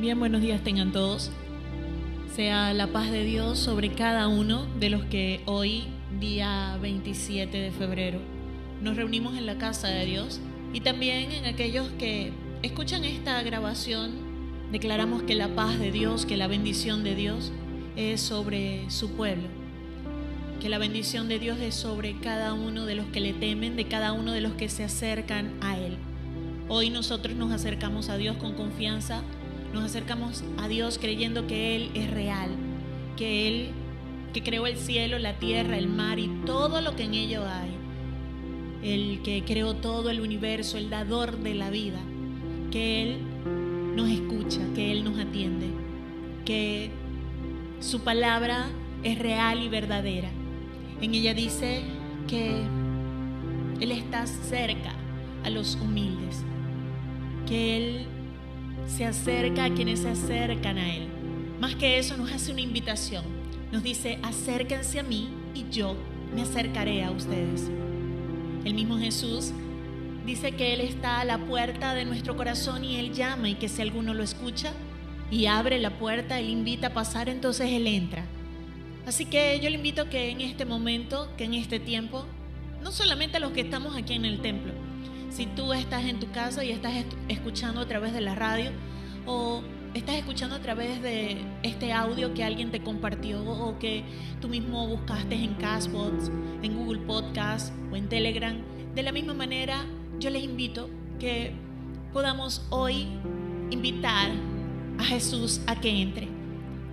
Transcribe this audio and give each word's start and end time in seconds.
Bien, 0.00 0.16
buenos 0.16 0.42
días 0.42 0.62
tengan 0.62 0.92
todos. 0.92 1.32
Sea 2.36 2.72
la 2.72 2.86
paz 2.86 3.10
de 3.10 3.24
Dios 3.24 3.58
sobre 3.58 3.90
cada 3.90 4.28
uno 4.28 4.64
de 4.78 4.90
los 4.90 5.04
que 5.06 5.40
hoy, 5.44 5.86
día 6.20 6.78
27 6.80 7.58
de 7.58 7.72
febrero, 7.72 8.20
nos 8.80 8.96
reunimos 8.96 9.36
en 9.36 9.44
la 9.44 9.58
casa 9.58 9.88
de 9.88 10.06
Dios 10.06 10.40
y 10.72 10.82
también 10.82 11.32
en 11.32 11.46
aquellos 11.46 11.88
que 11.98 12.30
escuchan 12.62 13.04
esta 13.04 13.42
grabación. 13.42 14.12
Declaramos 14.70 15.24
que 15.24 15.34
la 15.34 15.48
paz 15.48 15.80
de 15.80 15.90
Dios, 15.90 16.26
que 16.26 16.36
la 16.36 16.46
bendición 16.46 17.02
de 17.02 17.16
Dios 17.16 17.50
es 17.96 18.20
sobre 18.20 18.88
su 18.92 19.16
pueblo. 19.16 19.48
Que 20.60 20.68
la 20.68 20.78
bendición 20.78 21.26
de 21.26 21.40
Dios 21.40 21.58
es 21.58 21.74
sobre 21.74 22.20
cada 22.20 22.54
uno 22.54 22.86
de 22.86 22.94
los 22.94 23.06
que 23.06 23.18
le 23.18 23.32
temen, 23.32 23.74
de 23.74 23.88
cada 23.88 24.12
uno 24.12 24.30
de 24.30 24.42
los 24.42 24.52
que 24.52 24.68
se 24.68 24.84
acercan 24.84 25.54
a 25.60 25.76
Él. 25.76 25.96
Hoy 26.68 26.90
nosotros 26.90 27.34
nos 27.34 27.50
acercamos 27.50 28.10
a 28.10 28.16
Dios 28.16 28.36
con 28.36 28.52
confianza 28.52 29.24
nos 29.72 29.84
acercamos 29.84 30.44
a 30.58 30.68
Dios 30.68 30.98
creyendo 30.98 31.46
que 31.46 31.76
Él 31.76 31.90
es 31.94 32.10
real, 32.10 32.50
que 33.16 33.48
Él 33.48 33.70
que 34.32 34.42
creó 34.42 34.66
el 34.66 34.76
cielo, 34.76 35.18
la 35.18 35.38
tierra, 35.38 35.78
el 35.78 35.88
mar 35.88 36.18
y 36.18 36.28
todo 36.44 36.80
lo 36.80 36.94
que 36.96 37.04
en 37.04 37.14
ello 37.14 37.44
hay, 37.46 37.70
el 38.82 39.22
que 39.22 39.42
creó 39.44 39.74
todo 39.74 40.10
el 40.10 40.20
universo, 40.20 40.76
el 40.78 40.90
dador 40.90 41.38
de 41.38 41.54
la 41.54 41.70
vida, 41.70 41.98
que 42.70 43.02
Él 43.02 43.18
nos 43.96 44.08
escucha, 44.10 44.60
que 44.74 44.92
Él 44.92 45.04
nos 45.04 45.18
atiende, 45.18 45.68
que 46.44 46.90
su 47.80 48.00
palabra 48.00 48.66
es 49.02 49.18
real 49.18 49.62
y 49.62 49.68
verdadera. 49.68 50.30
En 51.00 51.14
ella 51.14 51.32
dice 51.32 51.82
que 52.26 52.62
Él 53.80 53.92
está 53.92 54.26
cerca 54.26 54.94
a 55.44 55.50
los 55.50 55.76
humildes, 55.76 56.44
que 57.46 57.76
Él 57.76 58.06
se 58.88 59.04
acerca 59.04 59.64
a 59.64 59.74
quienes 59.74 60.00
se 60.00 60.08
acercan 60.08 60.78
a 60.78 60.96
Él. 60.96 61.06
Más 61.60 61.76
que 61.76 61.98
eso, 61.98 62.16
nos 62.16 62.32
hace 62.32 62.50
una 62.50 62.62
invitación. 62.62 63.24
Nos 63.70 63.82
dice, 63.82 64.18
acérquense 64.22 64.98
a 64.98 65.02
mí 65.02 65.28
y 65.54 65.66
yo 65.70 65.94
me 66.34 66.42
acercaré 66.42 67.04
a 67.04 67.10
ustedes. 67.10 67.70
El 68.64 68.74
mismo 68.74 68.98
Jesús 68.98 69.52
dice 70.26 70.52
que 70.52 70.74
Él 70.74 70.80
está 70.80 71.20
a 71.20 71.24
la 71.24 71.38
puerta 71.38 71.94
de 71.94 72.04
nuestro 72.04 72.36
corazón 72.36 72.84
y 72.84 72.96
Él 72.96 73.12
llama 73.12 73.48
y 73.50 73.54
que 73.54 73.68
si 73.68 73.82
alguno 73.82 74.14
lo 74.14 74.22
escucha 74.22 74.72
y 75.30 75.46
abre 75.46 75.78
la 75.78 75.98
puerta, 75.98 76.40
Él 76.40 76.48
invita 76.48 76.88
a 76.88 76.94
pasar, 76.94 77.28
entonces 77.28 77.70
Él 77.70 77.86
entra. 77.86 78.24
Así 79.06 79.26
que 79.26 79.58
yo 79.60 79.68
le 79.70 79.76
invito 79.76 80.08
que 80.08 80.30
en 80.30 80.40
este 80.40 80.64
momento, 80.64 81.30
que 81.36 81.44
en 81.44 81.54
este 81.54 81.78
tiempo, 81.78 82.24
no 82.82 82.90
solamente 82.92 83.36
a 83.36 83.40
los 83.40 83.52
que 83.52 83.62
estamos 83.62 83.96
aquí 83.96 84.14
en 84.14 84.24
el 84.24 84.40
templo, 84.40 84.72
si 85.30 85.46
tú 85.46 85.72
estás 85.72 86.04
en 86.04 86.20
tu 86.20 86.30
casa 86.30 86.64
y 86.64 86.70
estás 86.70 86.92
escuchando 87.28 87.80
a 87.80 87.86
través 87.86 88.12
de 88.12 88.20
la 88.20 88.34
radio 88.34 88.70
o 89.26 89.62
estás 89.94 90.16
escuchando 90.16 90.56
a 90.56 90.60
través 90.60 91.02
de 91.02 91.38
este 91.62 91.92
audio 91.92 92.34
que 92.34 92.44
alguien 92.44 92.70
te 92.70 92.80
compartió 92.80 93.42
o 93.42 93.78
que 93.78 94.04
tú 94.40 94.48
mismo 94.48 94.86
buscaste 94.86 95.34
en 95.34 95.54
Castbox, 95.54 96.30
en 96.62 96.76
Google 96.76 97.00
Podcast 97.00 97.72
o 97.92 97.96
en 97.96 98.08
Telegram, 98.08 98.56
de 98.94 99.02
la 99.02 99.12
misma 99.12 99.34
manera 99.34 99.84
yo 100.18 100.30
les 100.30 100.42
invito 100.42 100.88
que 101.18 101.52
podamos 102.12 102.66
hoy 102.70 103.06
invitar 103.70 104.30
a 104.98 105.04
Jesús 105.04 105.60
a 105.66 105.80
que 105.80 106.02
entre, 106.02 106.28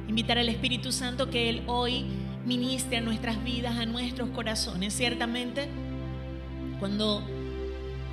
invitar 0.08 0.38
al 0.38 0.50
Espíritu 0.50 0.92
Santo 0.92 1.30
que 1.30 1.50
Él 1.50 1.64
hoy 1.68 2.06
ministre 2.46 2.98
a 2.98 3.02
nuestras 3.02 3.44
vidas, 3.44 3.78
a 3.78 3.86
nuestros 3.86 4.30
corazones. 4.30 4.94
Ciertamente, 4.94 5.68
cuando 6.80 7.24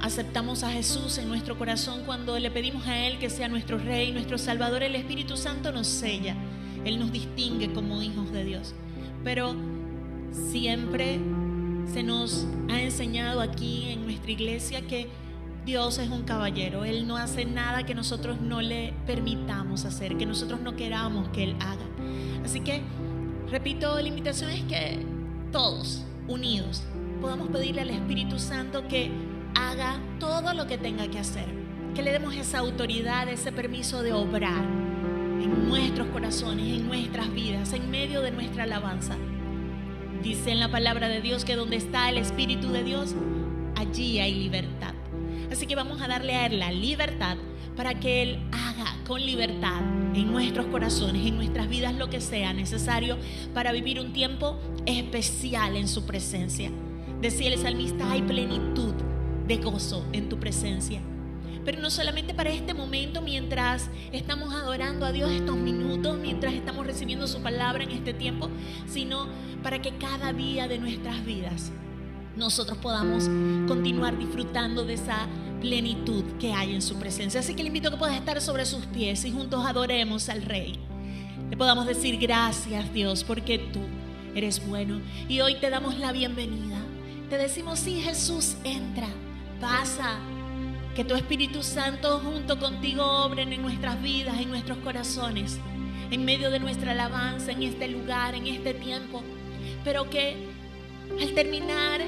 aceptamos 0.02 0.64
a 0.64 0.70
Jesús 0.70 1.16
en 1.18 1.28
nuestro 1.28 1.56
corazón, 1.56 2.02
cuando 2.04 2.38
le 2.38 2.50
pedimos 2.50 2.86
a 2.86 3.06
Él 3.06 3.18
que 3.18 3.30
sea 3.30 3.48
nuestro 3.48 3.78
Rey, 3.78 4.10
nuestro 4.12 4.36
Salvador, 4.36 4.82
el 4.82 4.96
Espíritu 4.96 5.36
Santo 5.36 5.70
nos 5.72 5.86
sella, 5.86 6.36
Él 6.84 6.98
nos 6.98 7.12
distingue 7.12 7.72
como 7.72 8.02
hijos 8.02 8.32
de 8.32 8.44
Dios. 8.44 8.74
Pero 9.22 9.54
siempre 10.50 11.20
se 11.92 12.02
nos 12.02 12.46
ha 12.68 12.82
enseñado 12.82 13.40
aquí 13.40 13.90
en 13.90 14.04
nuestra 14.04 14.32
iglesia 14.32 14.82
que 14.82 15.08
Dios 15.64 15.98
es 15.98 16.10
un 16.10 16.22
caballero, 16.22 16.84
Él 16.84 17.06
no 17.06 17.16
hace 17.16 17.44
nada 17.44 17.86
que 17.86 17.94
nosotros 17.94 18.40
no 18.40 18.60
le 18.60 18.92
permitamos 19.06 19.84
hacer, 19.84 20.16
que 20.16 20.26
nosotros 20.26 20.60
no 20.60 20.74
queramos 20.74 21.28
que 21.28 21.44
Él 21.44 21.56
haga. 21.60 21.86
Así 22.44 22.60
que, 22.60 22.82
repito, 23.48 24.00
la 24.00 24.08
invitación 24.08 24.50
es 24.50 24.62
que 24.64 24.98
todos, 25.52 26.02
unidos, 26.26 26.82
podamos 27.20 27.50
pedirle 27.50 27.82
al 27.82 27.90
Espíritu 27.90 28.40
Santo 28.40 28.88
que 28.88 29.12
haga 29.54 29.98
todo 30.18 30.54
lo 30.54 30.66
que 30.66 30.78
tenga 30.78 31.08
que 31.08 31.18
hacer. 31.18 31.46
Que 31.94 32.02
le 32.02 32.12
demos 32.12 32.34
esa 32.34 32.58
autoridad, 32.58 33.28
ese 33.28 33.52
permiso 33.52 34.02
de 34.02 34.12
obrar 34.12 34.62
en 35.42 35.68
nuestros 35.68 36.08
corazones, 36.08 36.78
en 36.78 36.86
nuestras 36.86 37.32
vidas, 37.32 37.72
en 37.72 37.90
medio 37.90 38.22
de 38.22 38.30
nuestra 38.30 38.64
alabanza. 38.64 39.16
Dice 40.22 40.52
en 40.52 40.60
la 40.60 40.70
palabra 40.70 41.08
de 41.08 41.20
Dios 41.20 41.44
que 41.44 41.56
donde 41.56 41.76
está 41.76 42.08
el 42.08 42.16
Espíritu 42.16 42.70
de 42.70 42.84
Dios, 42.84 43.14
allí 43.76 44.20
hay 44.20 44.34
libertad. 44.34 44.94
Así 45.50 45.66
que 45.66 45.74
vamos 45.74 46.00
a 46.00 46.08
darle 46.08 46.34
a 46.34 46.46
Él 46.46 46.58
la 46.60 46.72
libertad 46.72 47.36
para 47.76 47.98
que 47.98 48.22
Él 48.22 48.38
haga 48.52 48.96
con 49.06 49.24
libertad 49.24 49.80
en 50.14 50.30
nuestros 50.30 50.66
corazones, 50.66 51.26
en 51.26 51.36
nuestras 51.36 51.68
vidas, 51.68 51.94
lo 51.94 52.08
que 52.08 52.20
sea 52.20 52.52
necesario 52.52 53.18
para 53.52 53.72
vivir 53.72 54.00
un 54.00 54.12
tiempo 54.12 54.58
especial 54.86 55.76
en 55.76 55.88
su 55.88 56.06
presencia. 56.06 56.70
Decía 57.20 57.52
el 57.52 57.58
salmista, 57.58 58.10
hay 58.10 58.22
plenitud 58.22 58.94
de 59.46 59.56
gozo 59.56 60.04
en 60.12 60.28
tu 60.28 60.38
presencia. 60.38 61.00
Pero 61.64 61.80
no 61.80 61.90
solamente 61.90 62.34
para 62.34 62.50
este 62.50 62.74
momento, 62.74 63.22
mientras 63.22 63.88
estamos 64.10 64.52
adorando 64.52 65.06
a 65.06 65.12
Dios 65.12 65.30
estos 65.30 65.56
minutos, 65.56 66.18
mientras 66.18 66.54
estamos 66.54 66.86
recibiendo 66.86 67.26
su 67.28 67.40
palabra 67.40 67.84
en 67.84 67.90
este 67.90 68.12
tiempo, 68.12 68.48
sino 68.86 69.28
para 69.62 69.80
que 69.80 69.96
cada 69.96 70.32
día 70.32 70.66
de 70.66 70.78
nuestras 70.78 71.24
vidas 71.24 71.70
nosotros 72.36 72.78
podamos 72.78 73.24
continuar 73.68 74.18
disfrutando 74.18 74.84
de 74.84 74.94
esa 74.94 75.28
plenitud 75.60 76.24
que 76.40 76.52
hay 76.52 76.74
en 76.74 76.82
su 76.82 76.96
presencia. 76.96 77.40
Así 77.40 77.54
que 77.54 77.62
le 77.62 77.68
invito 77.68 77.88
a 77.88 77.90
que 77.92 77.96
puedas 77.96 78.16
estar 78.16 78.40
sobre 78.40 78.66
sus 78.66 78.86
pies 78.86 79.24
y 79.24 79.30
juntos 79.30 79.64
adoremos 79.64 80.28
al 80.28 80.42
Rey. 80.42 80.78
Le 81.50 81.56
podamos 81.56 81.86
decir 81.86 82.18
gracias 82.18 82.92
Dios 82.92 83.22
porque 83.22 83.58
tú 83.58 83.80
eres 84.34 84.66
bueno 84.66 85.00
y 85.28 85.40
hoy 85.40 85.56
te 85.56 85.70
damos 85.70 85.98
la 85.98 86.10
bienvenida. 86.10 86.78
Te 87.30 87.38
decimos, 87.38 87.78
sí 87.78 88.00
Jesús, 88.00 88.56
entra 88.64 89.08
pasa. 89.62 90.18
Que 90.94 91.04
tu 91.04 91.14
Espíritu 91.14 91.62
Santo 91.62 92.18
junto 92.18 92.58
contigo 92.58 93.02
obren 93.24 93.50
en 93.54 93.62
nuestras 93.62 94.02
vidas, 94.02 94.38
en 94.38 94.50
nuestros 94.50 94.76
corazones, 94.78 95.58
en 96.10 96.24
medio 96.26 96.50
de 96.50 96.58
nuestra 96.58 96.90
alabanza, 96.90 97.52
en 97.52 97.62
este 97.62 97.88
lugar, 97.88 98.34
en 98.34 98.46
este 98.46 98.74
tiempo. 98.74 99.22
Pero 99.84 100.10
que 100.10 100.36
al 101.18 101.32
terminar 101.32 102.02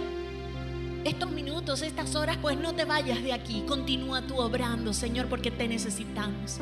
estos 1.04 1.30
minutos, 1.30 1.80
estas 1.80 2.14
horas, 2.14 2.36
pues 2.42 2.58
no 2.58 2.74
te 2.74 2.84
vayas 2.84 3.22
de 3.22 3.32
aquí. 3.32 3.62
Continúa 3.66 4.20
tú 4.22 4.36
obrando, 4.36 4.92
Señor, 4.92 5.28
porque 5.28 5.50
te 5.50 5.66
necesitamos. 5.66 6.58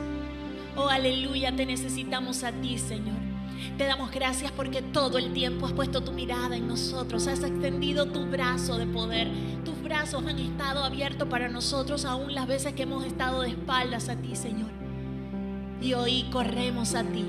Oh, 0.76 0.88
aleluya, 0.88 1.54
te 1.54 1.66
necesitamos 1.66 2.44
a 2.44 2.52
ti, 2.52 2.78
Señor. 2.78 3.31
Te 3.78 3.86
damos 3.86 4.10
gracias 4.10 4.52
porque 4.52 4.82
todo 4.82 5.18
el 5.18 5.32
tiempo 5.32 5.66
has 5.66 5.72
puesto 5.72 6.02
tu 6.02 6.12
mirada 6.12 6.56
en 6.56 6.68
nosotros, 6.68 7.26
has 7.26 7.42
extendido 7.42 8.06
tu 8.06 8.26
brazo 8.26 8.78
de 8.78 8.86
poder, 8.86 9.28
tus 9.64 9.80
brazos 9.82 10.24
han 10.26 10.38
estado 10.38 10.84
abiertos 10.84 11.28
para 11.28 11.48
nosotros 11.48 12.04
aún 12.04 12.34
las 12.34 12.46
veces 12.46 12.74
que 12.74 12.82
hemos 12.82 13.04
estado 13.04 13.42
de 13.42 13.50
espaldas 13.50 14.08
a 14.08 14.16
ti, 14.16 14.36
Señor. 14.36 14.70
Y 15.80 15.94
hoy 15.94 16.24
corremos 16.30 16.94
a 16.94 17.02
ti. 17.02 17.24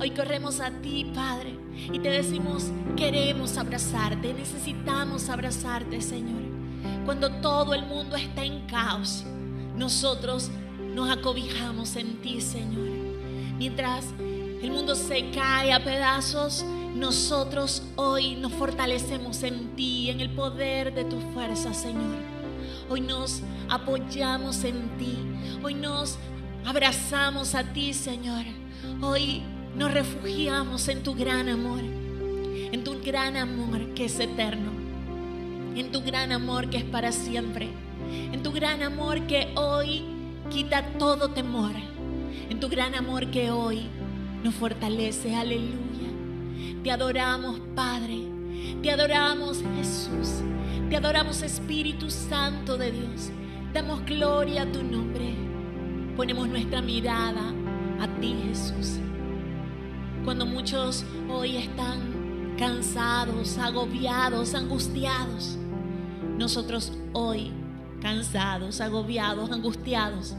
Hoy 0.00 0.10
corremos 0.10 0.60
a 0.60 0.70
ti, 0.70 1.10
Padre, 1.14 1.56
y 1.92 1.98
te 2.00 2.10
decimos, 2.10 2.64
queremos 2.96 3.56
abrazarte, 3.56 4.34
necesitamos 4.34 5.28
abrazarte, 5.28 6.00
Señor. 6.00 6.42
Cuando 7.04 7.30
todo 7.40 7.72
el 7.72 7.86
mundo 7.86 8.16
está 8.16 8.44
en 8.44 8.66
caos, 8.66 9.24
nosotros 9.76 10.50
nos 10.94 11.10
acobijamos 11.10 11.94
en 11.96 12.20
ti, 12.20 12.40
Señor. 12.40 12.88
Mientras 13.58 14.04
el 14.62 14.70
mundo 14.70 14.94
se 14.94 15.30
cae 15.30 15.72
a 15.72 15.84
pedazos, 15.84 16.64
nosotros 16.94 17.82
hoy 17.96 18.36
nos 18.36 18.52
fortalecemos 18.52 19.42
en 19.42 19.76
ti, 19.76 20.10
en 20.10 20.20
el 20.20 20.30
poder 20.30 20.94
de 20.94 21.04
tu 21.04 21.20
fuerza, 21.32 21.74
Señor. 21.74 22.16
Hoy 22.88 23.00
nos 23.00 23.42
apoyamos 23.68 24.64
en 24.64 24.96
ti, 24.96 25.18
hoy 25.62 25.74
nos 25.74 26.18
abrazamos 26.64 27.54
a 27.54 27.64
ti, 27.64 27.92
Señor. 27.92 28.44
Hoy 29.02 29.42
nos 29.76 29.92
refugiamos 29.92 30.88
en 30.88 31.02
tu 31.02 31.14
gran 31.14 31.48
amor, 31.48 31.80
en 31.80 32.82
tu 32.82 33.00
gran 33.02 33.36
amor 33.36 33.94
que 33.94 34.06
es 34.06 34.18
eterno, 34.18 34.70
en 35.74 35.92
tu 35.92 36.00
gran 36.02 36.32
amor 36.32 36.70
que 36.70 36.78
es 36.78 36.84
para 36.84 37.12
siempre, 37.12 37.68
en 38.32 38.42
tu 38.42 38.52
gran 38.52 38.82
amor 38.82 39.26
que 39.26 39.52
hoy 39.54 40.02
quita 40.50 40.82
todo 40.98 41.30
temor, 41.30 41.72
en 42.48 42.58
tu 42.58 42.68
gran 42.68 42.94
amor 42.94 43.30
que 43.30 43.50
hoy 43.50 43.90
nos 44.46 44.54
fortalece. 44.54 45.34
Aleluya. 45.34 46.08
Te 46.84 46.92
adoramos, 46.92 47.60
Padre. 47.74 48.22
Te 48.80 48.92
adoramos, 48.92 49.60
Jesús. 49.76 50.40
Te 50.88 50.96
adoramos, 50.96 51.42
Espíritu 51.42 52.08
Santo 52.10 52.78
de 52.78 52.92
Dios. 52.92 53.30
Damos 53.74 54.04
gloria 54.06 54.62
a 54.62 54.72
tu 54.72 54.84
nombre. 54.84 55.34
ponemos 56.16 56.48
nuestra 56.48 56.80
mirada 56.80 57.52
a 58.00 58.06
ti, 58.20 58.36
Jesús. 58.46 59.00
Cuando 60.24 60.46
muchos 60.46 61.04
hoy 61.28 61.56
están 61.56 62.54
cansados, 62.56 63.58
agobiados, 63.58 64.54
angustiados, 64.54 65.58
nosotros 66.38 66.92
hoy, 67.12 67.52
cansados, 68.00 68.80
agobiados, 68.80 69.50
angustiados, 69.50 70.36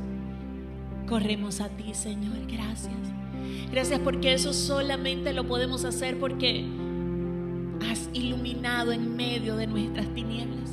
corremos 1.07 1.59
a 1.59 1.67
ti, 1.69 1.93
Señor. 1.93 2.37
Gracias. 2.47 3.16
Gracias 3.71 3.99
porque 3.99 4.33
eso 4.33 4.53
solamente 4.53 5.33
lo 5.33 5.45
podemos 5.47 5.85
hacer 5.85 6.19
porque 6.19 6.65
has 7.89 8.09
iluminado 8.13 8.91
en 8.91 9.15
medio 9.15 9.55
de 9.55 9.67
nuestras 9.67 10.13
tinieblas. 10.13 10.71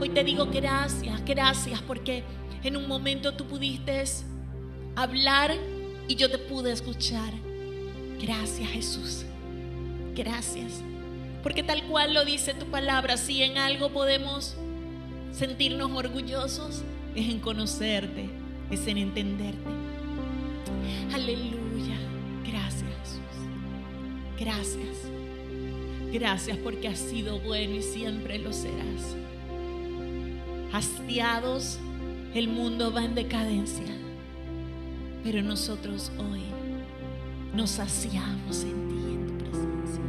Hoy 0.00 0.10
te 0.10 0.24
digo 0.24 0.46
gracias, 0.46 1.24
gracias 1.24 1.80
porque 1.82 2.24
en 2.62 2.76
un 2.76 2.88
momento 2.88 3.34
tú 3.34 3.46
pudiste 3.46 4.04
hablar 4.94 5.54
y 6.08 6.16
yo 6.16 6.30
te 6.30 6.38
pude 6.38 6.72
escuchar. 6.72 7.32
Gracias 8.20 8.68
Jesús. 8.70 9.24
Gracias. 10.14 10.82
Porque 11.42 11.62
tal 11.62 11.84
cual 11.84 12.14
lo 12.14 12.24
dice 12.24 12.54
tu 12.54 12.66
palabra, 12.66 13.16
si 13.16 13.42
en 13.42 13.56
algo 13.58 13.90
podemos 13.90 14.56
sentirnos 15.32 15.92
orgullosos, 15.92 16.82
es 17.14 17.28
en 17.28 17.38
conocerte, 17.38 18.28
es 18.70 18.86
en 18.86 18.98
entenderte. 18.98 19.70
Aleluya. 21.14 21.65
Gracias. 24.38 24.96
Gracias. 26.12 26.56
Porque 26.58 26.88
has 26.88 26.98
sido 26.98 27.40
bueno 27.40 27.74
y 27.74 27.82
siempre 27.82 28.38
lo 28.38 28.52
serás. 28.52 29.16
Hastiados, 30.72 31.78
el 32.34 32.48
mundo 32.48 32.92
va 32.92 33.02
en 33.02 33.14
decadencia, 33.14 33.86
pero 35.24 35.40
nosotros 35.40 36.12
hoy 36.18 36.42
nos 37.54 37.70
saciamos 37.70 38.62
en 38.64 38.88
ti, 38.88 39.14
en 39.14 39.26
tu 39.26 39.34
presencia. 39.38 40.02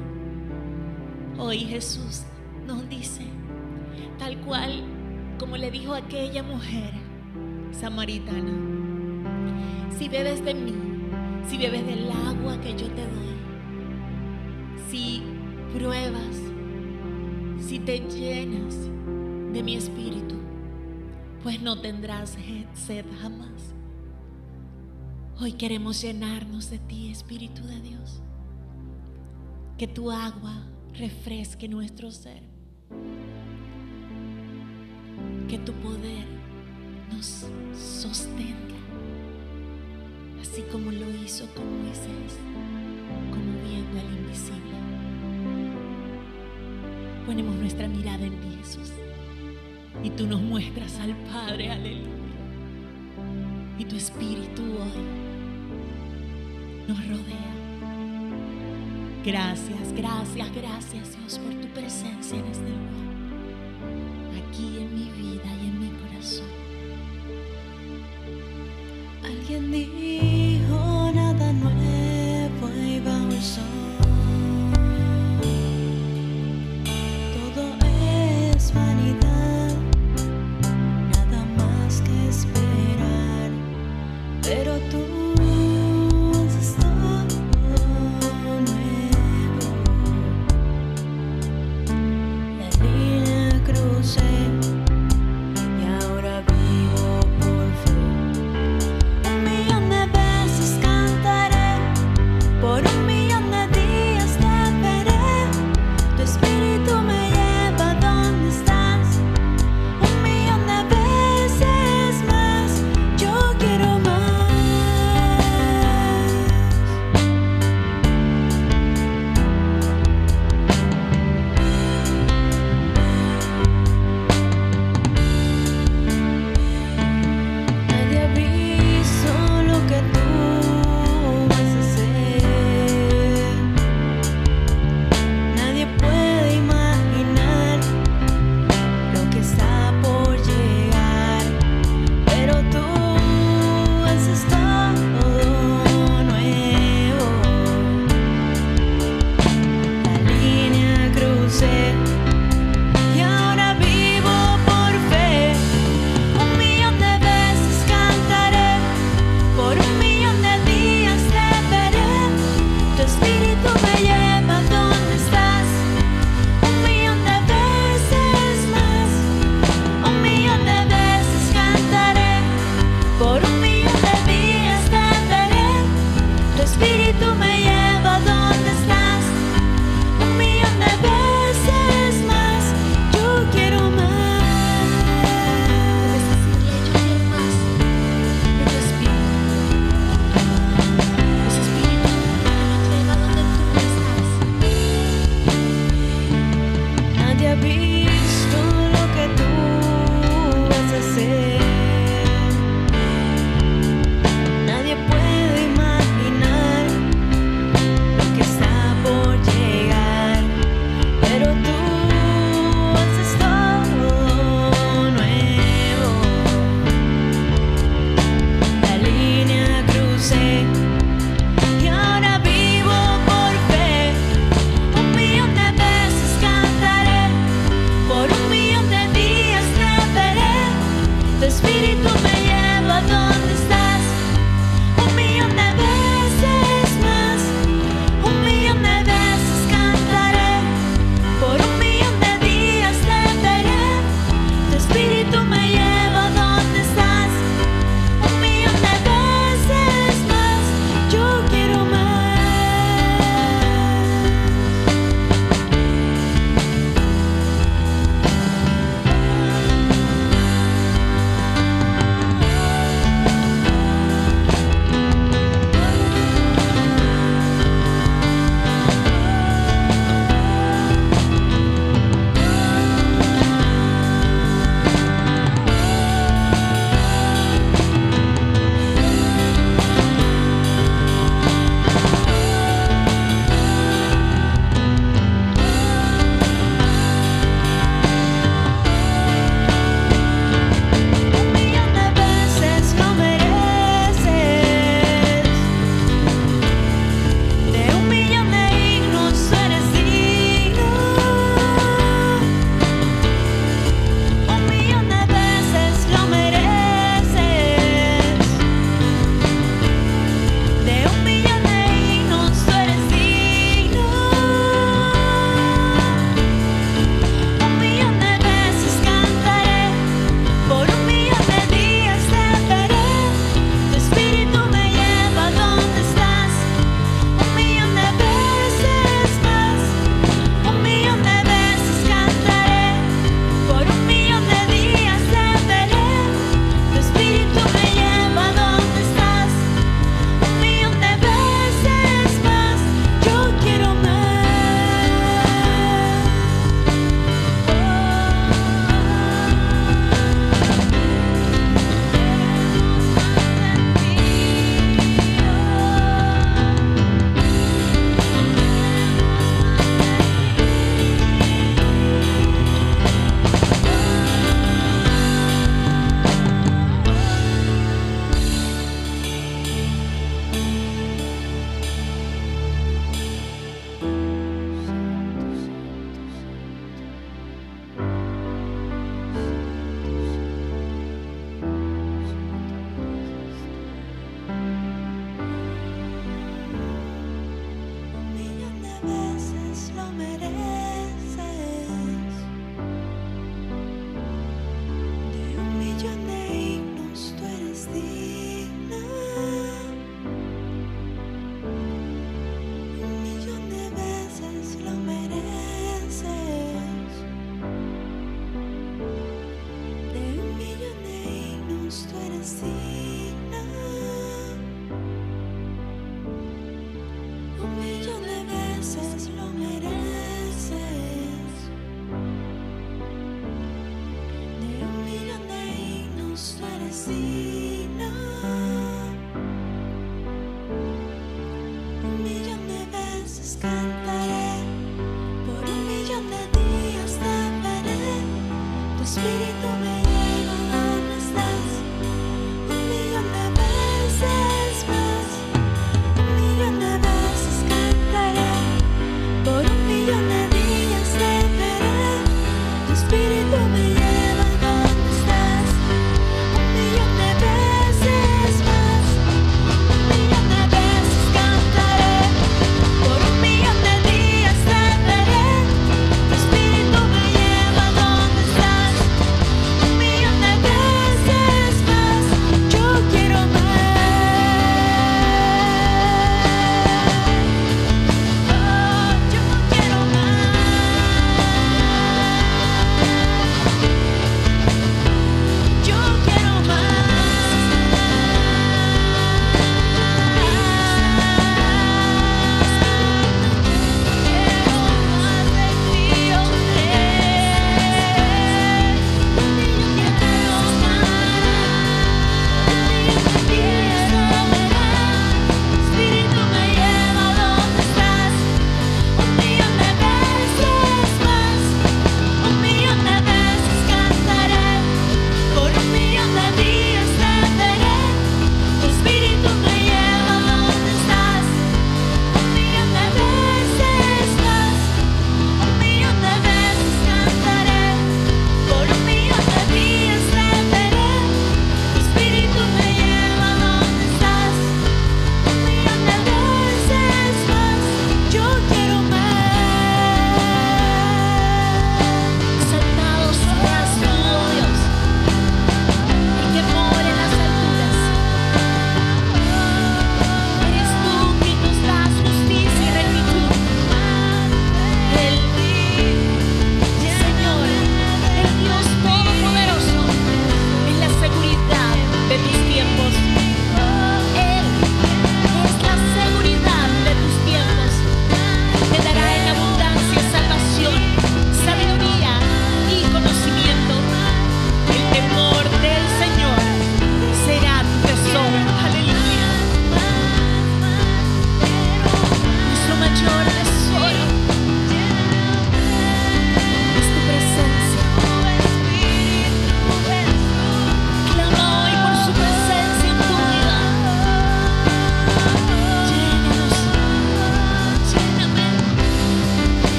Hoy 1.37 1.59
Jesús 1.59 2.23
nos 2.65 2.89
dice, 2.89 3.21
tal 4.19 4.37
cual 4.41 4.83
como 5.39 5.55
le 5.55 5.71
dijo 5.71 5.93
aquella 5.93 6.43
mujer 6.43 6.91
samaritana, 7.71 8.51
si 9.97 10.09
bebes 10.09 10.43
de 10.43 10.53
mí, 10.53 10.73
si 11.47 11.57
bebes 11.57 11.85
del 11.85 12.11
agua 12.11 12.59
que 12.59 12.71
yo 12.71 12.87
te 12.87 13.03
doy, 13.03 13.36
pruebas, 15.77 16.35
si 17.59 17.77
te 17.77 17.99
llenas 17.99 18.75
de 19.53 19.61
mi 19.61 19.75
espíritu, 19.75 20.35
pues 21.43 21.61
no 21.61 21.79
tendrás 21.79 22.35
sed 22.73 23.05
jamás. 23.21 23.75
Hoy 25.39 25.51
queremos 25.51 26.01
llenarnos 26.01 26.71
de 26.71 26.79
ti, 26.79 27.11
Espíritu 27.11 27.61
de 27.67 27.79
Dios. 27.81 28.23
Que 29.77 29.87
tu 29.87 30.09
agua 30.09 30.63
refresque 30.95 31.67
nuestro 31.67 32.09
ser. 32.09 32.41
Que 35.47 35.59
tu 35.59 35.73
poder 35.73 36.25
nos 37.11 37.45
sostenga, 37.75 38.79
así 40.41 40.63
como 40.71 40.91
lo 40.91 41.07
hizo 41.23 41.45
con 41.53 41.83
Moisés, 41.83 42.39
como 43.29 43.63
viendo 43.63 43.99
al 43.99 44.17
invisible. 44.17 44.66
Ponemos 47.27 47.55
nuestra 47.57 47.89
mirada 47.89 48.25
en 48.25 48.39
ti, 48.39 48.57
Jesús. 48.63 48.93
Y 50.01 50.09
tú 50.11 50.25
nos 50.25 50.41
muestras 50.41 50.97
al 50.99 51.13
Padre, 51.31 51.69
aleluya. 51.69 52.07
Y 53.77 53.83
tu 53.83 53.97
espíritu 53.97 54.63
hoy 54.63 55.03
nos 56.87 56.97
rodea. 57.05 57.53
Gracias, 59.25 59.91
gracias, 59.93 60.55
gracias 60.55 61.17
Dios 61.17 61.39
por 61.39 61.53
tu 61.55 61.67
presencia 61.73 62.39
en 62.39 62.45
este 62.45 62.69
lugar. 62.69 63.16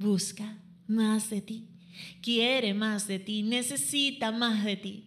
Busca 0.00 0.58
más 0.88 1.30
de 1.30 1.40
ti. 1.42 1.68
Quiere 2.22 2.74
más 2.74 3.06
de 3.06 3.20
ti. 3.20 3.42
Necesita 3.42 4.32
más 4.32 4.64
de 4.64 4.76
ti. 4.76 5.04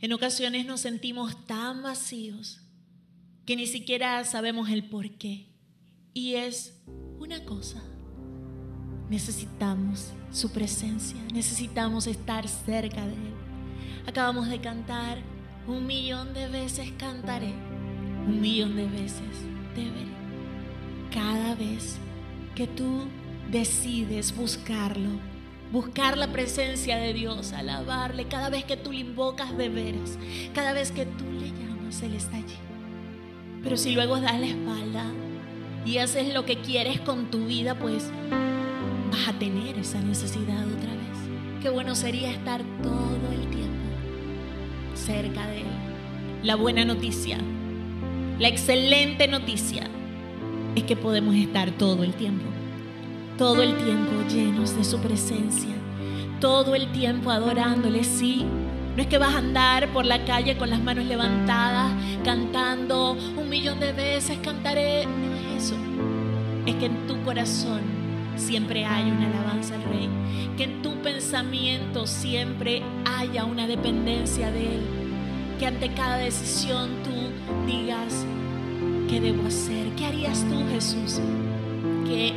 En 0.00 0.12
ocasiones 0.12 0.66
nos 0.66 0.80
sentimos 0.80 1.46
tan 1.46 1.82
vacíos 1.82 2.60
que 3.46 3.56
ni 3.56 3.66
siquiera 3.66 4.22
sabemos 4.24 4.68
el 4.68 4.84
por 4.84 5.10
qué. 5.12 5.46
Y 6.12 6.34
es 6.34 6.82
una 7.18 7.44
cosa. 7.44 7.82
Necesitamos 9.08 10.12
su 10.32 10.50
presencia, 10.50 11.16
necesitamos 11.32 12.08
estar 12.08 12.48
cerca 12.48 13.06
de 13.06 13.12
Él. 13.12 13.34
Acabamos 14.06 14.48
de 14.48 14.60
cantar, 14.60 15.18
un 15.68 15.86
millón 15.86 16.34
de 16.34 16.48
veces 16.48 16.90
cantaré, 16.98 17.52
un 18.26 18.40
millón 18.40 18.74
de 18.74 18.86
veces 18.86 19.22
te 19.74 19.84
veré. 19.84 20.16
Cada 21.12 21.54
vez 21.54 21.98
que 22.56 22.66
tú 22.66 23.06
decides 23.50 24.34
buscarlo, 24.36 25.10
buscar 25.72 26.16
la 26.16 26.28
presencia 26.28 26.96
de 26.98 27.12
Dios, 27.12 27.52
alabarle, 27.52 28.26
cada 28.26 28.50
vez 28.50 28.64
que 28.64 28.76
tú 28.76 28.92
le 28.92 29.00
invocas 29.00 29.56
de 29.56 29.68
veras, 29.68 30.18
cada 30.54 30.72
vez 30.72 30.90
que 30.90 31.06
tú 31.06 31.24
le 31.32 31.48
llamas, 31.48 32.02
Él 32.02 32.14
está 32.14 32.36
allí. 32.36 32.56
Pero 33.62 33.76
si 33.76 33.92
luego 33.92 34.20
das 34.20 34.38
la 34.38 34.46
espalda 34.46 35.06
y 35.84 35.98
haces 35.98 36.32
lo 36.32 36.44
que 36.44 36.60
quieres 36.60 37.00
con 37.00 37.30
tu 37.30 37.46
vida, 37.46 37.74
pues 37.76 38.10
vas 39.10 39.28
a 39.28 39.38
tener 39.38 39.78
esa 39.78 40.00
necesidad 40.00 40.66
otra 40.66 40.90
vez. 40.90 41.62
Qué 41.62 41.70
bueno 41.70 41.94
sería 41.94 42.30
estar 42.30 42.62
todo 42.82 43.32
el 43.32 43.40
tiempo 43.48 43.56
cerca 44.94 45.46
de 45.46 45.60
Él. 45.60 45.66
La 46.42 46.54
buena 46.54 46.84
noticia, 46.84 47.38
la 48.38 48.48
excelente 48.48 49.26
noticia 49.26 49.88
es 50.74 50.84
que 50.84 50.94
podemos 50.94 51.34
estar 51.34 51.70
todo 51.72 52.04
el 52.04 52.12
tiempo, 52.14 52.44
todo 53.38 53.62
el 53.62 53.76
tiempo 53.76 54.12
llenos 54.28 54.76
de 54.76 54.84
su 54.84 54.98
presencia, 54.98 55.74
todo 56.40 56.74
el 56.74 56.90
tiempo 56.92 57.30
adorándole, 57.30 58.04
sí. 58.04 58.44
No 58.96 59.02
es 59.02 59.08
que 59.08 59.18
vas 59.18 59.34
a 59.34 59.38
andar 59.38 59.88
por 59.92 60.06
la 60.06 60.24
calle 60.24 60.56
con 60.56 60.70
las 60.70 60.80
manos 60.80 61.04
levantadas, 61.04 61.92
cantando 62.24 63.12
un 63.36 63.48
millón 63.48 63.78
de 63.78 63.92
veces, 63.92 64.38
cantaré. 64.42 65.04
No 65.04 65.54
es 65.54 65.64
eso. 65.64 65.74
Es 66.64 66.74
que 66.76 66.86
en 66.86 67.06
tu 67.06 67.22
corazón 67.22 67.82
siempre 68.36 68.86
hay 68.86 69.10
una 69.10 69.26
alabanza 69.26 69.74
al 69.74 69.82
Rey. 69.84 70.08
Que 70.56 70.64
en 70.64 70.80
tu 70.80 70.94
pensamiento 71.02 72.06
siempre 72.06 72.82
haya 73.04 73.44
una 73.44 73.66
dependencia 73.66 74.50
de 74.50 74.76
Él. 74.76 74.80
Que 75.58 75.66
ante 75.66 75.92
cada 75.92 76.16
decisión 76.16 76.88
tú 77.04 77.66
digas, 77.70 78.24
¿qué 79.10 79.20
debo 79.20 79.46
hacer? 79.46 79.88
¿Qué 79.96 80.06
harías 80.06 80.42
tú, 80.48 80.62
Jesús? 80.72 81.20
Que 82.06 82.32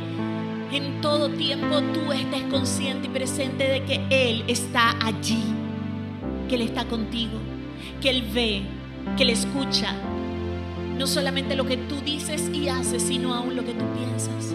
en 0.76 1.00
todo 1.00 1.28
tiempo 1.30 1.80
tú 1.92 2.12
estés 2.12 2.42
consciente 2.44 3.06
y 3.06 3.10
presente 3.10 3.64
de 3.64 3.84
que 3.84 4.00
Él 4.10 4.44
está 4.46 4.94
allí, 5.04 5.42
que 6.48 6.54
Él 6.54 6.62
está 6.62 6.84
contigo, 6.84 7.38
que 8.00 8.10
Él 8.10 8.24
ve, 8.32 8.62
que 9.16 9.24
Él 9.24 9.30
escucha. 9.30 9.94
No 10.96 11.06
solamente 11.06 11.56
lo 11.56 11.66
que 11.66 11.76
tú 11.76 11.96
dices 12.04 12.50
y 12.52 12.68
haces, 12.68 13.02
sino 13.02 13.34
aún 13.34 13.56
lo 13.56 13.64
que 13.64 13.72
tú 13.72 13.84
piensas. 13.96 14.54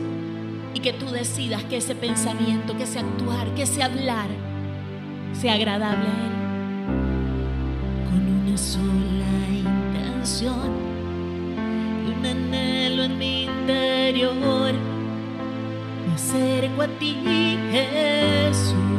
Y 0.73 0.79
que 0.79 0.93
tú 0.93 1.07
decidas 1.07 1.63
que 1.63 1.77
ese 1.77 1.95
pensamiento, 1.95 2.77
que 2.77 2.83
ese 2.83 2.99
actuar, 2.99 3.53
que 3.55 3.63
ese 3.63 3.81
hablar 3.83 4.27
sea 5.33 5.55
agradable 5.55 6.05
a 6.05 6.25
Él. 6.27 6.35
Con 8.09 8.47
una 8.47 8.57
sola 8.57 9.25
intención, 9.51 10.69
un 12.19 12.25
anhelo 12.25 13.03
en 13.03 13.17
mi 13.17 13.43
interior 13.43 14.75
me 16.15 16.21
acerco 16.21 16.81
a 16.81 16.87
ti, 16.87 17.17
Jesús. 17.71 18.94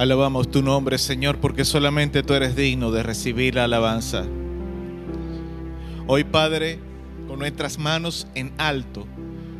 Alabamos 0.00 0.50
tu 0.50 0.62
nombre, 0.62 0.96
Señor, 0.96 1.40
porque 1.40 1.66
solamente 1.66 2.22
tú 2.22 2.32
eres 2.32 2.56
digno 2.56 2.90
de 2.90 3.02
recibir 3.02 3.56
la 3.56 3.64
alabanza. 3.64 4.24
Hoy, 6.06 6.24
Padre, 6.24 6.78
con 7.28 7.38
nuestras 7.38 7.78
manos 7.78 8.26
en 8.34 8.50
alto, 8.56 9.06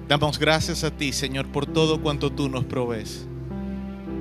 damos 0.08 0.38
gracias 0.38 0.82
a 0.82 0.96
ti, 0.96 1.12
Señor, 1.12 1.48
por 1.48 1.66
todo 1.66 2.00
cuanto 2.00 2.30
tú 2.30 2.48
nos 2.48 2.64
provees. 2.64 3.26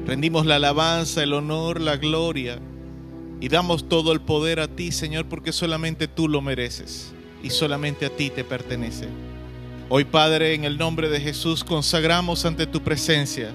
Rendimos 0.06 0.46
la 0.46 0.58
alabanza, 0.58 1.24
el 1.24 1.32
honor, 1.32 1.80
la 1.80 1.96
gloria 1.96 2.60
y 3.40 3.48
damos 3.48 3.88
todo 3.88 4.12
el 4.12 4.20
poder 4.20 4.60
a 4.60 4.68
ti, 4.68 4.92
Señor, 4.92 5.28
porque 5.30 5.54
solamente 5.54 6.10
tú 6.10 6.28
lo 6.28 6.42
mereces 6.42 7.14
y 7.42 7.50
solamente 7.50 8.06
a 8.06 8.10
ti 8.10 8.30
te 8.30 8.44
pertenece. 8.44 9.08
Hoy, 9.88 10.04
Padre, 10.04 10.54
en 10.54 10.66
el 10.66 10.78
nombre 10.78 11.08
de 11.08 11.22
Jesús, 11.22 11.64
consagramos 11.64 12.44
ante 12.44 12.68
tu 12.68 12.82
presencia 12.82 13.54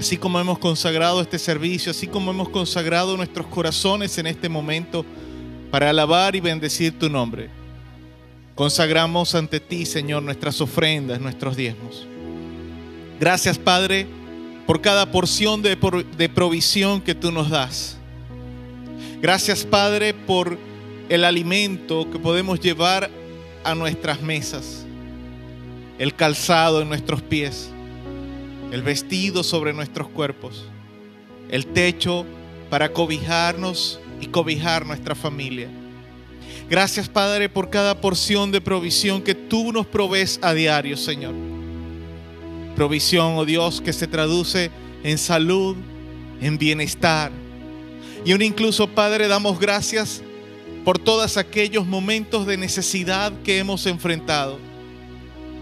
Así 0.00 0.16
como 0.16 0.40
hemos 0.40 0.58
consagrado 0.58 1.20
este 1.20 1.38
servicio, 1.38 1.90
así 1.90 2.06
como 2.06 2.30
hemos 2.30 2.48
consagrado 2.48 3.18
nuestros 3.18 3.46
corazones 3.48 4.16
en 4.16 4.28
este 4.28 4.48
momento 4.48 5.04
para 5.70 5.90
alabar 5.90 6.34
y 6.34 6.40
bendecir 6.40 6.98
tu 6.98 7.10
nombre. 7.10 7.50
Consagramos 8.54 9.34
ante 9.34 9.60
ti, 9.60 9.84
Señor, 9.84 10.22
nuestras 10.22 10.58
ofrendas, 10.62 11.20
nuestros 11.20 11.54
diezmos. 11.54 12.06
Gracias, 13.20 13.58
Padre, 13.58 14.06
por 14.66 14.80
cada 14.80 15.12
porción 15.12 15.60
de, 15.60 15.76
provisión 16.34 17.02
que 17.02 17.14
tú 17.14 17.30
nos 17.30 17.50
das. 17.50 17.98
Gracias, 19.20 19.64
Padre, 19.64 20.14
por 20.14 20.56
el 21.10 21.26
alimento 21.26 22.10
que 22.10 22.18
podemos 22.18 22.58
llevar 22.58 23.10
a 23.64 23.74
nuestras 23.74 24.22
mesas, 24.22 24.86
el 25.98 26.14
calzado 26.14 26.80
en 26.80 26.88
nuestros 26.88 27.20
pies 27.20 27.70
el 28.72 28.82
vestido 28.82 29.42
sobre 29.42 29.72
nuestros 29.72 30.08
cuerpos, 30.08 30.64
el 31.50 31.66
techo 31.66 32.24
para 32.68 32.92
cobijarnos 32.92 34.00
y 34.20 34.26
cobijar 34.26 34.86
nuestra 34.86 35.14
familia. 35.14 35.68
Gracias 36.68 37.08
Padre 37.08 37.48
por 37.48 37.68
cada 37.68 38.00
porción 38.00 38.52
de 38.52 38.60
provisión 38.60 39.22
que 39.22 39.34
tú 39.34 39.72
nos 39.72 39.86
provees 39.86 40.38
a 40.42 40.54
diario, 40.54 40.96
Señor. 40.96 41.34
Provisión, 42.76 43.36
oh 43.36 43.44
Dios, 43.44 43.80
que 43.80 43.92
se 43.92 44.06
traduce 44.06 44.70
en 45.02 45.18
salud, 45.18 45.76
en 46.40 46.56
bienestar. 46.56 47.32
Y 48.24 48.32
aún 48.32 48.42
incluso, 48.42 48.86
Padre, 48.88 49.26
damos 49.28 49.58
gracias 49.58 50.22
por 50.84 50.98
todos 50.98 51.36
aquellos 51.36 51.86
momentos 51.86 52.46
de 52.46 52.56
necesidad 52.56 53.32
que 53.42 53.58
hemos 53.58 53.86
enfrentado. 53.86 54.58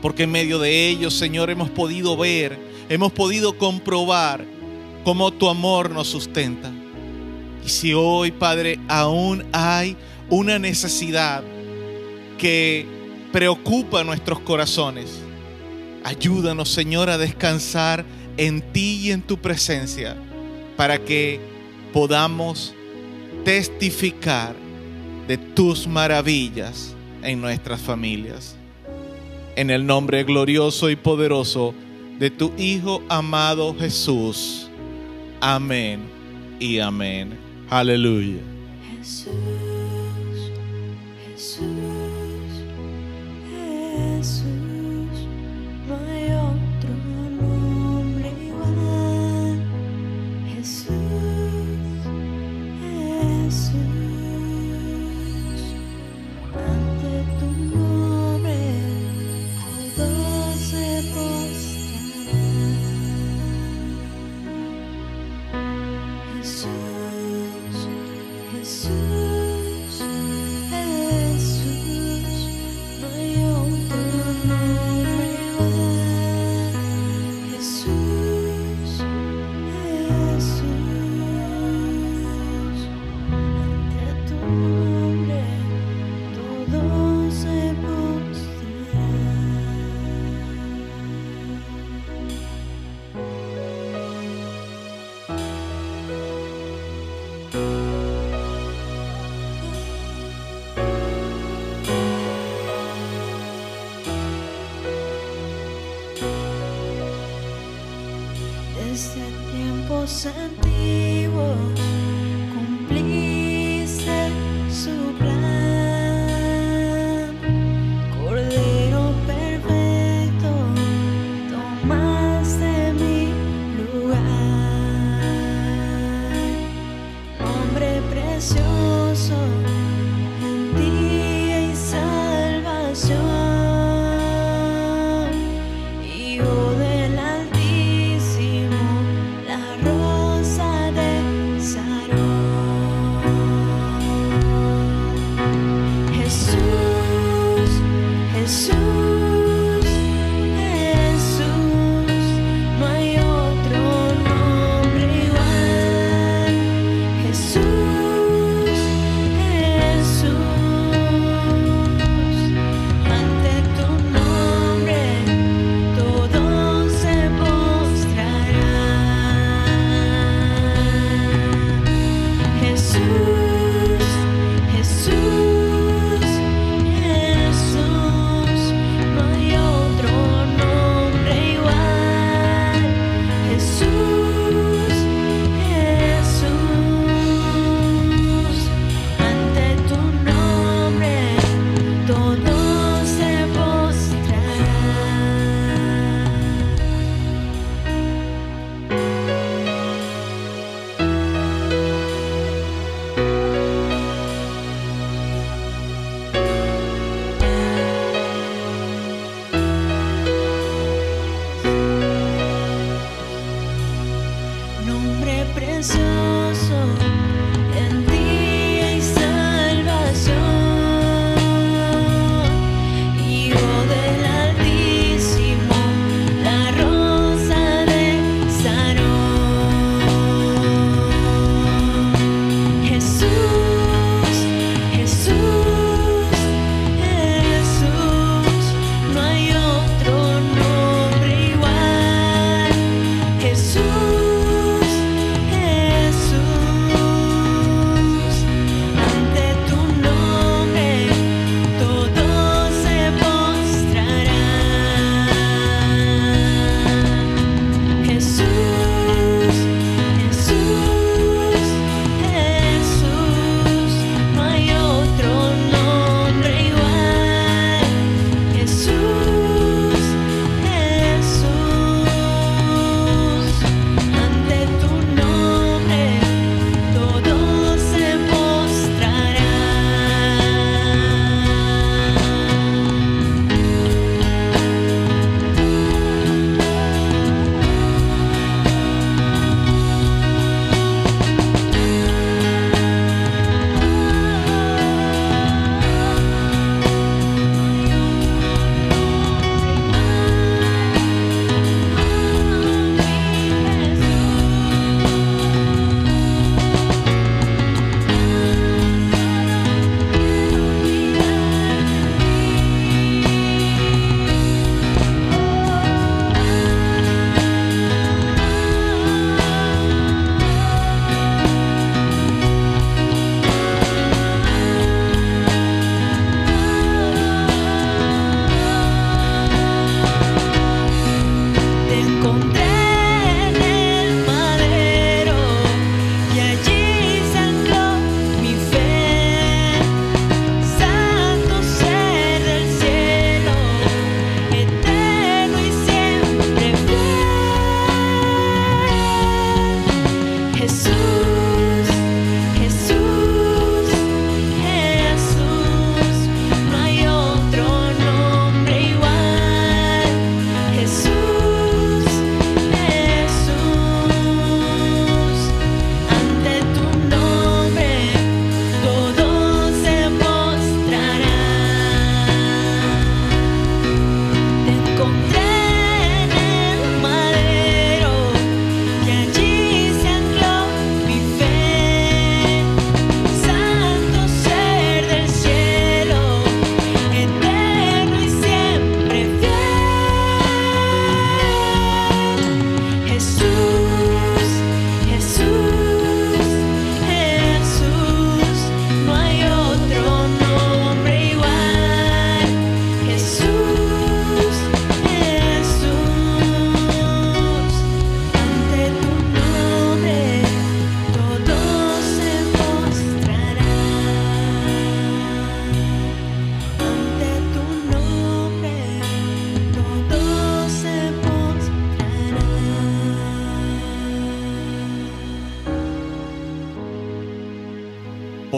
Porque 0.03 0.25
en 0.25 0.31
medio 0.31 0.59
de 0.59 0.89
ellos, 0.89 1.15
Señor, 1.15 1.51
hemos 1.51 1.71
podido 1.71 2.17
ver 2.17 2.68
hemos 2.89 3.13
podido 3.13 3.57
comprobar 3.57 4.45
cómo 5.05 5.31
tu 5.33 5.49
amor 5.49 5.91
nos 5.91 6.09
sustenta. 6.09 6.71
Y 7.65 7.69
si 7.69 7.93
hoy, 7.93 8.31
Padre, 8.31 8.79
aún 8.89 9.45
hay 9.53 9.97
una 10.31 10.59
necesidad 10.59 11.43
que 12.39 12.87
preocupa 13.33 14.05
nuestros 14.05 14.41
corazones, 14.41 15.21
ayúdanos, 16.05 16.69
Señor, 16.71 17.11
a 17.11 17.19
descansar 17.19 18.05
en 18.37 18.61
ti 18.73 19.01
y 19.03 19.11
en 19.11 19.23
tu 19.23 19.39
presencia 19.39 20.17
para 20.77 20.99
que 21.05 21.41
podamos 21.93 22.75
testificar 23.45 24.55
de 25.27 25.37
tus 25.37 25.87
maravillas 25.87 26.95
en 27.23 27.41
nuestras 27.41 27.81
familias. 27.81 28.57
En 29.57 29.71
el 29.71 29.85
nombre 29.85 30.23
glorioso 30.23 30.89
y 30.89 30.97
poderoso 30.97 31.75
de 32.19 32.31
tu 32.31 32.53
Hijo 32.59 33.03
amado 33.09 33.75
Jesús. 33.79 34.69
Amén 35.41 36.03
y 36.59 36.79
amén. 36.79 37.39
Aleluya. 37.71 38.41
Jesús, 38.99 39.33
Jesús, 41.25 41.88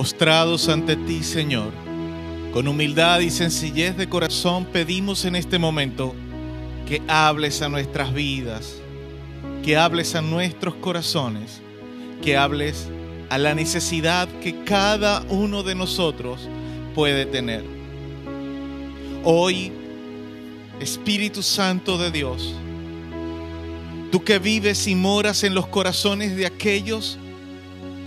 Postrados 0.00 0.70
ante 0.70 0.96
ti, 0.96 1.22
Señor, 1.22 1.74
con 2.54 2.66
humildad 2.66 3.20
y 3.20 3.28
sencillez 3.28 3.98
de 3.98 4.08
corazón 4.08 4.64
pedimos 4.64 5.26
en 5.26 5.36
este 5.36 5.58
momento 5.58 6.14
que 6.88 7.02
hables 7.06 7.60
a 7.60 7.68
nuestras 7.68 8.14
vidas, 8.14 8.76
que 9.62 9.76
hables 9.76 10.14
a 10.14 10.22
nuestros 10.22 10.76
corazones, 10.76 11.60
que 12.22 12.34
hables 12.34 12.88
a 13.28 13.36
la 13.36 13.54
necesidad 13.54 14.26
que 14.40 14.64
cada 14.64 15.20
uno 15.28 15.62
de 15.62 15.74
nosotros 15.74 16.48
puede 16.94 17.26
tener. 17.26 17.62
Hoy, 19.22 19.70
Espíritu 20.80 21.42
Santo 21.42 21.98
de 21.98 22.10
Dios, 22.10 22.54
tú 24.10 24.24
que 24.24 24.38
vives 24.38 24.86
y 24.86 24.94
moras 24.94 25.44
en 25.44 25.52
los 25.52 25.66
corazones 25.66 26.38
de 26.38 26.46
aquellos 26.46 27.18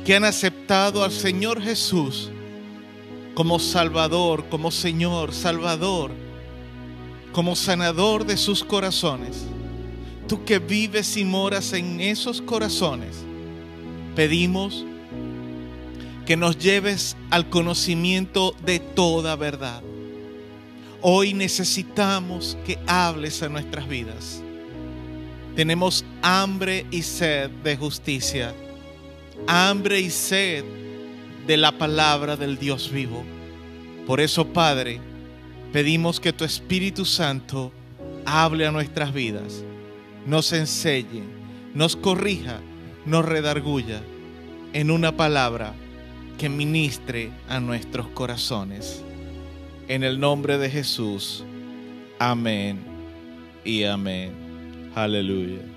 que 0.03 0.15
han 0.15 0.23
aceptado 0.25 0.52
al 0.70 1.11
Señor 1.11 1.61
Jesús 1.61 2.32
como 3.36 3.59
Salvador, 3.59 4.45
como 4.49 4.72
Señor, 4.72 5.34
Salvador, 5.34 6.11
como 7.32 7.55
sanador 7.55 8.26
de 8.26 8.38
sus 8.38 8.64
corazones. 8.64 9.45
Tú 10.28 10.45
que 10.45 10.59
vives 10.59 11.18
y 11.18 11.26
moras 11.26 11.74
en 11.74 11.99
esos 11.99 12.41
corazones, 12.41 13.18
pedimos 14.16 14.86
que 16.26 16.38
nos 16.38 16.57
lleves 16.57 17.18
al 17.30 17.49
conocimiento 17.49 18.55
de 18.66 18.80
toda 18.80 19.36
verdad. 19.36 19.84
Hoy 21.01 21.34
necesitamos 21.34 22.57
que 22.66 22.80
hables 22.88 23.43
a 23.43 23.49
nuestras 23.49 23.88
vidas. 23.88 24.41
Tenemos 25.55 26.05
hambre 26.22 26.86
y 26.89 27.01
sed 27.01 27.49
de 27.64 27.76
justicia, 27.76 28.55
hambre 29.47 29.99
y 29.99 30.09
sed 30.09 30.63
de 31.47 31.57
la 31.57 31.71
palabra 31.71 32.36
del 32.36 32.57
Dios 32.57 32.91
vivo. 32.91 33.23
Por 34.05 34.19
eso, 34.19 34.47
Padre, 34.47 34.99
pedimos 35.71 36.19
que 36.19 36.34
tu 36.34 36.43
Espíritu 36.45 37.05
Santo 37.05 37.71
hable 38.25 38.67
a 38.67 38.71
nuestras 38.71 39.13
vidas, 39.13 39.63
nos 40.25 40.53
enseñe, 40.53 41.23
nos 41.73 41.95
corrija, 41.95 42.59
nos 43.05 43.25
redarguya 43.25 44.01
en 44.73 44.91
una 44.91 45.15
palabra 45.15 45.73
que 46.38 46.49
ministre 46.49 47.31
a 47.47 47.59
nuestros 47.59 48.07
corazones. 48.09 49.03
En 49.88 50.03
el 50.03 50.19
nombre 50.19 50.57
de 50.57 50.69
Jesús. 50.69 51.43
Amén 52.19 52.79
y 53.65 53.84
amén. 53.84 54.91
Aleluya. 54.95 55.72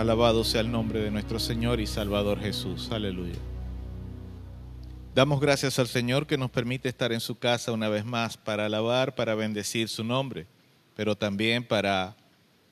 Alabado 0.00 0.44
sea 0.44 0.62
el 0.62 0.72
nombre 0.72 1.00
de 1.00 1.10
nuestro 1.10 1.38
Señor 1.38 1.78
y 1.78 1.86
Salvador 1.86 2.40
Jesús. 2.40 2.90
Aleluya. 2.90 3.34
Damos 5.14 5.40
gracias 5.40 5.78
al 5.78 5.88
Señor 5.88 6.26
que 6.26 6.38
nos 6.38 6.50
permite 6.50 6.88
estar 6.88 7.12
en 7.12 7.20
su 7.20 7.38
casa 7.38 7.70
una 7.70 7.90
vez 7.90 8.06
más 8.06 8.38
para 8.38 8.64
alabar, 8.64 9.14
para 9.14 9.34
bendecir 9.34 9.90
su 9.90 10.02
nombre, 10.02 10.46
pero 10.96 11.16
también 11.16 11.64
para 11.64 12.16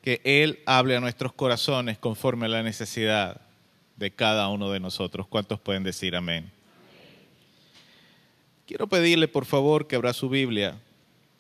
que 0.01 0.23
Él 0.25 0.61
hable 0.65 0.97
a 0.97 1.01
nuestros 1.01 1.35
corazones 1.35 1.99
conforme 1.99 2.47
a 2.47 2.49
la 2.49 2.63
necesidad 2.63 3.43
de 3.99 4.11
cada 4.11 4.49
uno 4.49 4.71
de 4.71 4.81
nosotros. 4.81 5.27
¿Cuántos 5.27 5.61
pueden 5.61 5.83
decir 5.83 6.17
amén? 6.17 6.51
Quiero 8.67 8.87
pedirle 8.87 9.29
por 9.29 9.45
favor 9.45 9.87
que 9.87 9.97
abra 9.97 10.15
su 10.15 10.31
Biblia 10.31 10.81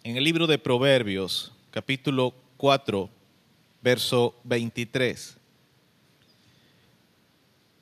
en 0.05 0.18
el 0.18 0.24
libro 0.24 0.47
de 0.47 0.59
Proverbios, 0.59 1.51
capítulo 1.70 2.34
4, 2.59 3.09
verso 3.80 4.39
23. 4.45 5.38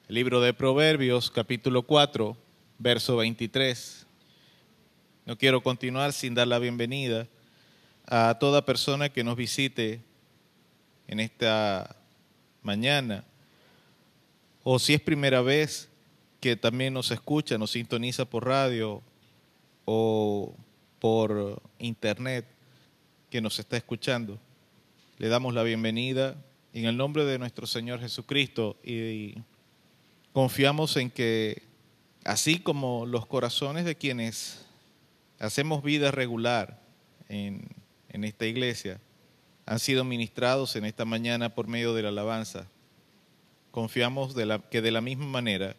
Libro 0.09 0.40
de 0.40 0.54
Proverbios, 0.54 1.32
capítulo 1.32 1.82
4, 1.82 2.36
verso 2.78 3.16
23. 3.16 4.07
No 5.24 5.36
quiero 5.36 5.64
continuar 5.64 6.12
sin 6.12 6.32
dar 6.32 6.46
la 6.46 6.61
bienvenida 6.61 7.26
a 8.07 8.36
toda 8.38 8.64
persona 8.64 9.09
que 9.09 9.24
nos 9.24 9.36
visite 9.36 10.00
en 11.09 11.18
esta 11.18 11.96
mañana. 12.62 13.24
O 14.62 14.78
si 14.78 14.94
es 14.94 15.00
primera 15.00 15.40
vez 15.40 15.88
que 16.38 16.54
también 16.54 16.94
nos 16.94 17.11
escucha, 17.11 17.59
nos 17.59 17.72
sintoniza 17.72 18.26
por 18.26 18.46
radio 18.46 19.02
o 19.86 20.54
por 21.00 21.61
internet 21.80 22.46
que 23.28 23.40
nos 23.40 23.59
está 23.59 23.76
escuchando. 23.76 24.38
Le 25.18 25.26
damos 25.26 25.52
la 25.52 25.64
bienvenida 25.64 26.36
en 26.74 26.84
el 26.84 26.96
nombre 26.96 27.24
de 27.24 27.40
nuestro 27.40 27.66
Señor 27.66 27.98
Jesucristo 27.98 28.76
y 28.84 29.34
confiamos 30.37 30.95
en 30.99 31.11
que 31.11 31.62
así 32.22 32.59
como 32.59 33.07
los 33.07 33.24
corazones 33.24 33.87
de 33.87 33.97
quienes 33.97 34.66
hacemos 35.39 35.82
vida 35.82 36.11
regular 36.11 36.78
en, 37.30 37.66
en 38.11 38.22
esta 38.22 38.45
iglesia 38.45 39.01
han 39.64 39.78
sido 39.78 40.05
ministrados 40.05 40.76
en 40.76 40.84
esta 40.84 41.07
mañana 41.07 41.55
por 41.55 41.68
medio 41.68 41.95
de 41.95 42.03
la 42.03 42.11
alabanza, 42.11 42.66
confiamos 43.70 44.34
que 44.68 44.82
de 44.82 44.91
la 44.91 45.01
misma 45.01 45.24
manera 45.24 45.74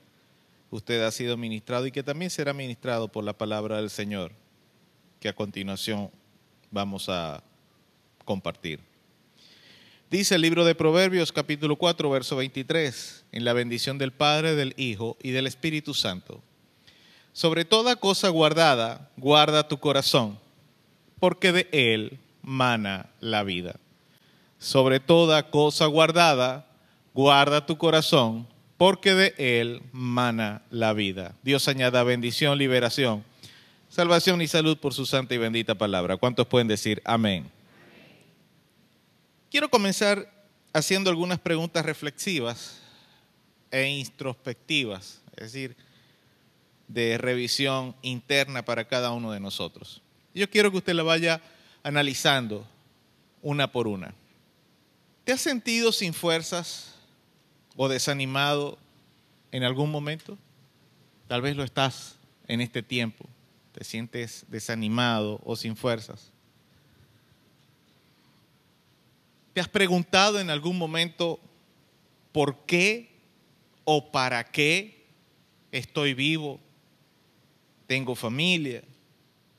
usted 0.71 1.03
ha 1.03 1.11
sido 1.11 1.37
ministrado 1.37 1.85
y 1.85 1.91
que 1.91 2.01
también 2.01 2.31
será 2.31 2.51
ministrado 2.51 3.09
por 3.09 3.23
la 3.23 3.37
palabra 3.37 3.77
del 3.77 3.91
Señor, 3.91 4.31
que 5.19 5.29
a 5.29 5.35
continuación 5.35 6.09
vamos 6.71 7.09
a 7.09 7.43
compartir. 8.25 8.79
Dice 10.09 10.35
el 10.35 10.41
libro 10.41 10.63
de 10.63 10.73
Proverbios 10.73 11.33
capítulo 11.33 11.75
4, 11.75 12.09
verso 12.09 12.37
23, 12.37 13.25
en 13.33 13.43
la 13.43 13.51
bendición 13.51 13.97
del 13.97 14.13
Padre, 14.13 14.55
del 14.55 14.73
Hijo 14.77 15.17
y 15.21 15.31
del 15.31 15.47
Espíritu 15.47 15.93
Santo. 15.93 16.41
Sobre 17.33 17.65
toda 17.65 17.97
cosa 17.97 18.29
guardada, 18.29 19.09
guarda 19.17 19.67
tu 19.67 19.79
corazón, 19.79 20.39
porque 21.19 21.51
de 21.51 21.67
él 21.73 22.19
mana 22.41 23.09
la 23.19 23.43
vida. 23.43 23.81
Sobre 24.59 25.01
toda 25.01 25.49
cosa 25.49 25.87
guardada, 25.87 26.65
guarda 27.13 27.65
tu 27.65 27.77
corazón, 27.77 28.47
porque 28.77 29.13
de 29.13 29.35
él 29.37 29.81
mana 29.91 30.61
la 30.71 30.93
vida. 30.93 31.35
Dios 31.43 31.67
añada 31.67 32.03
bendición, 32.03 32.57
liberación, 32.57 33.25
salvación 33.89 34.41
y 34.41 34.47
salud 34.47 34.77
por 34.77 34.93
su 34.93 35.05
santa 35.05 35.35
y 35.35 35.37
bendita 35.37 35.75
palabra. 35.75 36.15
¿Cuántos 36.15 36.47
pueden 36.47 36.69
decir 36.69 37.01
amén? 37.03 37.56
Quiero 39.49 39.69
comenzar 39.69 40.31
haciendo 40.73 41.09
algunas 41.09 41.39
preguntas 41.39 41.85
reflexivas 41.85 42.79
e 43.71 43.87
introspectivas, 43.87 45.21
es 45.37 45.53
decir, 45.53 45.75
de 46.87 47.17
revisión 47.17 47.95
interna 48.01 48.63
para 48.63 48.87
cada 48.87 49.11
uno 49.11 49.31
de 49.31 49.39
nosotros. 49.39 50.01
Yo 50.33 50.49
quiero 50.49 50.69
que 50.71 50.77
usted 50.77 50.93
la 50.93 51.03
vaya 51.03 51.41
analizando 51.83 52.67
una 53.41 53.71
por 53.71 53.87
una. 53.87 54.13
¿Te 55.23 55.31
has 55.31 55.41
sentido 55.41 55.91
sin 55.91 56.13
fuerzas 56.13 56.95
o 57.75 57.87
desanimado 57.87 58.77
en 59.51 59.63
algún 59.63 59.91
momento? 59.91 60.37
Tal 61.27 61.41
vez 61.41 61.55
lo 61.55 61.63
estás 61.63 62.15
en 62.47 62.61
este 62.61 62.83
tiempo. 62.83 63.25
Te 63.73 63.83
sientes 63.83 64.45
desanimado 64.49 65.39
o 65.43 65.55
sin 65.55 65.75
fuerzas. 65.75 66.31
¿Te 69.57 69.61
has 69.61 69.67
preguntado 69.67 70.39
en 70.39 70.51
algún 70.51 70.77
momento 70.77 71.39
por 72.31 72.67
qué 72.67 73.09
o 73.85 74.11
para 74.11 74.43
qué 74.43 75.07
estoy 75.71 76.13
vivo? 76.13 76.59
Tengo 77.87 78.13
familia, 78.13 78.83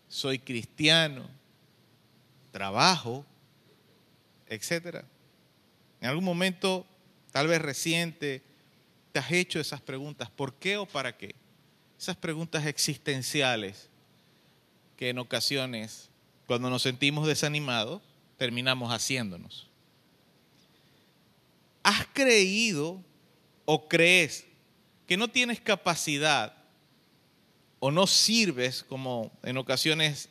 soy 0.06 0.38
cristiano, 0.38 1.28
trabajo, 2.52 3.26
etcétera. 4.46 5.04
En 6.00 6.10
algún 6.10 6.22
momento, 6.22 6.86
tal 7.32 7.48
vez 7.48 7.60
reciente, 7.60 8.40
te 9.10 9.18
has 9.18 9.32
hecho 9.32 9.58
esas 9.58 9.80
preguntas, 9.80 10.30
¿por 10.30 10.54
qué 10.54 10.76
o 10.76 10.86
para 10.86 11.16
qué? 11.16 11.34
Esas 11.98 12.14
preguntas 12.14 12.66
existenciales 12.66 13.88
que 14.96 15.08
en 15.08 15.18
ocasiones, 15.18 16.08
cuando 16.46 16.70
nos 16.70 16.82
sentimos 16.82 17.26
desanimados, 17.26 18.00
terminamos 18.36 18.92
haciéndonos. 18.92 19.67
¿Has 21.82 22.06
creído 22.12 23.02
o 23.64 23.88
crees 23.88 24.44
que 25.06 25.16
no 25.16 25.28
tienes 25.28 25.60
capacidad 25.60 26.54
o 27.78 27.90
no 27.90 28.06
sirves 28.06 28.82
como 28.82 29.30
en 29.42 29.56
ocasiones 29.56 30.28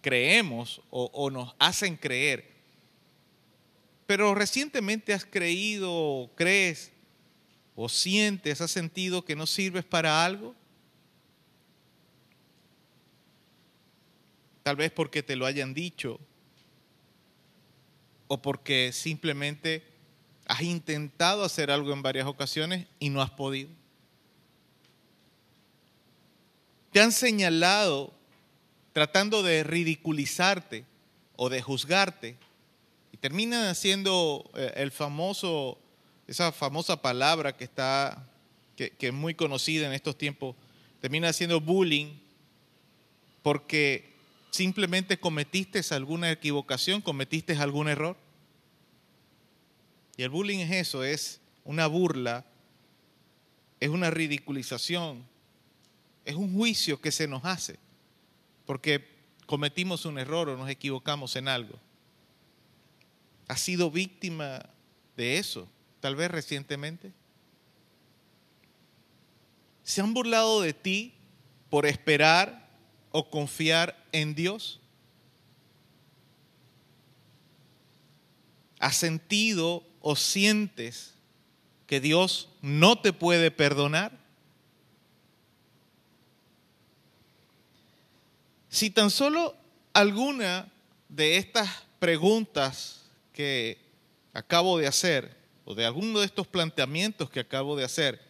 creemos 0.00 0.80
o, 0.90 1.10
o 1.12 1.30
nos 1.30 1.54
hacen 1.58 1.96
creer? 1.96 2.56
Pero 4.06 4.34
recientemente 4.34 5.12
has 5.12 5.24
creído, 5.24 6.30
crees 6.36 6.92
o 7.74 7.88
sientes, 7.88 8.60
has 8.60 8.70
sentido 8.70 9.24
que 9.24 9.36
no 9.36 9.46
sirves 9.46 9.84
para 9.84 10.24
algo. 10.24 10.54
Tal 14.62 14.76
vez 14.76 14.90
porque 14.90 15.22
te 15.22 15.36
lo 15.36 15.46
hayan 15.46 15.74
dicho 15.74 16.18
o 18.28 18.42
porque 18.42 18.90
simplemente 18.92 19.84
Has 20.46 20.62
intentado 20.62 21.44
hacer 21.44 21.70
algo 21.70 21.92
en 21.92 22.02
varias 22.02 22.26
ocasiones 22.26 22.86
y 22.98 23.10
no 23.10 23.20
has 23.20 23.30
podido. 23.30 23.68
Te 26.92 27.00
han 27.00 27.12
señalado 27.12 28.12
tratando 28.92 29.42
de 29.42 29.62
ridiculizarte 29.62 30.86
o 31.36 31.50
de 31.50 31.60
juzgarte 31.60 32.36
y 33.12 33.18
terminan 33.18 33.66
haciendo 33.66 34.50
eh, 34.54 34.72
el 34.76 34.90
famoso, 34.90 35.78
esa 36.26 36.52
famosa 36.52 37.02
palabra 37.02 37.56
que 37.56 37.64
está, 37.64 38.26
que, 38.74 38.94
es 38.98 39.12
muy 39.12 39.34
conocida 39.34 39.86
en 39.86 39.92
estos 39.92 40.16
tiempos, 40.16 40.56
termina 41.00 41.28
haciendo 41.28 41.60
bullying 41.60 42.18
porque 43.42 44.14
simplemente 44.50 45.18
cometiste 45.18 45.80
alguna 45.94 46.30
equivocación, 46.30 47.02
cometiste 47.02 47.56
algún 47.58 47.88
error. 47.88 48.16
Y 50.16 50.22
el 50.22 50.30
bullying 50.30 50.60
es 50.60 50.70
eso, 50.70 51.04
es 51.04 51.40
una 51.64 51.86
burla, 51.86 52.44
es 53.80 53.90
una 53.90 54.10
ridiculización, 54.10 55.24
es 56.24 56.34
un 56.34 56.54
juicio 56.54 57.00
que 57.00 57.12
se 57.12 57.28
nos 57.28 57.44
hace, 57.44 57.78
porque 58.64 59.06
cometimos 59.46 60.04
un 60.06 60.18
error 60.18 60.48
o 60.48 60.56
nos 60.56 60.70
equivocamos 60.70 61.36
en 61.36 61.48
algo. 61.48 61.78
¿Has 63.48 63.60
sido 63.60 63.90
víctima 63.90 64.68
de 65.16 65.38
eso, 65.38 65.68
tal 66.00 66.16
vez 66.16 66.30
recientemente? 66.30 67.12
¿Se 69.84 70.00
han 70.00 70.14
burlado 70.14 70.62
de 70.62 70.72
ti 70.72 71.14
por 71.70 71.86
esperar 71.86 72.68
o 73.12 73.30
confiar 73.30 74.04
en 74.10 74.34
Dios? 74.34 74.80
¿Has 78.80 78.96
sentido 78.96 79.84
o 80.00 80.16
sientes 80.16 81.14
que 81.86 82.00
Dios 82.00 82.48
no 82.62 83.00
te 83.00 83.12
puede 83.12 83.50
perdonar? 83.50 84.12
Si 88.68 88.90
tan 88.90 89.10
solo 89.10 89.56
alguna 89.92 90.70
de 91.08 91.38
estas 91.38 91.70
preguntas 91.98 93.02
que 93.32 93.78
acabo 94.34 94.78
de 94.78 94.86
hacer, 94.86 95.34
o 95.64 95.74
de 95.74 95.86
alguno 95.86 96.20
de 96.20 96.26
estos 96.26 96.46
planteamientos 96.46 97.30
que 97.30 97.40
acabo 97.40 97.76
de 97.76 97.84
hacer, 97.84 98.20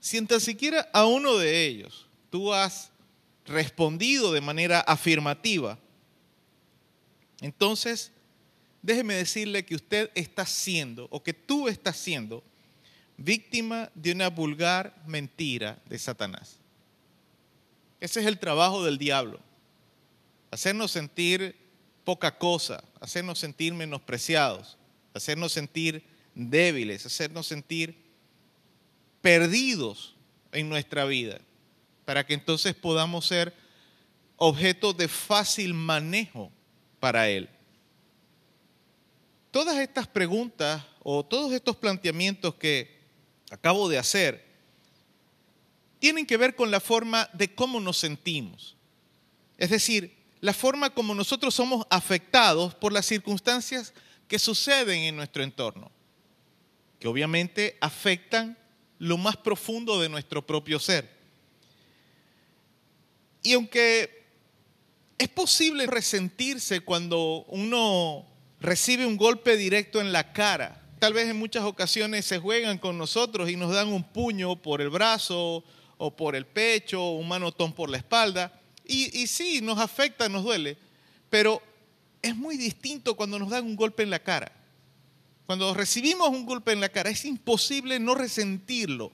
si 0.00 0.20
tan 0.26 0.40
siquiera 0.40 0.88
a 0.92 1.06
uno 1.06 1.36
de 1.38 1.64
ellos 1.64 2.06
tú 2.28 2.52
has 2.52 2.90
respondido 3.46 4.32
de 4.32 4.40
manera 4.40 4.80
afirmativa, 4.80 5.78
entonces 7.40 8.10
déjeme 8.84 9.14
decirle 9.14 9.64
que 9.64 9.74
usted 9.74 10.10
está 10.14 10.44
siendo, 10.44 11.08
o 11.10 11.22
que 11.22 11.32
tú 11.32 11.68
estás 11.68 11.96
siendo, 11.96 12.44
víctima 13.16 13.90
de 13.94 14.12
una 14.12 14.28
vulgar 14.28 14.94
mentira 15.06 15.78
de 15.86 15.98
Satanás. 15.98 16.58
Ese 17.98 18.20
es 18.20 18.26
el 18.26 18.38
trabajo 18.38 18.84
del 18.84 18.98
diablo. 18.98 19.40
Hacernos 20.50 20.90
sentir 20.90 21.56
poca 22.04 22.36
cosa, 22.36 22.84
hacernos 23.00 23.38
sentir 23.38 23.72
menospreciados, 23.72 24.76
hacernos 25.14 25.52
sentir 25.52 26.04
débiles, 26.34 27.06
hacernos 27.06 27.46
sentir 27.46 27.96
perdidos 29.22 30.14
en 30.52 30.68
nuestra 30.68 31.06
vida, 31.06 31.40
para 32.04 32.26
que 32.26 32.34
entonces 32.34 32.74
podamos 32.74 33.24
ser 33.24 33.54
objeto 34.36 34.92
de 34.92 35.08
fácil 35.08 35.72
manejo 35.72 36.52
para 37.00 37.30
Él. 37.30 37.48
Todas 39.54 39.76
estas 39.76 40.08
preguntas 40.08 40.82
o 41.04 41.24
todos 41.24 41.52
estos 41.52 41.76
planteamientos 41.76 42.56
que 42.56 42.98
acabo 43.52 43.88
de 43.88 43.98
hacer 43.98 44.44
tienen 46.00 46.26
que 46.26 46.36
ver 46.36 46.56
con 46.56 46.72
la 46.72 46.80
forma 46.80 47.30
de 47.34 47.54
cómo 47.54 47.78
nos 47.78 47.98
sentimos. 47.98 48.74
Es 49.56 49.70
decir, 49.70 50.12
la 50.40 50.52
forma 50.52 50.90
como 50.90 51.14
nosotros 51.14 51.54
somos 51.54 51.86
afectados 51.88 52.74
por 52.74 52.92
las 52.92 53.06
circunstancias 53.06 53.94
que 54.26 54.40
suceden 54.40 55.02
en 55.02 55.14
nuestro 55.14 55.44
entorno, 55.44 55.92
que 56.98 57.06
obviamente 57.06 57.78
afectan 57.80 58.58
lo 58.98 59.18
más 59.18 59.36
profundo 59.36 60.00
de 60.00 60.08
nuestro 60.08 60.44
propio 60.44 60.80
ser. 60.80 61.08
Y 63.40 63.52
aunque 63.52 64.24
es 65.16 65.28
posible 65.28 65.86
resentirse 65.86 66.80
cuando 66.80 67.44
uno 67.46 68.33
recibe 68.64 69.04
un 69.04 69.16
golpe 69.16 69.56
directo 69.56 70.00
en 70.00 70.12
la 70.12 70.32
cara, 70.32 70.80
tal 70.98 71.12
vez 71.12 71.28
en 71.28 71.38
muchas 71.38 71.64
ocasiones 71.64 72.24
se 72.24 72.38
juegan 72.38 72.78
con 72.78 72.96
nosotros 72.96 73.50
y 73.50 73.56
nos 73.56 73.72
dan 73.72 73.88
un 73.88 74.02
puño 74.02 74.56
por 74.56 74.80
el 74.80 74.88
brazo 74.88 75.62
o 75.98 76.16
por 76.16 76.34
el 76.34 76.46
pecho, 76.46 77.02
o 77.02 77.18
un 77.18 77.28
manotón 77.28 77.74
por 77.74 77.90
la 77.90 77.98
espalda, 77.98 78.58
y, 78.86 79.26
sí, 79.26 79.60
nos 79.62 79.78
afecta, 79.78 80.28
nos 80.28 80.44
duele, 80.44 80.76
pero 81.30 81.62
es 82.20 82.34
muy 82.36 82.56
distinto 82.56 83.14
cuando 83.16 83.38
nos 83.38 83.50
dan 83.50 83.64
un 83.64 83.76
golpe 83.76 84.02
en 84.02 84.10
la 84.10 84.18
cara. 84.18 84.52
Cuando 85.46 85.72
recibimos 85.74 86.28
un 86.30 86.46
golpe 86.46 86.72
en 86.72 86.80
la 86.80 86.88
cara, 86.88 87.10
es 87.10 87.24
imposible 87.24 87.98
no 87.98 88.14
resentirlo. 88.14 89.12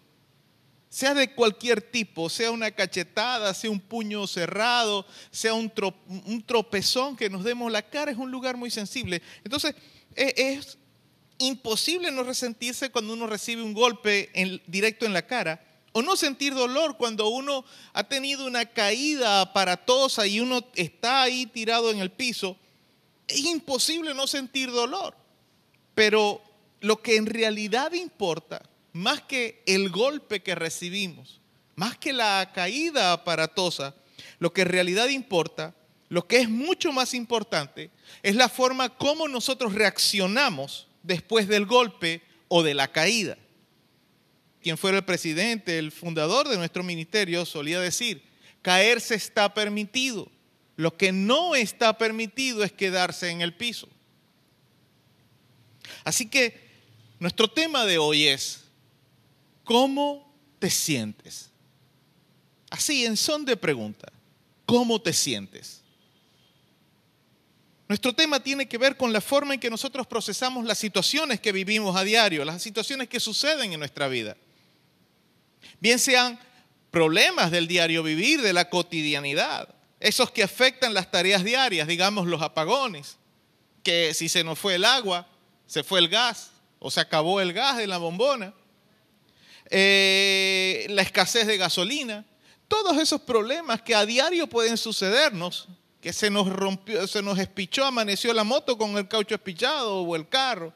Sea 0.91 1.15
de 1.15 1.33
cualquier 1.33 1.81
tipo, 1.81 2.29
sea 2.29 2.51
una 2.51 2.73
cachetada, 2.73 3.55
sea 3.55 3.71
un 3.71 3.81
puño 3.81 4.27
cerrado, 4.27 5.07
sea 5.31 5.55
un, 5.55 5.73
tropezón 6.45 7.17
que 7.17 7.31
nos 7.31 7.45
demos. 7.45 7.71
La 7.71 7.89
cara 7.89 8.11
es 8.11 8.19
un 8.19 8.31
lugar 8.31 8.57
muy 8.57 8.71
sensible. 8.71 9.23
Entonces, 9.45 9.75
e, 10.17 10.35
es, 10.37 10.79
imposible 11.41 12.11
no 12.11 12.23
resentirse 12.23 12.91
cuando 12.91 13.15
uno 13.15 13.27
recibe 13.27 13.63
un 13.63 13.73
golpe 13.73 14.31
directo 14.67 15.07
en 15.07 15.15
la 15.15 15.27
cara. 15.27 15.67
O 15.93 16.03
no 16.03 16.15
sentir 16.15 16.55
dolor 16.55 16.97
cuando 16.97 17.29
uno 17.29 17.65
ha 17.95 18.05
tenido 18.05 18.47
una 18.47 18.67
caída 18.67 19.41
aparatosa 19.41 20.27
y 20.27 20.39
uno 20.39 20.65
está 20.77 21.23
ahí 21.23 21.47
tirado 21.47 21.91
en 21.91 21.99
el 21.99 22.11
piso. 22.11 22.57
Es 23.27 23.41
imposible 23.41 24.15
no 24.15 24.27
sentir 24.27 24.71
dolor. 24.71 25.17
Pero 25.95 26.43
lo 26.81 27.03
que 27.03 27.17
en 27.17 27.27
realidad 27.27 27.93
importa, 27.93 28.63
más 28.93 29.23
que 29.23 29.63
el 29.67 29.91
golpe 29.91 30.41
que 30.41 30.55
recibimos, 30.55 31.41
más 31.77 31.97
que 31.97 32.13
la 32.13 32.51
caída 32.55 33.13
aparatosa, 33.13 33.95
lo 34.39 34.53
que 34.53 34.63
en 34.63 34.69
realidad 34.69 35.09
importa, 35.09 35.75
lo 36.09 36.27
que 36.27 36.39
es 36.39 36.49
mucho 36.49 36.93
más 36.93 37.15
importante, 37.15 37.91
es 38.23 38.35
la 38.35 38.49
forma 38.49 38.89
como 38.89 39.29
nosotros 39.29 39.75
reaccionamos 39.75 40.89
después 41.03 41.47
del 41.49 41.67
golpe 41.67 42.23
o 42.49 42.63
de 42.63 42.75
la 42.75 42.91
caída 42.91 43.37
quien 44.63 44.77
fuera 44.77 44.99
el 44.99 45.05
presidente, 45.05 45.79
el 45.79 45.91
fundador 45.91 46.49
de 46.49 46.59
nuestro 46.59 46.83
ministerio, 46.83 47.47
solía 47.47 47.81
decir, 47.81 48.23
caerse 48.63 49.15
está 49.15 49.55
permitido. 49.55 50.31
Lo 50.77 50.97
que 50.97 51.13
no 51.13 51.55
está 51.55 51.97
permitido 51.97 52.63
es 52.63 52.73
quedarse 52.73 53.31
en 53.31 53.41
el 53.41 53.55
piso. 53.55 53.89
Así 56.05 56.29
que 56.29 56.59
nuestro 57.19 57.49
tema 57.49 57.85
de 57.85 57.99
hoy 57.99 58.29
es, 58.29 58.65
¿cómo 59.71 60.29
te 60.59 60.69
sientes? 60.69 61.49
Así, 62.71 63.07
en 63.07 63.17
son 63.17 63.45
de 63.45 63.57
pregunta, 63.57 64.11
¿cómo 64.67 65.01
te 65.01 65.13
sientes? 65.13 65.83
Nuestro 67.87 68.13
tema 68.13 68.43
tiene 68.43 68.69
que 68.69 68.79
ver 68.79 68.97
con 68.97 69.13
la 69.13 69.21
forma 69.21 69.55
en 69.55 69.61
que 69.61 69.71
nosotros 69.71 70.09
procesamos 70.09 70.65
las 70.65 70.77
situaciones 70.77 71.39
que 71.39 71.53
vivimos 71.53 71.95
a 71.95 72.03
diario, 72.03 72.45
las 72.45 72.61
situaciones 72.61 73.09
que 73.09 73.21
suceden 73.21 73.73
en 73.73 73.79
nuestra 73.79 74.09
vida 74.09 74.37
bien 75.79 76.01
sean 76.01 76.41
problemas 76.91 77.53
del 77.53 77.69
diario 77.69 78.03
vivir, 78.03 78.43
de 78.43 78.53
la 78.53 78.71
cotidianidad, 78.71 79.73
esos 80.01 80.33
que 80.33 80.43
afectan 80.43 80.95
las 80.95 81.13
tareas 81.13 81.45
diarias, 81.45 81.87
digamos 81.87 82.27
los 82.27 82.43
apagones, 82.43 83.19
que 83.85 84.15
si 84.15 84.29
se 84.29 84.43
nos 84.43 84.59
fue 84.59 84.75
el 84.75 84.85
agua, 84.85 85.29
se 85.69 85.85
fue 85.85 86.01
el 86.01 86.09
gas 86.09 86.51
o 86.81 86.91
se 86.91 86.99
acabó 86.99 87.41
el 87.41 87.53
gas 87.53 87.77
de 87.77 87.87
la 87.87 87.99
bombona, 87.99 88.53
eh, 89.71 90.87
la 90.91 91.03
escasez 91.03 91.47
de 91.47 91.57
gasolina, 91.57 92.25
todos 92.67 92.99
esos 92.99 93.21
problemas 93.21 93.83
que 93.83 93.95
a 93.95 94.05
diario 94.05 94.49
pueden 94.49 94.77
sucedernos, 94.77 95.69
que 96.01 96.13
se 96.13 96.31
nos 96.31 96.49
rompió, 96.49 97.07
se 97.07 97.23
nos 97.23 97.39
espichó, 97.39 97.85
amaneció 97.85 98.33
la 98.35 98.45
moto 98.45 98.77
con 98.77 98.97
el 98.97 99.09
caucho 99.09 99.35
espichado 99.35 100.03
o 100.03 100.17
el 100.17 100.29
carro. 100.29 100.73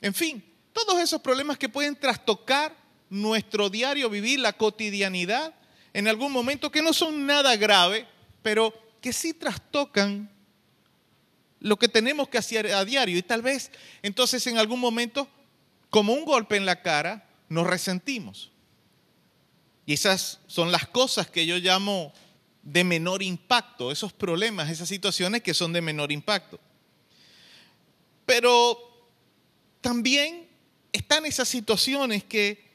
En 0.00 0.14
fin, 0.14 0.42
todos 0.72 1.00
esos 1.00 1.20
problemas 1.20 1.58
que 1.58 1.68
pueden 1.68 1.96
trastocar 1.96 2.74
nuestro 3.08 3.68
diario 3.68 4.08
vivir, 4.08 4.40
la 4.40 4.52
cotidianidad, 4.52 5.54
en 5.92 6.08
algún 6.08 6.32
momento 6.32 6.70
que 6.70 6.82
no 6.82 6.92
son 6.92 7.26
nada 7.26 7.56
grave, 7.56 8.06
pero 8.42 8.72
que 9.00 9.12
sí 9.12 9.34
trastocan 9.34 10.30
lo 11.58 11.78
que 11.78 11.88
tenemos 11.88 12.28
que 12.28 12.38
hacer 12.38 12.72
a 12.72 12.84
diario. 12.84 13.18
Y 13.18 13.22
tal 13.22 13.42
vez 13.42 13.70
entonces 14.02 14.46
en 14.46 14.58
algún 14.58 14.80
momento, 14.80 15.28
como 15.90 16.12
un 16.12 16.24
golpe 16.24 16.56
en 16.56 16.64
la 16.64 16.80
cara, 16.82 17.26
nos 17.50 17.66
resentimos. 17.66 18.50
Y 19.84 19.92
esas 19.92 20.40
son 20.46 20.72
las 20.72 20.86
cosas 20.86 21.28
que 21.28 21.44
yo 21.44 21.58
llamo 21.58 22.14
de 22.62 22.84
menor 22.84 23.22
impacto, 23.22 23.90
esos 23.90 24.12
problemas, 24.12 24.70
esas 24.70 24.88
situaciones 24.88 25.42
que 25.42 25.52
son 25.52 25.72
de 25.72 25.82
menor 25.82 26.12
impacto. 26.12 26.60
Pero 28.24 28.78
también 29.80 30.48
están 30.92 31.26
esas 31.26 31.48
situaciones 31.48 32.22
que 32.22 32.70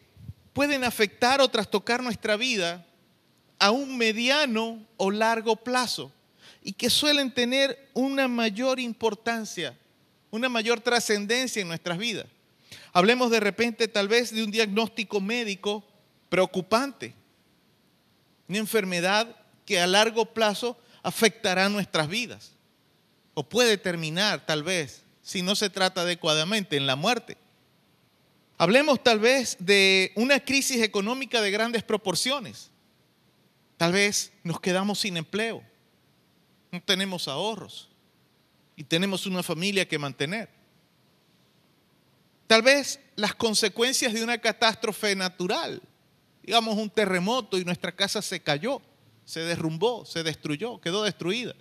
pueden 0.54 0.84
afectar 0.84 1.40
o 1.40 1.48
trastocar 1.48 2.04
nuestra 2.04 2.36
vida 2.36 2.86
a 3.58 3.72
un 3.72 3.98
mediano 3.98 4.86
o 4.98 5.10
largo 5.10 5.56
plazo 5.56 6.12
y 6.62 6.74
que 6.74 6.90
suelen 6.90 7.34
tener 7.34 7.90
una 7.94 8.28
mayor 8.28 8.80
importancia, 8.80 9.78
una 10.32 10.50
mayor 10.50 10.82
trascendencia 10.82 11.62
en 11.62 11.70
nuestras 11.70 11.98
vidas. 11.98 12.26
Hablemos 12.96 13.30
de 13.30 13.42
repente 13.42 13.90
tal 13.90 14.08
vez 14.08 14.34
de 14.34 14.42
un 14.42 14.52
diagnóstico 14.52 15.20
médico 15.20 15.84
preocupante, 16.30 17.14
una 18.48 18.60
enfermedad 18.60 19.36
que 19.66 19.82
a 19.82 19.86
largo 19.86 20.34
plazo 20.34 20.80
afectará 21.04 21.68
nuestras 21.68 22.08
vidas 22.08 22.54
o 23.34 23.44
puede 23.44 23.78
terminar 23.78 24.46
tal 24.46 24.64
vez, 24.64 25.04
si 25.22 25.42
no 25.42 25.56
se 25.56 25.70
trata 25.70 26.02
adecuadamente, 26.02 26.78
en 26.78 26.88
la 26.88 26.96
muerte. 26.96 27.36
Hablemos 28.58 29.04
tal 29.04 29.20
vez 29.20 29.58
de 29.60 30.14
una 30.16 30.40
crisis 30.40 30.82
económica 30.82 31.42
de 31.42 31.52
grandes 31.52 31.84
proporciones. 31.84 32.72
Tal 33.76 33.92
vez 33.92 34.32
nos 34.42 34.62
quedamos 34.62 35.00
sin 35.00 35.18
empleo, 35.18 35.62
no 36.72 36.82
tenemos 36.82 37.28
ahorros 37.28 37.90
y 38.78 38.86
tenemos 38.86 39.26
una 39.26 39.44
familia 39.44 39.86
que 39.86 40.00
mantener. 40.00 40.55
Tal 42.48 42.62
vez 42.62 43.00
las 43.16 43.34
consecuencias 43.34 44.14
de 44.14 44.24
una 44.24 44.38
catástrofe 44.38 45.16
natural, 45.16 45.82
digamos 46.44 46.78
un 46.78 46.90
terremoto 46.90 47.58
y 47.58 47.66
nuestra 47.66 47.92
casa 47.92 48.22
se 48.22 48.42
cayó, 48.42 48.82
se 49.26 49.40
derrumbó, 49.42 50.06
se 50.06 50.24
destruyó, 50.24 50.80
quedó 50.80 51.04
destruida. 51.04 51.56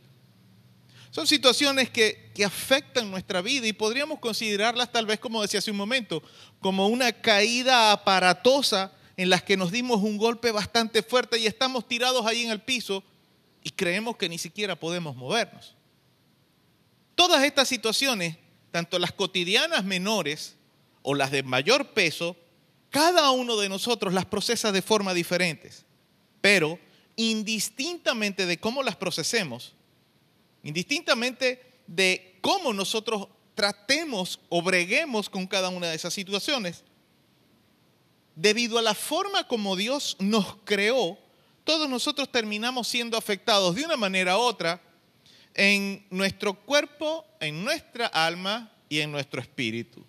Son 1.11 1.27
situaciones 1.27 1.91
que, 1.91 2.33
afectan 2.45 3.11
nuestra 3.11 3.41
vida 3.41 3.67
y 3.67 3.73
podríamos 3.73 4.19
considerarlas 4.19 4.91
tal 4.91 5.07
vez, 5.07 5.21
como 5.21 5.41
decía 5.41 5.61
hace 5.61 5.71
un 5.71 5.77
momento, 5.77 6.23
como 6.61 6.89
una 6.89 7.13
caída 7.13 7.93
aparatosa 7.93 8.93
en 9.17 9.31
las 9.31 9.43
que 9.43 9.57
nos 9.57 9.71
dimos 9.71 10.03
un 10.03 10.19
golpe 10.19 10.51
bastante 10.51 11.03
fuerte 11.03 11.39
y 11.39 11.47
estamos 11.47 11.87
tirados 11.87 12.27
ahí 12.27 12.43
en 12.43 12.51
el 12.51 12.61
piso 12.61 13.05
y 13.63 13.71
creemos 13.71 14.17
que 14.17 14.29
ni 14.29 14.39
siquiera 14.39 14.75
podemos 14.75 15.15
movernos. 15.15 15.77
Todas 17.15 17.45
estas 17.45 17.69
situaciones, 17.69 18.37
tanto 18.73 18.99
las 18.99 19.13
cotidianas 19.13 19.85
menores 19.85 20.57
o 21.05 21.15
las 21.15 21.31
de 21.31 21.43
mayor 21.43 21.91
peso, 21.91 22.35
cada 22.91 23.31
uno 23.31 23.57
de 23.57 23.69
nosotros 23.69 24.13
las 24.13 24.25
procesa 24.25 24.73
de 24.73 24.83
forma 24.83 25.15
diferente. 25.15 25.71
Pero 26.41 26.79
indistintamente 27.15 28.47
de 28.47 28.59
cómo 28.59 28.83
las 28.83 28.97
procesemos, 28.97 29.75
indistintamente 30.65 31.63
de 31.87 32.39
cómo 32.41 32.73
nosotros 32.73 33.29
tratemos 33.55 34.41
o 34.49 34.63
breguemos 34.63 35.29
con 35.29 35.47
cada 35.47 35.69
una 35.69 35.89
de 35.89 35.95
esas 35.95 36.15
situaciones. 36.15 36.83
Debido 38.35 38.79
a 38.79 38.83
la 38.83 38.95
forma 38.95 39.47
como 39.47 39.77
Dios 39.77 40.17
nos 40.19 40.57
creó, 40.65 41.19
todos 41.65 41.89
nosotros 41.89 42.33
terminamos 42.33 42.89
siendo 42.89 43.17
afectados 43.17 43.75
de 43.75 43.85
una 43.85 43.97
manera 43.97 44.39
u 44.39 44.41
otra 44.41 44.83
en 45.55 46.05
nuestro 46.11 46.55
cuerpo, 46.55 47.27
en 47.41 47.63
nuestra 47.63 48.07
alma 48.07 48.73
y 48.89 49.01
en 49.01 49.13
nuestro 49.13 49.41
espíritu, 49.41 50.05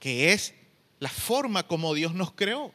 que 0.00 0.32
es 0.32 0.54
la 0.98 1.08
forma 1.08 1.62
como 1.62 1.94
Dios 1.94 2.14
nos 2.14 2.32
creó. 2.32 2.72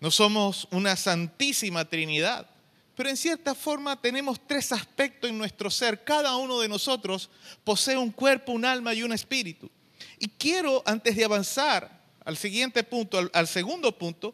No 0.00 0.10
somos 0.10 0.68
una 0.70 0.96
santísima 0.96 1.84
Trinidad, 1.84 2.48
pero 2.94 3.10
en 3.10 3.16
cierta 3.16 3.54
forma 3.54 4.00
tenemos 4.00 4.40
tres 4.46 4.72
aspectos 4.72 5.28
en 5.28 5.36
nuestro 5.36 5.70
ser. 5.70 6.04
Cada 6.04 6.36
uno 6.36 6.60
de 6.60 6.68
nosotros 6.68 7.28
posee 7.64 7.98
un 7.98 8.10
cuerpo, 8.10 8.52
un 8.52 8.64
alma 8.64 8.94
y 8.94 9.02
un 9.02 9.12
espíritu. 9.12 9.70
Y 10.18 10.28
quiero, 10.28 10.82
antes 10.86 11.14
de 11.16 11.24
avanzar 11.24 12.04
al 12.24 12.36
siguiente 12.36 12.82
punto, 12.82 13.18
al, 13.18 13.30
al 13.34 13.46
segundo 13.48 13.96
punto, 13.96 14.32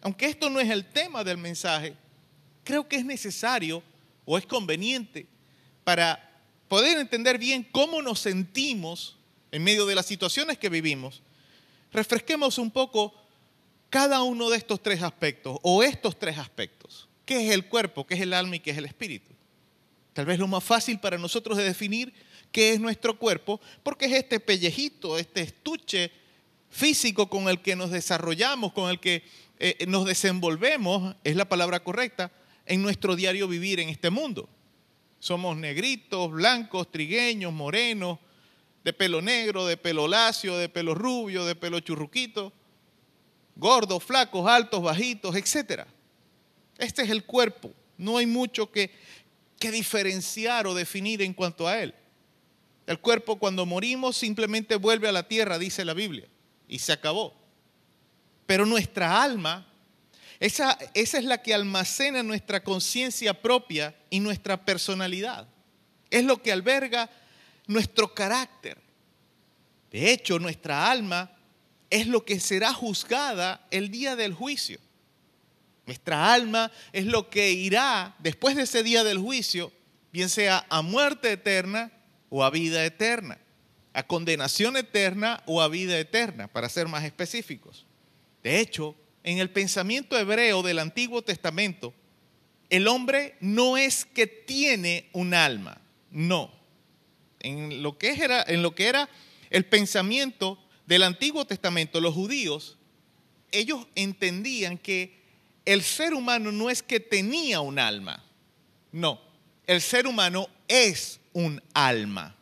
aunque 0.00 0.26
esto 0.26 0.48
no 0.48 0.60
es 0.60 0.70
el 0.70 0.86
tema 0.86 1.22
del 1.24 1.36
mensaje, 1.36 1.94
creo 2.64 2.88
que 2.88 2.96
es 2.96 3.04
necesario 3.04 3.82
o 4.24 4.38
es 4.38 4.46
conveniente 4.46 5.26
para 5.84 6.30
poder 6.68 6.98
entender 6.98 7.36
bien 7.36 7.64
cómo 7.64 8.00
nos 8.00 8.20
sentimos 8.20 9.19
en 9.52 9.62
medio 9.64 9.86
de 9.86 9.94
las 9.94 10.06
situaciones 10.06 10.58
que 10.58 10.68
vivimos, 10.68 11.22
refresquemos 11.92 12.58
un 12.58 12.70
poco 12.70 13.14
cada 13.88 14.22
uno 14.22 14.50
de 14.50 14.56
estos 14.56 14.82
tres 14.82 15.02
aspectos 15.02 15.58
o 15.62 15.82
estos 15.82 16.18
tres 16.18 16.38
aspectos. 16.38 17.08
¿Qué 17.24 17.46
es 17.46 17.52
el 17.52 17.66
cuerpo? 17.66 18.06
¿Qué 18.06 18.14
es 18.14 18.20
el 18.20 18.32
alma 18.32 18.56
y 18.56 18.60
qué 18.60 18.70
es 18.70 18.78
el 18.78 18.84
espíritu? 18.84 19.30
Tal 20.12 20.26
vez 20.26 20.38
lo 20.38 20.48
más 20.48 20.64
fácil 20.64 20.98
para 20.98 21.18
nosotros 21.18 21.56
de 21.58 21.64
definir 21.64 22.12
qué 22.52 22.72
es 22.72 22.80
nuestro 22.80 23.18
cuerpo, 23.18 23.60
porque 23.82 24.06
es 24.06 24.12
este 24.12 24.40
pellejito, 24.40 25.18
este 25.18 25.40
estuche 25.40 26.10
físico 26.68 27.28
con 27.28 27.48
el 27.48 27.60
que 27.60 27.76
nos 27.76 27.90
desarrollamos, 27.90 28.72
con 28.72 28.90
el 28.90 29.00
que 29.00 29.24
eh, 29.58 29.84
nos 29.86 30.06
desenvolvemos, 30.06 31.14
es 31.24 31.36
la 31.36 31.48
palabra 31.48 31.80
correcta, 31.80 32.32
en 32.66 32.82
nuestro 32.82 33.16
diario 33.16 33.48
vivir 33.48 33.80
en 33.80 33.88
este 33.88 34.10
mundo. 34.10 34.48
Somos 35.18 35.56
negritos, 35.56 36.30
blancos, 36.30 36.90
trigueños, 36.90 37.52
morenos, 37.52 38.18
de 38.84 38.92
pelo 38.92 39.20
negro, 39.20 39.66
de 39.66 39.76
pelo 39.76 40.08
lacio, 40.08 40.56
de 40.56 40.68
pelo 40.68 40.94
rubio, 40.94 41.44
de 41.44 41.54
pelo 41.54 41.80
churruquito, 41.80 42.52
gordos, 43.56 44.02
flacos, 44.02 44.48
altos, 44.48 44.82
bajitos, 44.82 45.36
etc. 45.36 45.86
Este 46.78 47.02
es 47.02 47.10
el 47.10 47.24
cuerpo. 47.24 47.72
No 47.98 48.16
hay 48.16 48.26
mucho 48.26 48.70
que, 48.70 48.90
que 49.58 49.70
diferenciar 49.70 50.66
o 50.66 50.74
definir 50.74 51.20
en 51.22 51.34
cuanto 51.34 51.68
a 51.68 51.78
él. 51.78 51.94
El 52.86 52.98
cuerpo 52.98 53.38
cuando 53.38 53.66
morimos 53.66 54.16
simplemente 54.16 54.76
vuelve 54.76 55.08
a 55.08 55.12
la 55.12 55.28
tierra, 55.28 55.58
dice 55.58 55.84
la 55.84 55.94
Biblia, 55.94 56.26
y 56.66 56.78
se 56.78 56.92
acabó. 56.92 57.34
Pero 58.46 58.66
nuestra 58.66 59.22
alma, 59.22 59.66
esa, 60.40 60.76
esa 60.94 61.18
es 61.18 61.24
la 61.24 61.42
que 61.42 61.54
almacena 61.54 62.22
nuestra 62.22 62.64
conciencia 62.64 63.40
propia 63.40 63.94
y 64.08 64.18
nuestra 64.18 64.64
personalidad. 64.64 65.46
Es 66.08 66.24
lo 66.24 66.42
que 66.42 66.50
alberga 66.50 67.10
nuestro 67.70 68.12
carácter. 68.12 68.78
De 69.92 70.10
hecho, 70.10 70.40
nuestra 70.40 70.90
alma 70.90 71.30
es 71.88 72.08
lo 72.08 72.24
que 72.24 72.40
será 72.40 72.74
juzgada 72.74 73.64
el 73.70 73.92
día 73.92 74.16
del 74.16 74.34
juicio. 74.34 74.80
Nuestra 75.86 76.32
alma 76.32 76.72
es 76.92 77.06
lo 77.06 77.30
que 77.30 77.52
irá 77.52 78.16
después 78.18 78.56
de 78.56 78.62
ese 78.62 78.82
día 78.82 79.04
del 79.04 79.18
juicio, 79.18 79.72
bien 80.12 80.28
sea 80.28 80.66
a 80.68 80.82
muerte 80.82 81.30
eterna 81.30 81.92
o 82.28 82.42
a 82.42 82.50
vida 82.50 82.84
eterna, 82.84 83.38
a 83.92 84.02
condenación 84.02 84.76
eterna 84.76 85.40
o 85.46 85.62
a 85.62 85.68
vida 85.68 85.96
eterna, 85.96 86.48
para 86.48 86.68
ser 86.68 86.88
más 86.88 87.04
específicos. 87.04 87.86
De 88.42 88.58
hecho, 88.58 88.96
en 89.22 89.38
el 89.38 89.50
pensamiento 89.50 90.18
hebreo 90.18 90.62
del 90.62 90.80
Antiguo 90.80 91.22
Testamento, 91.22 91.94
el 92.68 92.88
hombre 92.88 93.36
no 93.40 93.76
es 93.76 94.04
que 94.04 94.26
tiene 94.26 95.08
un 95.12 95.34
alma, 95.34 95.80
no. 96.10 96.59
En 97.40 97.82
lo 97.82 97.98
que 97.98 98.12
era, 98.12 99.08
el 99.50 99.64
pensamiento 99.66 100.58
del 100.86 101.02
Antiguo 101.02 101.44
Testamento, 101.44 102.00
los 102.00 102.14
judíos, 102.14 102.78
ellos 103.52 103.86
entendían 103.94 104.78
que 104.78 105.20
el 105.64 105.82
ser 105.82 106.14
humano 106.14 106.52
no 106.52 106.70
es 106.70 106.82
que 106.82 107.00
tenía 107.00 107.60
un 107.60 107.78
alma, 107.78 108.24
no, 108.92 109.20
el 109.66 109.80
ser 109.80 110.06
humano 110.06 110.48
es 110.68 111.20
un 111.32 111.62
alma. 111.74 112.36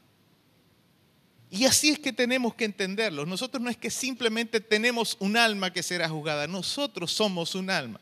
Y 1.51 1.64
así 1.64 1.88
es 1.90 1.99
que 1.99 2.12
tenemos 2.12 2.55
que 2.55 2.66
entenderlo. 2.66 3.24
Nosotros 3.24 3.62
no 3.62 3.70
es 3.70 3.76
que 3.76 3.90
simplemente 3.90 4.61
tenemos 4.61 5.16
un 5.18 5.36
alma 5.36 5.72
que 5.72 5.82
será 5.82 6.09
juzgada, 6.09 6.46
nosotros 6.46 7.11
somos 7.11 7.55
un 7.55 7.70
alma. 7.70 8.01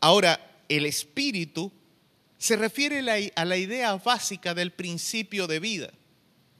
Ahora, 0.00 0.40
el 0.68 0.86
espíritu 0.86 1.70
se 2.42 2.56
refiere 2.56 3.30
a 3.36 3.44
la 3.44 3.56
idea 3.56 3.94
básica 3.94 4.52
del 4.52 4.72
principio 4.72 5.46
de 5.46 5.60
vida. 5.60 5.92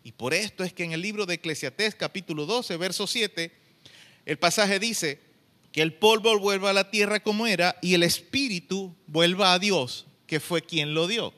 Y 0.05 0.13
por 0.13 0.33
esto 0.33 0.63
es 0.63 0.73
que 0.73 0.85
en 0.85 0.93
el 0.93 1.03
libro 1.03 1.27
de 1.27 1.35
Eclesiastés 1.35 1.97
capítulo 1.97 2.47
12, 2.47 2.77
verso 2.77 3.09
7, 3.09 3.51
el 4.25 4.39
pasaje 4.39 4.79
dice 4.79 5.19
que 5.73 5.83
el 5.83 5.95
polvo 5.95 6.39
vuelva 6.39 6.71
a 6.71 6.73
la 6.73 6.93
tierra 6.93 7.19
como 7.19 7.49
era 7.49 7.77
y 7.83 7.95
el 7.95 8.05
espíritu 8.05 8.95
vuelva 9.09 9.55
a 9.55 9.59
Dios, 9.59 10.07
que 10.29 10.39
fue 10.39 10.63
quien 10.63 10.95
lo 10.95 11.09
dio. 11.09 11.35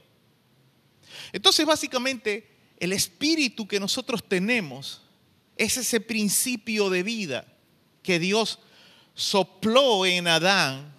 Entonces 1.33 1.65
básicamente 1.65 2.47
el 2.81 2.93
espíritu 2.93 3.67
que 3.67 3.81
nosotros 3.81 4.23
tenemos 4.29 5.01
es 5.57 5.79
ese 5.79 6.01
principio 6.01 6.91
de 6.91 7.03
vida 7.03 7.47
que 8.03 8.19
Dios 8.19 8.59
sopló 9.15 10.05
en 10.05 10.29
Adán 10.29 10.95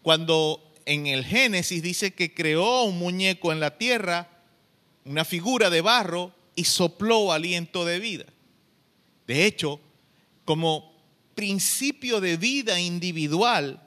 cuando 0.00 0.65
en 0.86 1.08
el 1.08 1.24
Génesis 1.24 1.82
dice 1.82 2.14
que 2.14 2.32
creó 2.32 2.84
un 2.84 2.98
muñeco 2.98 3.52
en 3.52 3.60
la 3.60 3.76
tierra, 3.76 4.30
una 5.04 5.24
figura 5.24 5.68
de 5.68 5.80
barro, 5.80 6.32
y 6.54 6.64
sopló 6.64 7.32
aliento 7.32 7.84
de 7.84 7.98
vida. 7.98 8.24
De 9.26 9.44
hecho, 9.44 9.80
como 10.44 10.94
principio 11.34 12.20
de 12.20 12.36
vida 12.36 12.80
individual 12.80 13.82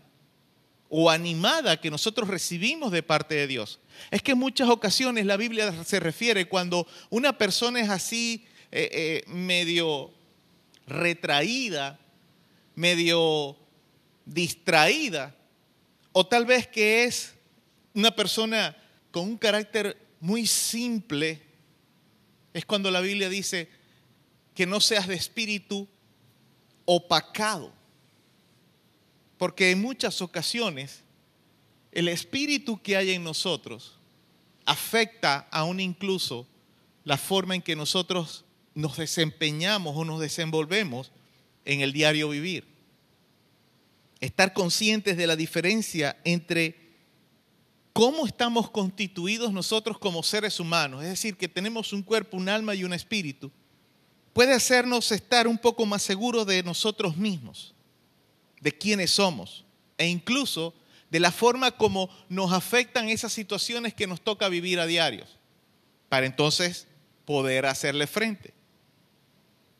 o 0.90 1.10
animada 1.10 1.80
que 1.80 1.90
nosotros 1.90 2.28
recibimos 2.28 2.92
de 2.92 3.02
parte 3.02 3.34
de 3.34 3.48
Dios, 3.48 3.80
es 4.12 4.22
que 4.22 4.34
en 4.34 4.38
muchas 4.38 4.70
ocasiones 4.70 5.26
la 5.26 5.38
Biblia 5.38 5.84
se 5.84 6.00
refiere 6.00 6.48
cuando 6.48 6.86
una 7.10 7.38
persona 7.38 7.80
es 7.80 7.90
así 7.90 8.46
eh, 8.72 9.24
eh, 9.26 9.32
medio 9.32 10.12
retraída, 10.86 11.98
medio 12.76 13.56
distraída, 14.26 15.36
o 16.12 16.26
tal 16.26 16.46
vez 16.46 16.68
que 16.68 17.04
es 17.04 17.34
una 17.94 18.16
persona 18.16 18.76
con 19.12 19.24
un 19.24 19.38
carácter 19.38 19.98
muy 20.20 20.46
simple, 20.48 21.42
es 22.54 22.66
cuando 22.66 22.92
la 22.92 23.02
Biblia 23.02 23.30
dice 23.30 23.70
que 24.56 24.66
no 24.66 24.82
seas 24.82 25.08
de 25.08 25.16
espíritu 25.16 25.88
opacado. 26.86 27.72
Porque 29.38 29.72
en 29.72 29.82
muchas 29.82 30.22
ocasiones 30.22 31.04
el 31.92 32.08
espíritu 32.08 32.82
que 32.82 32.98
hay 32.98 33.12
en 33.12 33.24
nosotros 33.24 33.98
afecta 34.66 35.48
aún 35.52 35.80
incluso 35.80 36.46
la 37.04 37.18
forma 37.18 37.56
en 37.56 37.62
que 37.62 37.76
nosotros 37.76 38.46
nos 38.76 38.98
desempeñamos 38.98 39.96
o 39.96 40.06
nos 40.06 40.20
desenvolvemos 40.20 41.12
en 41.66 41.82
el 41.82 41.94
diario 41.94 42.30
vivir. 42.30 42.68
Estar 44.20 44.54
conscientes 44.54 45.18
de 45.18 45.28
la 45.28 45.36
diferencia 45.36 46.18
entre 46.24 46.90
cómo 47.94 48.26
estamos 48.26 48.70
constituidos 48.70 49.52
nosotros 49.52 49.98
como 49.98 50.24
seres 50.24 50.60
humanos, 50.60 51.04
es 51.04 51.10
decir, 51.10 51.38
que 51.38 51.48
tenemos 51.48 51.94
un 51.94 52.04
cuerpo, 52.04 52.38
un 52.38 52.50
alma 52.50 52.76
y 52.76 52.84
un 52.84 52.94
espíritu, 52.94 53.52
puede 54.34 54.54
hacernos 54.54 55.12
estar 55.12 55.48
un 55.48 55.58
poco 55.58 55.86
más 55.86 56.02
seguros 56.02 56.46
de 56.46 56.64
nosotros 56.64 57.18
mismos, 57.18 57.74
de 58.62 58.72
quiénes 58.72 59.12
somos, 59.12 59.66
e 59.98 60.08
incluso 60.08 60.74
de 61.10 61.20
la 61.20 61.32
forma 61.32 61.72
como 61.72 62.10
nos 62.30 62.54
afectan 62.54 63.10
esas 63.10 63.34
situaciones 63.34 63.94
que 63.94 64.08
nos 64.08 64.22
toca 64.22 64.48
vivir 64.48 64.80
a 64.80 64.86
diario, 64.86 65.26
para 66.08 66.26
entonces 66.26 66.88
poder 67.26 67.66
hacerle 67.66 68.08
frente. 68.08 68.54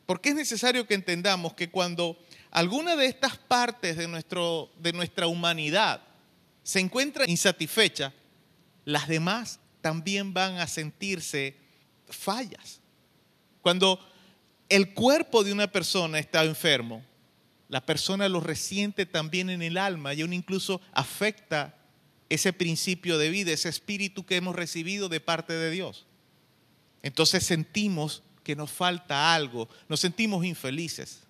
Porque 0.06 0.30
es 0.30 0.34
necesario 0.34 0.86
que 0.86 0.94
entendamos 0.94 1.54
que 1.54 1.70
cuando 1.70 2.18
alguna 2.50 2.96
de 2.96 3.06
estas 3.06 3.36
partes 3.36 3.96
de, 3.96 4.08
nuestro, 4.08 4.70
de 4.78 4.92
nuestra 4.92 5.26
humanidad 5.26 6.02
se 6.62 6.80
encuentra 6.80 7.28
insatisfecha, 7.28 8.12
las 8.84 9.08
demás 9.08 9.60
también 9.80 10.34
van 10.34 10.58
a 10.58 10.66
sentirse 10.66 11.56
fallas. 12.08 12.80
Cuando 13.62 14.00
el 14.68 14.94
cuerpo 14.94 15.44
de 15.44 15.52
una 15.52 15.70
persona 15.70 16.18
está 16.18 16.44
enfermo, 16.44 17.04
la 17.68 17.84
persona 17.84 18.28
lo 18.28 18.40
resiente 18.40 19.06
también 19.06 19.48
en 19.50 19.62
el 19.62 19.76
alma 19.78 20.12
y 20.14 20.22
aún 20.22 20.32
incluso 20.32 20.80
afecta 20.92 21.76
ese 22.28 22.52
principio 22.52 23.18
de 23.18 23.30
vida, 23.30 23.52
ese 23.52 23.68
espíritu 23.68 24.24
que 24.24 24.36
hemos 24.36 24.56
recibido 24.56 25.08
de 25.08 25.20
parte 25.20 25.52
de 25.52 25.70
Dios. 25.70 26.06
Entonces 27.02 27.44
sentimos 27.44 28.22
que 28.42 28.56
nos 28.56 28.70
falta 28.70 29.34
algo, 29.34 29.68
nos 29.88 30.00
sentimos 30.00 30.44
infelices. 30.44 31.22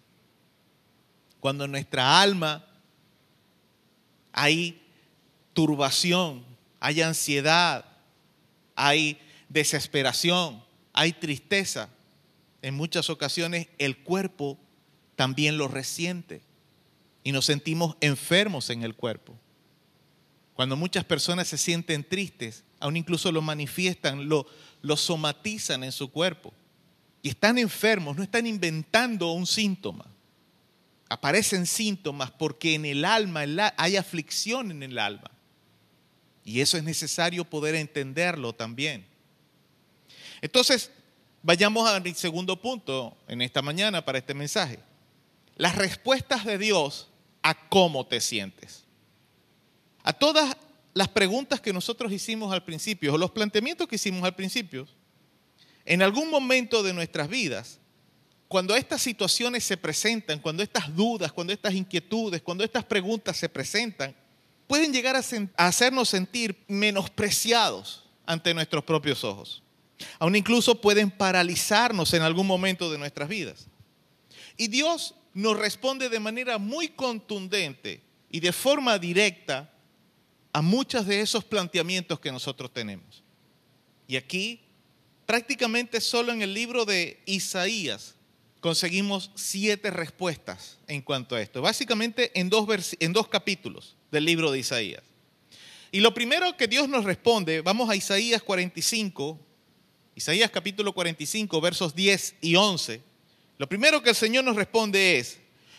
Cuando 1.40 1.64
en 1.64 1.72
nuestra 1.72 2.20
alma 2.20 2.64
hay 4.32 4.80
turbación, 5.52 6.44
hay 6.78 7.02
ansiedad, 7.02 7.84
hay 8.76 9.18
desesperación, 9.48 10.62
hay 10.92 11.12
tristeza, 11.12 11.88
en 12.62 12.74
muchas 12.74 13.10
ocasiones 13.10 13.68
el 13.78 13.98
cuerpo 13.98 14.58
también 15.16 15.58
lo 15.58 15.68
resiente 15.68 16.42
y 17.24 17.32
nos 17.32 17.46
sentimos 17.46 17.96
enfermos 18.00 18.70
en 18.70 18.82
el 18.82 18.94
cuerpo. 18.94 19.34
Cuando 20.54 20.76
muchas 20.76 21.04
personas 21.04 21.48
se 21.48 21.56
sienten 21.56 22.04
tristes, 22.04 22.64
aún 22.80 22.96
incluso 22.96 23.32
lo 23.32 23.40
manifiestan, 23.40 24.28
lo, 24.28 24.46
lo 24.82 24.96
somatizan 24.96 25.84
en 25.84 25.92
su 25.92 26.10
cuerpo. 26.10 26.52
Y 27.22 27.30
están 27.30 27.58
enfermos, 27.58 28.16
no 28.16 28.22
están 28.22 28.46
inventando 28.46 29.32
un 29.32 29.46
síntoma. 29.46 30.06
Aparecen 31.10 31.66
síntomas 31.66 32.30
porque 32.30 32.74
en 32.74 32.86
el 32.86 33.04
alma 33.04 33.42
hay 33.76 33.96
aflicción 33.96 34.70
en 34.70 34.82
el 34.84 34.96
alma. 34.96 35.30
Y 36.44 36.60
eso 36.60 36.78
es 36.78 36.84
necesario 36.84 37.44
poder 37.44 37.74
entenderlo 37.74 38.54
también. 38.54 39.04
Entonces, 40.40 40.92
vayamos 41.42 41.88
al 41.88 42.14
segundo 42.14 42.62
punto 42.62 43.16
en 43.26 43.42
esta 43.42 43.60
mañana 43.60 44.04
para 44.04 44.18
este 44.18 44.34
mensaje. 44.34 44.78
Las 45.56 45.74
respuestas 45.74 46.44
de 46.44 46.58
Dios 46.58 47.08
a 47.42 47.68
cómo 47.68 48.06
te 48.06 48.20
sientes. 48.20 48.84
A 50.04 50.12
todas 50.12 50.56
las 50.94 51.08
preguntas 51.08 51.60
que 51.60 51.72
nosotros 51.72 52.12
hicimos 52.12 52.52
al 52.52 52.64
principio, 52.64 53.14
o 53.14 53.18
los 53.18 53.32
planteamientos 53.32 53.88
que 53.88 53.96
hicimos 53.96 54.22
al 54.22 54.36
principio, 54.36 54.86
en 55.84 56.02
algún 56.02 56.30
momento 56.30 56.84
de 56.84 56.94
nuestras 56.94 57.28
vidas, 57.28 57.79
cuando 58.50 58.74
estas 58.74 59.00
situaciones 59.00 59.62
se 59.62 59.76
presentan, 59.76 60.40
cuando 60.40 60.64
estas 60.64 60.92
dudas, 60.96 61.30
cuando 61.30 61.52
estas 61.52 61.72
inquietudes, 61.72 62.42
cuando 62.42 62.64
estas 62.64 62.84
preguntas 62.84 63.36
se 63.36 63.48
presentan, 63.48 64.12
pueden 64.66 64.92
llegar 64.92 65.14
a, 65.14 65.22
hacernos 65.56 66.08
sentir 66.08 66.58
menospreciados 66.66 68.10
ante 68.26 68.52
nuestros 68.52 68.82
propios 68.82 69.22
ojos. 69.22 69.62
Aún 70.18 70.34
incluso 70.34 70.80
pueden 70.80 71.12
paralizarnos 71.12 72.12
en 72.12 72.22
algún 72.22 72.44
momento 72.44 72.90
de 72.90 72.98
nuestras 72.98 73.28
vidas. 73.28 73.68
Y 74.56 74.66
Dios 74.66 75.14
nos 75.32 75.56
responde 75.56 76.08
de 76.08 76.18
manera 76.18 76.58
muy 76.58 76.88
contundente 76.88 78.02
y 78.32 78.40
de 78.40 78.52
forma 78.52 78.98
directa 78.98 79.72
a 80.52 80.60
muchos 80.60 81.06
de 81.06 81.20
esos 81.20 81.44
planteamientos 81.44 82.18
que 82.18 82.32
nosotros 82.32 82.72
tenemos. 82.72 83.22
Y 84.08 84.16
aquí, 84.16 84.58
prácticamente 85.24 86.00
solo 86.00 86.32
en 86.32 86.42
el 86.42 86.52
libro 86.52 86.84
de 86.84 87.22
Isaías, 87.26 88.16
conseguimos 88.60 89.30
siete 89.34 89.90
respuestas 89.90 90.78
en 90.86 91.02
cuanto 91.02 91.34
a 91.34 91.42
esto, 91.42 91.62
básicamente 91.62 92.30
en 92.38 92.48
dos, 92.48 92.66
en 93.00 93.12
dos 93.12 93.28
capítulos 93.28 93.96
del 94.10 94.24
libro 94.24 94.50
de 94.50 94.58
Isaías. 94.58 95.02
Y 95.92 96.00
lo 96.00 96.14
primero 96.14 96.56
que 96.56 96.68
Dios 96.68 96.88
nos 96.88 97.04
responde, 97.04 97.62
vamos 97.62 97.90
a 97.90 97.96
Isaías 97.96 98.42
45, 98.42 99.38
Isaías 100.14 100.50
capítulo 100.50 100.92
45, 100.92 101.60
versos 101.60 101.94
10 101.94 102.36
y 102.42 102.54
11. 102.54 103.00
Lo 103.58 103.68
primero 103.68 104.02
que 104.02 104.10
el 104.10 104.16
Señor 104.16 104.44
nos 104.44 104.56
responde 104.56 105.18
es, 105.18 105.38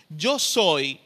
yo 0.09 0.39
soy 0.39 0.99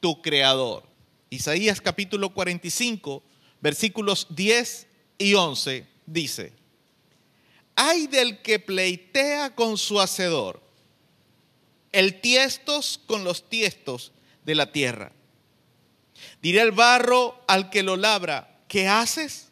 tu 0.00 0.22
creador. 0.22 0.84
Isaías 1.28 1.80
capítulo 1.80 2.32
45, 2.32 3.22
versículos 3.60 4.26
10 4.30 4.86
y 5.18 5.34
11 5.34 5.86
dice, 6.06 6.52
hay 7.74 8.06
del 8.06 8.40
que 8.40 8.58
pleitea 8.58 9.54
con 9.54 9.76
su 9.76 10.00
hacedor, 10.00 10.62
el 11.96 12.20
tiestos 12.20 13.00
con 13.06 13.24
los 13.24 13.48
tiestos 13.48 14.12
de 14.44 14.54
la 14.54 14.70
tierra. 14.70 15.12
Diré 16.42 16.60
al 16.60 16.72
barro 16.72 17.42
al 17.48 17.70
que 17.70 17.82
lo 17.82 17.96
labra, 17.96 18.60
¿qué 18.68 18.86
haces? 18.86 19.48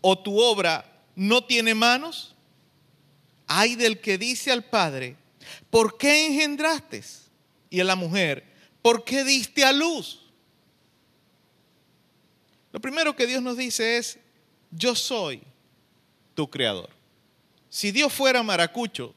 ¿O 0.00 0.18
tu 0.18 0.40
obra 0.40 1.04
no 1.14 1.44
tiene 1.44 1.72
manos? 1.72 2.34
Hay 3.46 3.76
del 3.76 4.00
que 4.00 4.18
dice 4.18 4.50
al 4.50 4.64
padre, 4.64 5.16
¿por 5.70 5.98
qué 5.98 6.26
engendraste? 6.26 7.04
Y 7.70 7.78
a 7.78 7.84
la 7.84 7.94
mujer, 7.94 8.42
¿por 8.82 9.04
qué 9.04 9.22
diste 9.22 9.64
a 9.64 9.72
luz? 9.72 10.20
Lo 12.72 12.80
primero 12.80 13.14
que 13.14 13.28
Dios 13.28 13.40
nos 13.40 13.56
dice 13.56 13.98
es, 13.98 14.18
yo 14.72 14.96
soy 14.96 15.44
tu 16.34 16.50
creador. 16.50 16.90
Si 17.68 17.92
Dios 17.92 18.12
fuera 18.12 18.42
maracucho, 18.42 19.14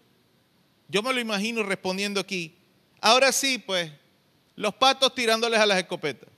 yo 0.90 1.04
me 1.04 1.14
lo 1.14 1.20
imagino 1.20 1.64
respondiendo 1.64 2.20
aquí, 2.20 2.56
ahora 3.02 3.32
sí, 3.32 3.58
pues, 3.58 3.92
los 4.56 4.74
patos 4.76 5.14
tirándoles 5.14 5.60
a 5.60 5.66
las 5.66 5.78
escopetas. 5.78 6.30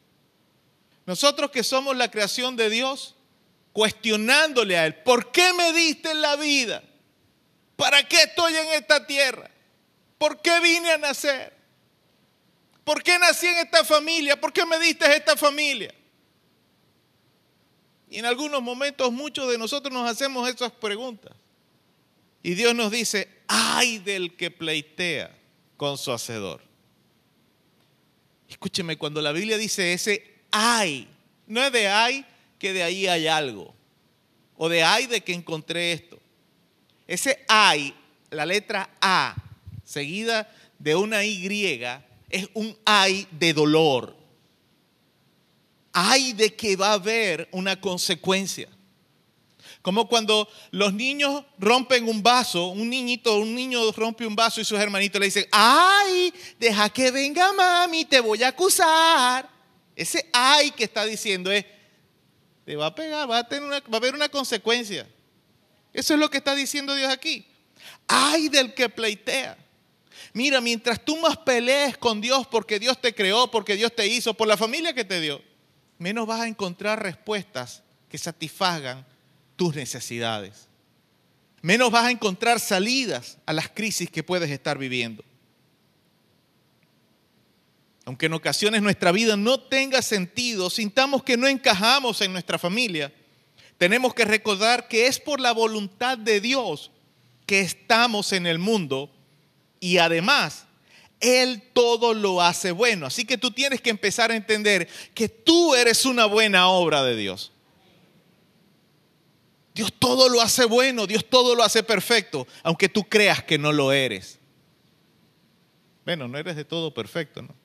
Nosotros 1.06 1.52
que 1.52 1.64
somos 1.64 1.96
la 1.96 2.12
creación 2.12 2.56
de 2.56 2.70
Dios, 2.70 3.16
cuestionándole 3.74 4.78
a 4.78 4.86
Él, 4.86 4.96
¿por 4.96 5.32
qué 5.32 5.54
me 5.54 5.74
diste 5.74 6.14
la 6.14 6.36
vida? 6.36 6.84
¿Para 7.76 8.04
qué 8.08 8.24
estoy 8.24 8.56
en 8.56 8.74
esta 8.74 9.08
tierra? 9.08 9.50
¿Por 10.18 10.42
qué 10.42 10.60
vine 10.60 10.92
a 10.92 10.98
nacer? 10.98 11.58
¿Por 12.84 13.02
qué 13.04 13.18
nací 13.18 13.48
en 13.48 13.58
esta 13.58 13.84
familia? 13.86 14.40
¿Por 14.40 14.52
qué 14.52 14.66
me 14.66 14.80
diste 14.80 15.06
esta 15.16 15.38
familia? 15.38 15.94
Y 18.10 18.18
en 18.18 18.26
algunos 18.26 18.62
momentos 18.62 19.12
muchos 19.12 19.50
de 19.50 19.58
nosotros 19.58 19.94
nos 19.94 20.10
hacemos 20.10 20.50
esas 20.50 20.72
preguntas. 20.72 21.34
Y 22.42 22.54
Dios 22.54 22.74
nos 22.76 22.92
dice, 22.92 23.28
ay 23.48 24.00
del 24.00 24.36
que 24.36 24.52
pleitea 24.52 25.36
con 25.78 25.98
su 25.98 26.12
hacedor. 26.12 26.62
Escúcheme, 28.48 28.98
cuando 28.98 29.22
la 29.22 29.32
Biblia 29.32 29.58
dice 29.58 29.94
ese 29.94 30.42
ay, 30.52 31.08
no 31.48 31.64
es 31.64 31.72
de 31.72 31.88
ay 31.88 32.26
que 32.58 32.74
de 32.74 32.84
ahí 32.84 33.08
hay 33.08 33.28
algo. 33.28 33.76
O 34.58 34.70
de 34.70 34.84
ay 34.84 35.08
de 35.08 35.22
que 35.22 35.34
encontré 35.34 35.92
esto. 35.92 36.20
Ese 37.08 37.46
ay, 37.48 37.94
la 38.30 38.46
letra 38.46 38.90
A, 39.02 39.36
seguida 39.84 40.52
de 40.78 40.96
una 40.96 41.24
Y, 41.24 41.42
es 42.30 42.50
un 42.54 42.78
ay 42.86 43.28
de 43.32 43.54
dolor 43.54 44.20
hay 46.02 46.34
de 46.34 46.56
que 46.56 46.76
va 46.76 46.92
a 46.92 46.94
haber 46.94 47.50
una 47.52 47.80
consecuencia. 47.80 48.70
Como 49.82 50.10
cuando 50.10 50.50
los 50.72 50.94
niños 50.94 51.46
rompen 51.58 52.10
un 52.10 52.22
vaso, 52.22 52.68
un 52.68 52.90
niñito, 52.90 53.38
un 53.38 53.56
niño 53.56 53.92
rompe 53.94 54.28
un 54.28 54.36
vaso 54.36 54.60
y 54.60 54.66
sus 54.66 54.78
hermanitos 54.80 55.20
le 55.20 55.28
dicen, 55.28 55.48
ay, 55.52 56.34
deja 56.60 56.90
que 56.90 57.12
venga 57.12 57.54
mami, 57.54 58.04
te 58.06 58.20
voy 58.20 58.44
a 58.44 58.50
acusar. 58.50 59.50
Ese 59.96 60.30
ay 60.34 60.72
que 60.72 60.84
está 60.84 61.06
diciendo 61.06 61.52
es, 61.52 61.66
te 62.66 62.76
va 62.76 62.88
a 62.88 62.96
pegar, 62.96 63.30
va 63.30 63.40
a, 63.40 63.48
tener 63.48 63.70
va 63.84 63.94
a 63.94 63.98
haber 63.98 64.14
una 64.14 64.30
consecuencia. 64.30 65.08
Eso 65.94 66.14
es 66.14 66.20
lo 66.20 66.30
que 66.30 66.38
está 66.38 66.56
diciendo 66.56 66.94
Dios 66.94 67.12
aquí. 67.12 67.46
Ay 68.08 68.50
del 68.50 68.74
que 68.74 68.90
pleitea. 68.90 69.58
Mira, 70.34 70.60
mientras 70.62 71.04
tú 71.04 71.18
más 71.18 71.38
pelees 71.38 71.98
con 71.98 72.20
Dios 72.22 72.46
porque 72.48 72.80
Dios 72.80 73.00
te 73.02 73.16
creó, 73.16 73.50
porque 73.50 73.76
Dios 73.76 73.96
te 73.96 74.06
hizo, 74.08 74.34
por 74.34 74.48
la 74.48 74.58
familia 74.58 74.94
que 74.94 75.06
te 75.06 75.22
dio, 75.22 75.42
menos 75.98 76.28
vas 76.28 76.42
a 76.42 76.48
encontrar 76.48 77.02
respuestas 77.02 77.82
que 78.10 78.18
satisfagan 78.18 79.06
tus 79.60 79.76
necesidades. 79.76 80.70
Menos 81.62 81.92
vas 81.92 82.06
a 82.06 82.12
encontrar 82.12 82.62
salidas 82.62 83.38
a 83.46 83.52
las 83.52 83.68
crisis 83.68 84.10
que 84.10 84.24
puedes 84.24 84.50
estar 84.50 84.78
viviendo. 84.78 85.22
Aunque 88.06 88.28
en 88.28 88.34
ocasiones 88.34 88.82
nuestra 88.82 89.12
vida 89.12 89.36
no 89.36 89.60
tenga 89.60 90.02
sentido, 90.02 90.70
sintamos 90.70 91.24
que 91.24 91.36
no 91.36 91.46
encajamos 91.46 92.22
en 92.22 92.32
nuestra 92.32 92.58
familia, 92.58 93.14
tenemos 93.78 94.14
que 94.14 94.24
recordar 94.24 94.88
que 94.88 95.08
es 95.08 95.20
por 95.20 95.42
la 95.42 95.52
voluntad 95.52 96.18
de 96.18 96.40
Dios 96.40 96.90
que 97.46 97.60
estamos 97.60 98.32
en 98.32 98.48
el 98.48 98.60
mundo 98.60 99.12
y 99.82 99.98
además 99.98 100.68
él 101.20 101.62
todo 101.74 102.14
lo 102.14 102.42
hace 102.42 102.72
bueno. 102.72 103.08
Así 103.08 103.26
que 103.26 103.38
tú 103.38 103.52
tienes 103.52 103.82
que 103.82 103.90
empezar 103.90 104.32
a 104.32 104.38
entender 104.38 104.88
que 105.14 105.28
tú 105.28 105.76
eres 105.76 106.06
una 106.06 106.28
buena 106.28 106.70
obra 106.70 107.04
de 107.04 107.18
Dios. 107.18 107.52
Dios 109.80 109.94
todo 109.98 110.28
lo 110.28 110.42
hace 110.42 110.66
bueno, 110.66 111.08
Dios 111.08 111.24
todo 111.30 111.56
lo 111.56 111.64
hace 111.64 111.84
perfecto, 111.84 112.46
aunque 112.64 112.90
tú 112.90 113.06
creas 113.08 113.42
que 113.42 113.58
no 113.58 113.72
lo 113.72 113.94
eres. 113.94 114.38
Bueno, 116.04 116.28
no 116.28 116.38
eres 116.38 116.58
de 116.58 116.66
todo 116.66 116.94
perfecto, 116.94 117.42
¿no? 117.42 117.56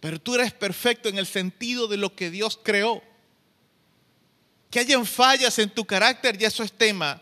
Pero 0.00 0.18
tú 0.18 0.36
eres 0.36 0.54
perfecto 0.54 1.10
en 1.10 1.18
el 1.18 1.26
sentido 1.26 1.86
de 1.86 1.98
lo 1.98 2.16
que 2.16 2.30
Dios 2.30 2.58
creó. 2.62 3.02
Que 4.70 4.78
hayan 4.78 5.04
fallas 5.04 5.58
en 5.58 5.68
tu 5.68 5.84
carácter, 5.84 6.40
y 6.40 6.46
eso 6.46 6.62
es 6.62 6.72
tema 6.72 7.20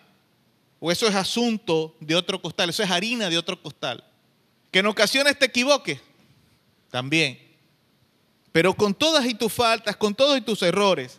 o 0.78 0.92
eso 0.92 1.08
es 1.08 1.16
asunto 1.16 1.96
de 1.98 2.14
otro 2.14 2.40
costal, 2.40 2.70
eso 2.70 2.84
es 2.84 2.90
harina 2.92 3.28
de 3.28 3.38
otro 3.38 3.60
costal. 3.60 4.04
Que 4.70 4.78
en 4.78 4.86
ocasiones 4.86 5.36
te 5.36 5.46
equivoques, 5.46 6.00
también. 6.92 7.40
Pero 8.52 8.72
con 8.72 8.94
todas 8.94 9.26
y 9.26 9.34
tus 9.34 9.52
faltas, 9.52 9.96
con 9.96 10.14
todos 10.14 10.38
y 10.38 10.42
tus 10.42 10.62
errores, 10.62 11.18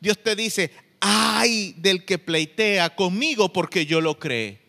Dios 0.00 0.18
te 0.22 0.34
dice, 0.34 0.72
ay 1.00 1.74
del 1.78 2.04
que 2.04 2.18
pleitea 2.18 2.94
conmigo 2.94 3.52
porque 3.52 3.86
yo 3.86 4.00
lo 4.00 4.18
creé. 4.18 4.60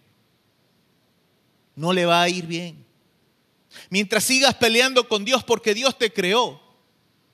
No 1.76 1.94
le 1.94 2.06
va 2.06 2.22
a 2.22 2.30
ir 2.30 2.46
bien. 2.46 2.86
Mientras 3.90 4.26
sigas 4.26 4.56
peleando 4.56 5.08
con 5.08 5.24
Dios 5.24 5.44
porque 5.44 5.74
Dios 5.74 5.98
te 5.98 6.12
creó, 6.12 6.62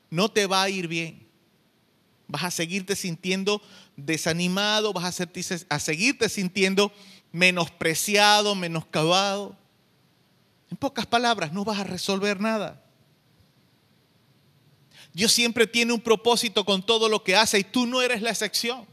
no 0.09 0.29
te 0.29 0.45
va 0.45 0.63
a 0.63 0.69
ir 0.69 0.87
bien. 0.87 1.27
Vas 2.27 2.43
a 2.43 2.51
seguirte 2.51 2.95
sintiendo 2.95 3.61
desanimado, 3.95 4.93
vas 4.93 5.19
a, 5.21 5.27
a 5.69 5.79
seguirte 5.79 6.29
sintiendo 6.29 6.91
menospreciado, 7.31 8.53
menoscabado. 8.53 9.57
En 10.69 10.77
pocas 10.77 11.05
palabras, 11.05 11.53
no 11.53 11.63
vas 11.65 11.79
a 11.79 11.83
resolver 11.83 12.39
nada. 12.39 12.83
Dios 15.17 15.31
siempre 15.31 15.65
tiene 15.65 15.93
un 15.93 15.99
propósito 15.99 16.63
con 16.63 16.83
todo 16.83 17.09
lo 17.09 17.23
que 17.23 17.35
hace 17.35 17.57
y 17.57 17.63
tú 17.63 17.87
no 17.87 18.03
eres 18.03 18.21
la 18.21 18.29
excepción. 18.29 18.85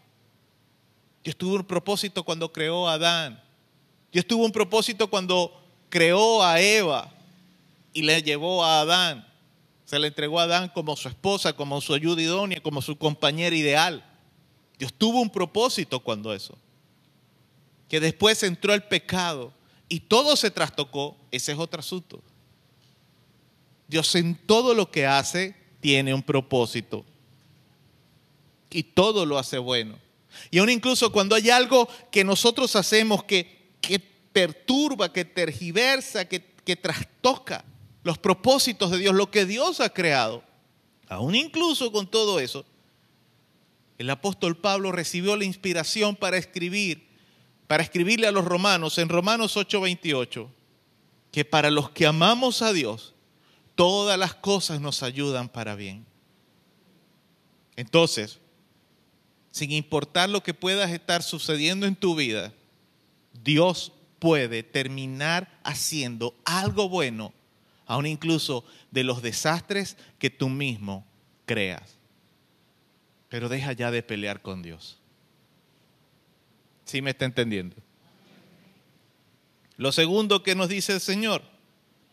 Dios 1.22 1.36
tuvo 1.36 1.56
un 1.56 1.64
propósito 1.64 2.24
cuando 2.24 2.50
creó 2.50 2.88
a 2.88 2.94
Adán. 2.94 3.44
Dios 4.10 4.26
tuvo 4.26 4.46
un 4.46 4.50
propósito 4.50 5.10
cuando 5.10 5.52
creó 5.90 6.42
a 6.42 6.62
Eva 6.62 7.12
y 7.92 8.00
le 8.00 8.22
llevó 8.22 8.64
a 8.64 8.80
Adán. 8.80 9.28
Se 9.84 9.98
le 9.98 10.06
entregó 10.06 10.40
a 10.40 10.44
Adán 10.44 10.70
como 10.70 10.96
su 10.96 11.08
esposa, 11.08 11.52
como 11.52 11.78
su 11.82 11.92
ayuda 11.92 12.22
idónea, 12.22 12.62
como 12.62 12.80
su 12.80 12.96
compañera 12.96 13.54
ideal. 13.54 14.02
Dios 14.78 14.94
tuvo 14.94 15.20
un 15.20 15.28
propósito 15.28 16.00
cuando 16.00 16.32
eso. 16.32 16.56
Que 17.86 18.00
después 18.00 18.42
entró 18.44 18.72
el 18.72 18.84
pecado 18.84 19.52
y 19.90 20.00
todo 20.00 20.36
se 20.36 20.50
trastocó, 20.50 21.18
ese 21.30 21.52
es 21.52 21.58
otro 21.58 21.80
asunto. 21.80 22.22
Dios 23.88 24.14
en 24.14 24.34
todo 24.34 24.72
lo 24.72 24.90
que 24.90 25.04
hace 25.04 25.62
tiene 25.84 26.14
un 26.14 26.22
propósito. 26.22 27.04
Y 28.70 28.82
todo 28.84 29.26
lo 29.26 29.38
hace 29.38 29.58
bueno. 29.58 29.98
Y 30.50 30.56
aún 30.56 30.70
incluso 30.70 31.12
cuando 31.12 31.34
hay 31.36 31.50
algo 31.50 31.86
que 32.10 32.24
nosotros 32.24 32.74
hacemos 32.74 33.22
que, 33.24 33.74
que 33.82 33.98
perturba, 33.98 35.12
que 35.12 35.26
tergiversa, 35.26 36.26
que, 36.26 36.42
que 36.64 36.76
trastoca 36.76 37.66
los 38.02 38.16
propósitos 38.16 38.92
de 38.92 38.96
Dios, 38.96 39.14
lo 39.14 39.30
que 39.30 39.44
Dios 39.44 39.80
ha 39.80 39.90
creado, 39.90 40.42
aún 41.06 41.34
incluso 41.34 41.92
con 41.92 42.06
todo 42.06 42.40
eso, 42.40 42.64
el 43.98 44.08
apóstol 44.08 44.56
Pablo 44.56 44.90
recibió 44.90 45.36
la 45.36 45.44
inspiración 45.44 46.16
para 46.16 46.38
escribir, 46.38 47.06
para 47.66 47.82
escribirle 47.82 48.26
a 48.26 48.32
los 48.32 48.46
romanos 48.46 48.96
en 48.96 49.10
Romanos 49.10 49.54
8:28, 49.58 50.48
que 51.30 51.44
para 51.44 51.70
los 51.70 51.90
que 51.90 52.06
amamos 52.06 52.62
a 52.62 52.72
Dios, 52.72 53.13
todas 53.74 54.18
las 54.18 54.34
cosas 54.34 54.80
nos 54.80 55.02
ayudan 55.02 55.48
para 55.48 55.74
bien. 55.74 56.06
Entonces, 57.76 58.40
sin 59.50 59.72
importar 59.72 60.28
lo 60.28 60.42
que 60.42 60.54
pueda 60.54 60.84
estar 60.92 61.22
sucediendo 61.22 61.86
en 61.86 61.96
tu 61.96 62.14
vida, 62.14 62.52
Dios 63.42 63.92
puede 64.18 64.62
terminar 64.62 65.60
haciendo 65.64 66.34
algo 66.44 66.88
bueno, 66.88 67.32
aun 67.86 68.06
incluso 68.06 68.64
de 68.90 69.04
los 69.04 69.22
desastres 69.22 69.96
que 70.18 70.30
tú 70.30 70.48
mismo 70.48 71.06
creas. 71.46 71.98
Pero 73.28 73.48
deja 73.48 73.72
ya 73.72 73.90
de 73.90 74.02
pelear 74.02 74.42
con 74.42 74.62
Dios. 74.62 74.98
¿Sí 76.84 77.02
me 77.02 77.10
está 77.10 77.24
entendiendo? 77.24 77.76
Lo 79.76 79.90
segundo 79.90 80.42
que 80.42 80.54
nos 80.54 80.68
dice 80.68 80.92
el 80.92 81.00
Señor, 81.00 81.42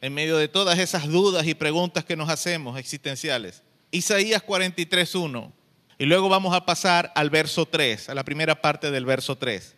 en 0.02 0.14
medio 0.14 0.38
de 0.38 0.48
todas 0.48 0.80
esas 0.80 1.08
dudas 1.08 1.46
y 1.46 1.54
preguntas 1.54 2.04
que 2.04 2.16
nos 2.16 2.30
hacemos 2.30 2.78
existenciales. 2.78 3.62
Isaías 3.92 4.44
43.1. 4.44 5.52
Y 6.00 6.06
luego 6.06 6.30
vamos 6.30 6.56
a 6.56 6.66
pasar 6.66 7.12
al 7.14 7.30
verso 7.30 7.68
3, 7.68 8.10
a 8.10 8.16
la 8.16 8.24
primera 8.24 8.60
parte 8.60 8.90
del 8.90 9.06
verso 9.06 9.38
3. 9.38 9.76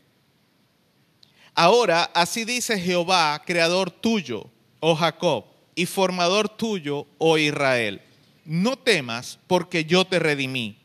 Ahora, 1.54 2.04
así 2.14 2.46
dice 2.46 2.80
Jehová, 2.80 3.42
creador 3.46 3.92
tuyo, 3.92 4.50
oh 4.80 4.96
Jacob, 4.96 5.46
y 5.76 5.86
formador 5.86 6.48
tuyo, 6.48 7.06
oh 7.18 7.38
Israel. 7.38 8.02
No 8.46 8.78
temas, 8.78 9.38
porque 9.48 9.84
yo 9.84 10.06
te 10.06 10.20
redimí. 10.20 10.80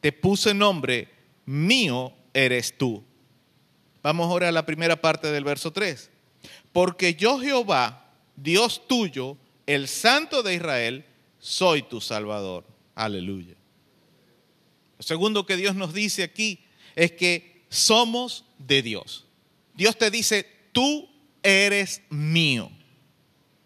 Te 0.00 0.12
puse 0.12 0.54
nombre, 0.54 1.08
mío 1.44 2.12
eres 2.32 2.78
tú. 2.78 3.02
Vamos 4.02 4.26
ahora 4.26 4.48
a 4.48 4.52
la 4.52 4.66
primera 4.66 5.00
parte 5.00 5.32
del 5.32 5.44
verso 5.44 5.72
3. 5.72 6.10
Porque 6.72 7.14
yo 7.14 7.40
Jehová, 7.40 8.03
Dios 8.36 8.86
tuyo, 8.86 9.36
el 9.66 9.88
Santo 9.88 10.42
de 10.42 10.54
Israel, 10.54 11.04
soy 11.38 11.82
tu 11.82 12.00
Salvador. 12.00 12.64
Aleluya. 12.94 13.54
Lo 14.98 15.02
segundo 15.02 15.46
que 15.46 15.56
Dios 15.56 15.74
nos 15.74 15.92
dice 15.92 16.22
aquí 16.22 16.60
es 16.94 17.12
que 17.12 17.64
somos 17.68 18.44
de 18.58 18.82
Dios. 18.82 19.26
Dios 19.74 19.98
te 19.98 20.10
dice, 20.10 20.46
tú 20.72 21.08
eres 21.42 22.02
mío. 22.08 22.70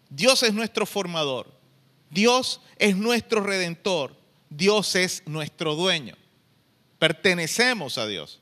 Dios 0.09 0.43
es 0.43 0.53
nuestro 0.53 0.85
formador. 0.85 1.51
Dios 2.09 2.61
es 2.77 2.97
nuestro 2.97 3.41
redentor. 3.41 4.15
Dios 4.49 4.95
es 4.95 5.23
nuestro 5.27 5.75
dueño. 5.75 6.15
Pertenecemos 6.97 7.97
a 7.97 8.07
Dios. 8.07 8.41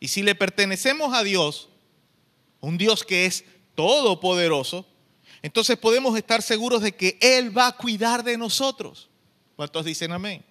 Y 0.00 0.08
si 0.08 0.22
le 0.22 0.34
pertenecemos 0.34 1.14
a 1.14 1.22
Dios, 1.22 1.68
un 2.60 2.78
Dios 2.78 3.04
que 3.04 3.26
es 3.26 3.44
todopoderoso, 3.74 4.86
entonces 5.44 5.76
podemos 5.76 6.16
estar 6.16 6.40
seguros 6.40 6.80
de 6.80 6.92
que 6.92 7.18
Él 7.20 7.54
va 7.54 7.66
a 7.66 7.76
cuidar 7.76 8.24
de 8.24 8.38
nosotros. 8.38 9.10
¿Cuántos 9.56 9.84
dicen 9.84 10.10
amén? 10.10 10.42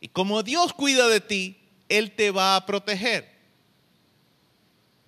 Y 0.00 0.06
como 0.06 0.44
Dios 0.44 0.72
cuida 0.72 1.08
de 1.08 1.20
ti, 1.20 1.58
Él 1.88 2.12
te 2.12 2.30
va 2.30 2.54
a 2.54 2.64
proteger. 2.64 3.28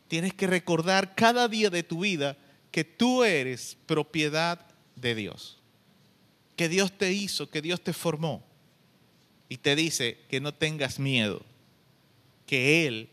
Tienes 0.09 0.35
que 0.35 0.49
recordar 0.49 1.14
cada 1.14 1.47
día 1.47 1.70
de 1.70 1.85
tu 1.85 2.01
vida 2.01 2.37
que 2.72 2.82
tú 2.82 3.22
eres 3.22 3.76
propiedad 3.87 4.66
de 4.97 5.14
Dios. 5.14 5.61
Que 6.57 6.68
Dios 6.68 6.91
te 6.91 7.12
hizo, 7.12 7.49
que 7.49 7.62
Dios 7.62 7.80
te 7.82 7.93
formó. 7.93 8.43
Y 9.49 9.59
te 9.59 9.76
dice 9.76 10.18
que 10.28 10.41
no 10.41 10.53
tengas 10.53 10.99
miedo, 10.99 11.41
que 12.49 12.89
Él 12.89 13.11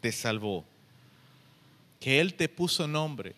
te 0.00 0.10
salvó, 0.10 0.64
que 2.00 2.20
Él 2.20 2.34
te 2.34 2.48
puso 2.48 2.88
nombre 2.88 3.36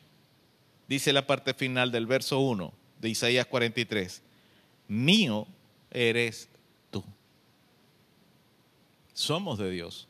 dice 0.89 1.12
la 1.12 1.26
parte 1.26 1.55
final 1.55 1.91
del 1.93 2.07
verso 2.07 2.41
1 2.41 2.72
de 3.01 3.09
Isaías 3.09 3.47
43, 3.47 4.22
mío 4.89 5.47
eres 5.91 6.49
tú. 6.91 7.05
Somos 9.12 9.59
de 9.59 9.70
Dios 9.70 10.09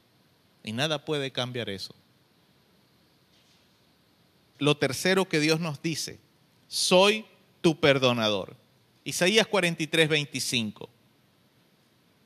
y 0.63 0.73
nada 0.73 1.05
puede 1.05 1.31
cambiar 1.31 1.71
eso. 1.71 1.95
Lo 4.59 4.77
tercero 4.77 5.29
que 5.29 5.41
Dios 5.41 5.61
nos 5.61 5.83
dice, 5.83 6.19
soy 6.69 7.25
tu 7.61 7.79
perdonador. 7.79 8.57
Isaías 9.05 9.47
43, 9.47 10.09
25. 10.09 10.89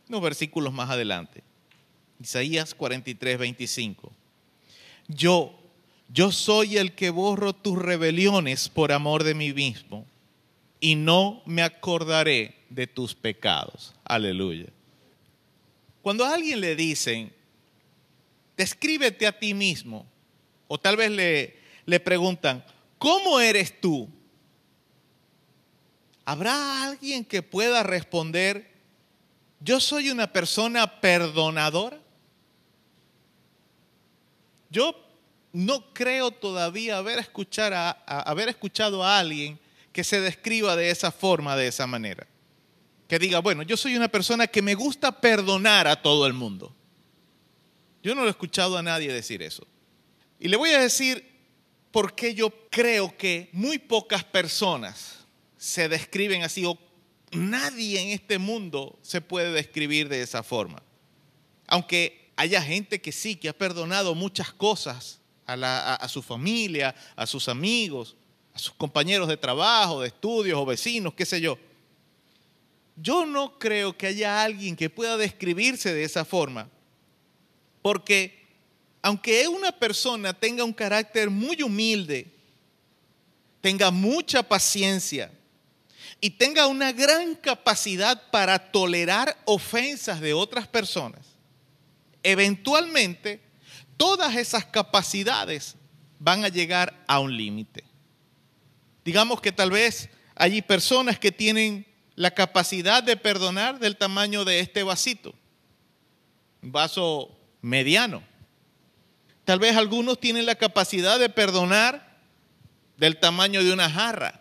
Unos 0.08 0.22
versículos 0.22 0.72
más 0.72 0.90
adelante. 0.90 1.42
Isaías 2.20 2.74
43, 2.74 3.38
25. 3.38 4.12
Yo, 5.08 5.59
yo 6.12 6.32
soy 6.32 6.76
el 6.76 6.94
que 6.94 7.10
borro 7.10 7.52
tus 7.52 7.78
rebeliones 7.78 8.68
por 8.68 8.92
amor 8.92 9.22
de 9.22 9.34
mí 9.34 9.52
mismo 9.52 10.06
y 10.80 10.96
no 10.96 11.42
me 11.46 11.62
acordaré 11.62 12.56
de 12.68 12.86
tus 12.86 13.14
pecados. 13.14 13.94
Aleluya. 14.04 14.66
Cuando 16.02 16.24
a 16.24 16.34
alguien 16.34 16.60
le 16.60 16.74
dicen, 16.74 17.32
descríbete 18.56 19.26
a 19.26 19.38
ti 19.38 19.54
mismo, 19.54 20.06
o 20.66 20.78
tal 20.78 20.96
vez 20.96 21.10
le, 21.10 21.56
le 21.86 22.00
preguntan, 22.00 22.64
¿cómo 22.98 23.38
eres 23.38 23.80
tú? 23.80 24.08
¿Habrá 26.24 26.84
alguien 26.84 27.24
que 27.24 27.42
pueda 27.42 27.82
responder, 27.82 28.70
yo 29.60 29.78
soy 29.78 30.10
una 30.10 30.32
persona 30.32 31.00
perdonadora? 31.00 32.00
Yo 34.70 35.09
no 35.52 35.92
creo 35.92 36.30
todavía 36.30 36.98
haber, 36.98 37.18
a, 37.18 37.90
haber 38.22 38.48
escuchado 38.48 39.04
a 39.04 39.18
alguien 39.18 39.58
que 39.92 40.04
se 40.04 40.20
describa 40.20 40.76
de 40.76 40.90
esa 40.90 41.10
forma, 41.10 41.56
de 41.56 41.66
esa 41.68 41.86
manera. 41.86 42.26
Que 43.08 43.18
diga, 43.18 43.40
bueno, 43.40 43.62
yo 43.62 43.76
soy 43.76 43.96
una 43.96 44.08
persona 44.08 44.46
que 44.46 44.62
me 44.62 44.74
gusta 44.74 45.20
perdonar 45.20 45.88
a 45.88 46.00
todo 46.00 46.26
el 46.26 46.32
mundo. 46.32 46.74
Yo 48.02 48.14
no 48.14 48.22
lo 48.22 48.28
he 48.28 48.30
escuchado 48.30 48.78
a 48.78 48.82
nadie 48.82 49.12
decir 49.12 49.42
eso. 49.42 49.66
Y 50.38 50.48
le 50.48 50.56
voy 50.56 50.70
a 50.70 50.80
decir 50.80 51.28
por 51.90 52.14
qué 52.14 52.34
yo 52.34 52.50
creo 52.70 53.16
que 53.16 53.50
muy 53.52 53.78
pocas 53.78 54.22
personas 54.22 55.26
se 55.56 55.88
describen 55.88 56.42
así 56.42 56.64
o 56.64 56.78
nadie 57.32 58.00
en 58.00 58.08
este 58.10 58.38
mundo 58.38 58.98
se 59.02 59.20
puede 59.20 59.52
describir 59.52 60.08
de 60.08 60.22
esa 60.22 60.42
forma. 60.42 60.82
Aunque 61.66 62.32
haya 62.36 62.62
gente 62.62 63.00
que 63.00 63.12
sí, 63.12 63.36
que 63.36 63.48
ha 63.48 63.52
perdonado 63.52 64.14
muchas 64.14 64.52
cosas 64.52 65.19
a, 65.52 66.08
su 66.08 66.22
familia, 66.22 66.94
a 67.16 67.26
sus 67.26 67.48
amigos, 67.48 68.16
a 68.52 68.58
sus 68.58 68.72
compañeros 68.74 69.28
de 69.28 69.36
trabajo, 69.36 70.00
de 70.00 70.08
estudios 70.08 70.58
o 70.58 70.66
vecinos, 70.66 71.14
qué 71.14 71.24
sé 71.26 71.40
yo. 71.40 71.58
yo 72.96 73.24
no 73.24 73.58
creo 73.58 73.96
que 73.96 74.08
haya 74.08 74.42
alguien 74.42 74.76
que 74.76 74.90
pueda 74.90 75.16
describirse 75.16 75.92
de 75.92 76.04
esa 76.04 76.24
forma, 76.24 76.68
porque 77.82 78.40
aunque 79.02 79.48
una 79.48 79.72
persona 79.72 80.32
tenga 80.32 80.64
un 80.64 80.72
carácter 80.72 81.30
muy 81.30 81.62
humilde, 81.62 82.30
tenga 83.60 83.90
mucha 83.90 84.42
paciencia 84.42 85.30
y 86.20 86.30
tenga 86.30 86.66
una 86.66 86.92
gran 86.92 87.34
capacidad 87.34 88.30
para 88.30 88.58
tolerar 88.70 89.36
ofensas 89.46 90.20
de 90.20 90.34
otras 90.34 90.68
personas, 90.68 91.26
eventualmente 92.22 93.40
todas 94.00 94.34
esas 94.34 94.64
capacidades 94.64 95.76
van 96.18 96.42
a 96.42 96.48
llegar 96.48 97.04
a 97.06 97.20
un 97.20 97.36
límite. 97.36 97.84
Digamos 99.04 99.42
que 99.42 99.52
tal 99.52 99.70
vez 99.70 100.08
hay 100.34 100.62
personas 100.62 101.18
que 101.18 101.30
tienen 101.30 101.86
la 102.14 102.30
capacidad 102.30 103.02
de 103.02 103.18
perdonar 103.18 103.78
del 103.78 103.98
tamaño 103.98 104.46
de 104.46 104.60
este 104.60 104.84
vasito, 104.84 105.34
un 106.62 106.72
vaso 106.72 107.38
mediano. 107.60 108.22
Tal 109.44 109.58
vez 109.58 109.76
algunos 109.76 110.18
tienen 110.18 110.46
la 110.46 110.54
capacidad 110.54 111.18
de 111.18 111.28
perdonar 111.28 112.22
del 112.96 113.20
tamaño 113.20 113.62
de 113.62 113.70
una 113.70 113.90
jarra. 113.90 114.40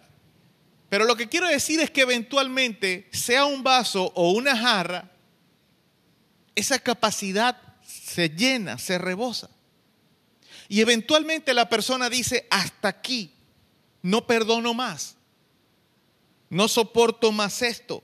Pero 0.88 1.03
lo 1.03 1.18
que 1.18 1.28
quiero 1.28 1.49
decir 1.49 1.82
es 1.82 1.91
que 1.91 2.01
eventualmente, 2.03 3.10
sea 3.12 3.43
un 3.43 3.62
vaso 3.62 4.14
o 4.16 4.32
una 4.32 4.55
jarra, 4.55 5.12
esa 6.55 6.80
capacidad 6.80 7.69
se 7.90 8.30
llena, 8.30 8.78
se 8.78 8.98
rebosa. 8.98 9.50
Y 10.68 10.82
eventualmente 10.82 11.54
la 11.54 11.68
persona 11.68 12.10
dice, 12.10 12.48
hasta 12.50 12.88
aquí, 12.88 13.32
no 14.02 14.26
perdono 14.26 14.74
más 14.74 15.16
no 16.50 16.68
soporto 16.68 17.32
más 17.32 17.62
esto. 17.62 18.04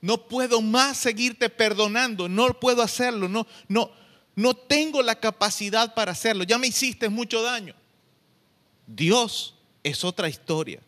No 0.00 0.26
puedo 0.26 0.60
más 0.60 0.96
seguirte 0.96 1.48
perdonando, 1.48 2.28
no 2.28 2.58
puedo 2.58 2.82
hacerlo, 2.82 3.28
no, 3.28 3.46
no, 3.68 3.90
no 4.34 4.54
tengo 4.54 5.00
la 5.02 5.14
capacidad 5.14 5.94
para 5.94 6.12
hacerlo. 6.12 6.44
Ya 6.44 6.58
me 6.58 6.66
hiciste 6.66 7.08
mucho 7.08 7.42
daño. 7.42 7.74
Dios 8.86 9.54
es 9.84 10.02
otra 10.02 10.28
historia. 10.28 10.80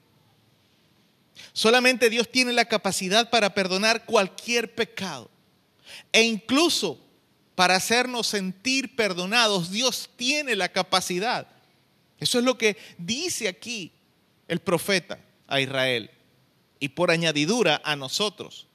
Solamente 1.52 2.10
Dios 2.10 2.28
tiene 2.30 2.52
la 2.52 2.64
capacidad 2.64 3.30
para 3.30 3.54
perdonar 3.54 4.04
cualquier 4.04 4.74
pecado. 4.74 5.30
E 6.12 6.22
incluso 6.22 6.98
para 7.54 7.76
hacernos 7.76 8.26
sentir 8.26 8.96
perdonados, 8.96 9.70
Dios 9.70 10.10
tiene 10.16 10.56
la 10.56 10.70
capacidad. 10.70 11.46
Eso 12.18 12.38
es 12.38 12.44
lo 12.44 12.58
que 12.58 12.76
dice 12.98 13.48
aquí 13.48 13.92
el 14.48 14.60
profeta 14.60 15.20
a 15.46 15.60
Israel 15.60 16.10
y 16.80 16.88
por 16.88 17.10
añadidura 17.10 17.80
a 17.84 17.96
nosotros. 17.96 18.66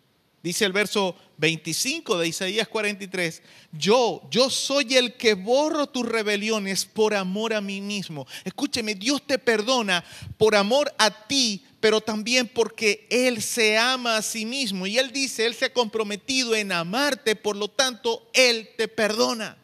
Dice 0.41 0.63
el 0.63 0.71
verso 0.71 1.17
25 1.37 2.17
de 2.17 2.29
Isaías 2.29 2.67
43, 2.69 3.41
yo, 3.73 4.21
yo 4.31 4.49
soy 4.49 4.95
el 4.95 5.15
que 5.15 5.33
borro 5.33 5.87
tus 5.87 6.07
rebeliones 6.07 6.85
por 6.85 7.13
amor 7.13 7.53
a 7.53 7.59
mí 7.59 7.81
mismo. 7.81 8.25
Escúcheme, 8.45 8.95
Dios 8.95 9.21
te 9.27 9.37
perdona 9.37 10.03
por 10.37 10.55
amor 10.55 10.93
a 10.97 11.27
ti, 11.27 11.65
pero 11.79 12.01
también 12.01 12.47
porque 12.47 13.07
Él 13.09 13.41
se 13.41 13.77
ama 13.77 14.17
a 14.17 14.21
sí 14.21 14.45
mismo. 14.45 14.85
Y 14.85 14.97
Él 14.97 15.11
dice, 15.11 15.45
Él 15.45 15.55
se 15.55 15.65
ha 15.65 15.73
comprometido 15.73 16.55
en 16.55 16.71
amarte, 16.71 17.35
por 17.35 17.55
lo 17.55 17.69
tanto, 17.69 18.29
Él 18.33 18.69
te 18.77 18.87
perdona. 18.87 19.57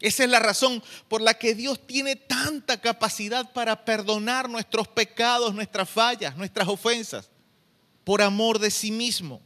Esa 0.00 0.24
es 0.24 0.30
la 0.30 0.38
razón 0.38 0.82
por 1.08 1.20
la 1.20 1.34
que 1.34 1.54
Dios 1.54 1.86
tiene 1.86 2.16
tanta 2.16 2.80
capacidad 2.80 3.52
para 3.52 3.84
perdonar 3.84 4.48
nuestros 4.48 4.88
pecados, 4.88 5.54
nuestras 5.54 5.90
fallas, 5.90 6.36
nuestras 6.36 6.68
ofensas, 6.68 7.28
por 8.02 8.22
amor 8.22 8.58
de 8.58 8.70
sí 8.70 8.90
mismo. 8.90 9.42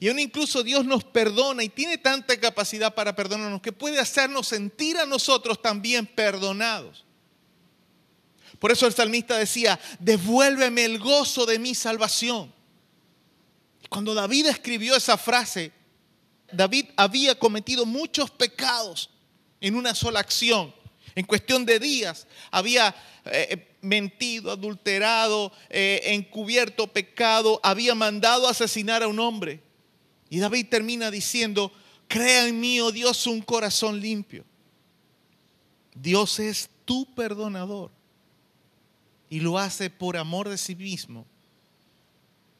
Y 0.00 0.08
aún 0.08 0.18
incluso 0.18 0.64
Dios 0.64 0.84
nos 0.84 1.04
perdona 1.04 1.62
y 1.62 1.68
tiene 1.68 1.98
tanta 1.98 2.38
capacidad 2.40 2.94
para 2.94 3.14
perdonarnos 3.14 3.62
que 3.62 3.70
puede 3.70 4.00
hacernos 4.00 4.48
sentir 4.48 4.98
a 4.98 5.06
nosotros 5.06 5.62
también 5.62 6.04
perdonados. 6.04 7.03
Por 8.58 8.72
eso 8.72 8.86
el 8.86 8.94
salmista 8.94 9.36
decía, 9.36 9.78
devuélveme 9.98 10.84
el 10.84 10.98
gozo 10.98 11.46
de 11.46 11.58
mi 11.58 11.74
salvación. 11.74 12.52
Cuando 13.88 14.14
David 14.14 14.46
escribió 14.46 14.96
esa 14.96 15.18
frase, 15.18 15.72
David 16.52 16.86
había 16.96 17.38
cometido 17.38 17.86
muchos 17.86 18.30
pecados 18.30 19.10
en 19.60 19.74
una 19.76 19.94
sola 19.94 20.20
acción. 20.20 20.74
En 21.14 21.24
cuestión 21.26 21.64
de 21.64 21.78
días 21.78 22.26
había 22.50 22.94
eh, 23.26 23.76
mentido, 23.82 24.50
adulterado, 24.50 25.52
eh, 25.70 26.00
encubierto 26.04 26.88
pecado, 26.88 27.60
había 27.62 27.94
mandado 27.94 28.48
asesinar 28.48 29.02
a 29.02 29.08
un 29.08 29.20
hombre. 29.20 29.60
Y 30.28 30.38
David 30.38 30.66
termina 30.68 31.10
diciendo, 31.10 31.72
crea 32.08 32.48
en 32.48 32.58
mí, 32.58 32.80
oh 32.80 32.90
Dios, 32.90 33.26
un 33.26 33.42
corazón 33.42 34.00
limpio. 34.00 34.44
Dios 35.94 36.40
es 36.40 36.68
tu 36.84 37.06
perdonador. 37.14 37.92
Y 39.34 39.40
lo 39.40 39.58
hace 39.58 39.90
por 39.90 40.16
amor 40.16 40.48
de 40.48 40.56
sí 40.56 40.76
mismo. 40.76 41.26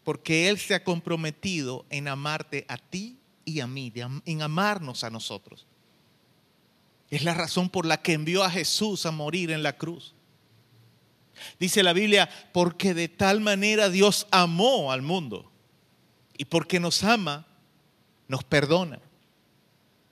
Porque 0.03 0.49
Él 0.49 0.59
se 0.59 0.75
ha 0.75 0.83
comprometido 0.83 1.87
en 1.89 2.09
amarte 2.09 2.65
a 2.67 2.79
ti 2.79 3.17
y 3.45 3.61
a 3.61 3.69
mí, 3.69 3.93
en 3.95 4.43
amarnos 4.43 5.05
a 5.05 5.11
nosotros. 5.11 5.69
Es 7.11 7.23
la 7.23 7.33
razón 7.33 7.69
por 7.69 7.87
la 7.87 8.03
que 8.03 8.15
envió 8.15 8.43
a 8.43 8.51
Jesús 8.51 9.07
a 9.07 9.13
morir 9.13 9.53
en 9.53 9.63
la 9.63 9.77
cruz. 9.77 10.17
Dice 11.61 11.85
la 11.85 11.93
Biblia, 11.93 12.29
porque 12.53 12.93
de 12.93 13.07
tal 13.07 13.41
manera 13.41 13.89
Dios 13.89 14.27
amó 14.33 14.91
al 14.91 15.03
mundo. 15.03 15.53
Y 16.37 16.47
porque 16.47 16.81
nos 16.81 17.05
ama, 17.05 17.47
nos 18.27 18.43
perdona. 18.43 18.99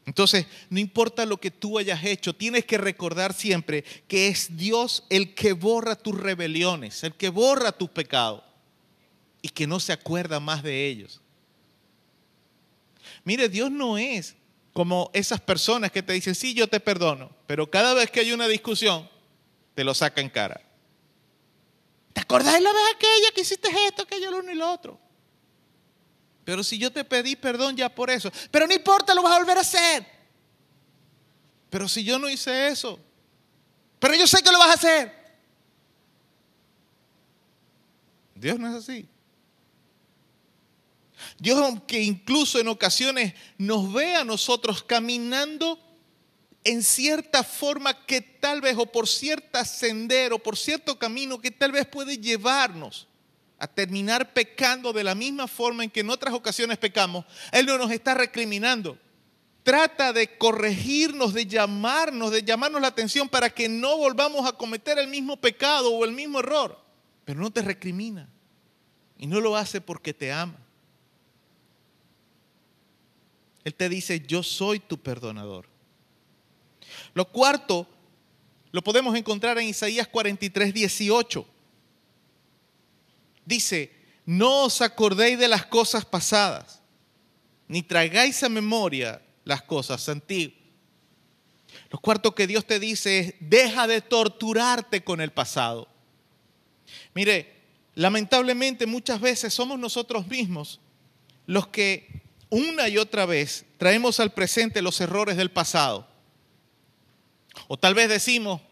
Entonces, 0.05 0.47
no 0.69 0.81
importa 0.81 1.27
lo 1.27 1.39
que 1.39 1.51
tú 1.51 1.79
hayas 1.79 2.05
hecho, 2.05 2.35
tienes 2.35 2.65
que 2.65 2.77
recordar 2.77 3.35
siempre 3.35 3.85
que 4.09 4.29
es 4.29 4.57
Dios 4.57 5.05
el 5.11 5.35
que 5.35 5.53
borra 5.53 5.95
tus 5.95 6.19
rebeliones, 6.19 7.05
el 7.05 7.15
que 7.15 7.29
borra 7.29 7.71
tus 7.73 7.91
pecados 7.91 8.43
y 9.43 9.49
que 9.49 9.67
no 9.67 9.79
se 9.79 9.93
acuerda 9.93 10.41
más 10.41 10.63
de 10.63 10.89
ellos. 10.89 11.21
Mire, 13.25 13.49
Dios 13.49 13.71
no 13.71 13.97
es 13.97 14.35
como 14.73 15.11
esas 15.13 15.41
personas 15.41 15.93
que 15.93 16.03
te 16.03 16.13
dicen, 16.13 16.35
sí, 16.35 16.55
yo 16.55 16.67
te 16.67 16.81
perdono, 16.81 17.31
pero 17.47 17.71
cada 17.71 17.95
vez 17.95 18.11
que 18.11 18.21
hay 18.21 18.33
una 18.33 18.49
discusión, 18.49 19.09
te 19.75 19.85
lo 19.85 19.95
saca 19.95 20.21
en 20.21 20.31
cara. 20.31 20.61
¿Te 22.13 22.21
acordás 22.21 22.55
de 22.55 22.61
la 22.61 22.73
vez 22.73 22.83
aquella 22.95 23.31
que 23.35 23.41
hiciste 23.43 23.69
esto, 23.87 24.03
aquello, 24.03 24.31
lo 24.31 24.39
uno 24.41 24.51
y 24.51 24.57
lo 24.57 24.71
otro? 24.71 24.99
Pero 26.45 26.65
si 26.65 26.79
yo 26.79 26.91
te 26.91 27.05
pedí 27.05 27.37
perdón 27.37 27.77
ya 27.77 27.89
por 27.89 28.11
eso, 28.11 28.33
pero 28.51 28.67
no 28.67 28.75
importa, 28.75 29.15
lo 29.15 29.23
vas 29.23 29.35
a 29.35 29.39
volver 29.39 29.59
a 29.59 29.61
hacer. 29.61 30.07
Pero 31.71 31.89
si 31.89 32.05
yo 32.05 32.19
no 32.19 32.29
hice 32.29 32.69
eso, 32.69 32.99
pero 33.99 34.15
yo 34.15 34.27
sé 34.27 34.43
que 34.43 34.51
lo 34.51 34.59
vas 34.59 34.71
a 34.71 34.75
hacer. 34.75 35.23
Dios 38.35 38.59
no 38.59 38.69
es 38.69 38.75
así. 38.75 39.09
Dios, 41.39 41.59
aunque 41.61 42.03
incluso 42.03 42.59
en 42.59 42.67
ocasiones 42.67 43.35
nos 43.57 43.93
ve 43.93 44.17
a 44.17 44.25
nosotros 44.25 44.83
caminando 44.83 45.79
en 46.65 46.83
cierta 46.83 47.45
forma 47.45 48.05
que 48.07 48.21
tal 48.21 48.61
vez, 48.61 48.77
o 48.77 48.87
por 48.87 49.09
cierta 49.09 49.65
sendero, 49.65 50.41
por 50.41 50.57
cierto 50.57 50.99
camino 50.99 51.41
que 51.41 51.51
tal 51.51 51.73
vez 51.73 51.87
puede 51.87 52.19
llevarnos 52.19 53.09
a 53.63 53.69
terminar 53.69 54.33
pecando 54.33 54.93
de 54.93 55.05
la 55.05 55.15
misma 55.15 55.47
forma 55.47 55.85
en 55.85 55.91
que 55.91 56.01
en 56.01 56.11
otras 56.11 56.35
ocasiones 56.35 56.79
pecamos, 56.79 57.25
Él 57.53 57.65
no 57.65 57.79
nos 57.79 57.93
está 57.93 58.13
recriminando. 58.13 58.99
Trata 59.63 60.13
de 60.13 60.37
corregirnos, 60.37 61.33
de 61.33 61.47
llamarnos, 61.47 62.33
de 62.33 62.43
llamarnos 62.43 62.83
la 62.83 62.89
atención 62.89 63.29
para 63.29 63.51
que 63.51 63.69
no 63.69 63.97
volvamos 63.99 64.49
a 64.49 64.55
cometer 64.55 64.99
el 64.99 65.07
mismo 65.07 65.37
pecado 65.37 65.93
o 65.93 66.05
el 66.05 66.11
mismo 66.11 66.41
error. 66.41 66.77
Pero 67.25 67.41
no 67.41 67.53
te 67.53 67.63
recrimina. 67.63 68.29
Y 69.17 69.29
no 69.29 69.41
lo 69.41 69.55
hace 69.55 69.81
porque 69.81 70.13
te 70.13 70.33
ama. 70.33 70.59
Él 73.63 73.77
te 73.77 73.89
dice, 73.89 74.19
yo 74.27 74.43
soy 74.43 74.81
tu 74.81 74.99
perdonador. 74.99 75.69
Lo 77.15 77.29
cuarto 77.29 77.87
lo 78.73 78.83
podemos 78.83 79.15
encontrar 79.15 79.57
en 79.59 79.69
Isaías 79.69 80.09
43, 80.09 80.75
18. 80.75 81.52
Dice, 83.53 83.93
no 84.25 84.65
os 84.65 84.81
acordéis 84.81 85.39
de 85.39 85.47
las 85.47 85.67
cosas 85.67 86.07
pasadas, 86.07 86.81
ni 87.69 87.83
traigáis 87.83 88.43
a 88.43 88.49
memoria 88.49 89.21
las 89.45 89.61
cosas 89.61 90.09
antiguas. 90.09 90.57
Lo 91.91 91.99
cuarto 91.99 92.35
que 92.35 92.47
Dios 92.47 92.67
te 92.67 92.79
dice 92.79 93.19
es, 93.19 93.35
deja 93.41 93.87
de 93.87 94.01
torturarte 94.01 95.05
con 95.05 95.21
el 95.21 95.33
pasado. 95.33 95.87
Mire, 97.13 97.55
lamentablemente 97.95 98.87
muchas 98.87 99.21
veces 99.21 99.53
somos 99.53 99.79
nosotros 99.79 100.27
mismos 100.29 100.81
los 101.45 101.67
que 101.67 102.23
una 102.49 102.89
y 102.89 102.97
otra 102.97 103.27
vez 103.27 103.67
traemos 103.77 104.19
al 104.19 104.33
presente 104.33 104.81
los 104.81 104.99
errores 105.03 105.37
del 105.37 105.51
pasado 105.51 106.09
o 107.69 107.77
tal 107.77 107.93
vez 107.93 108.09
decimos, 108.09 108.63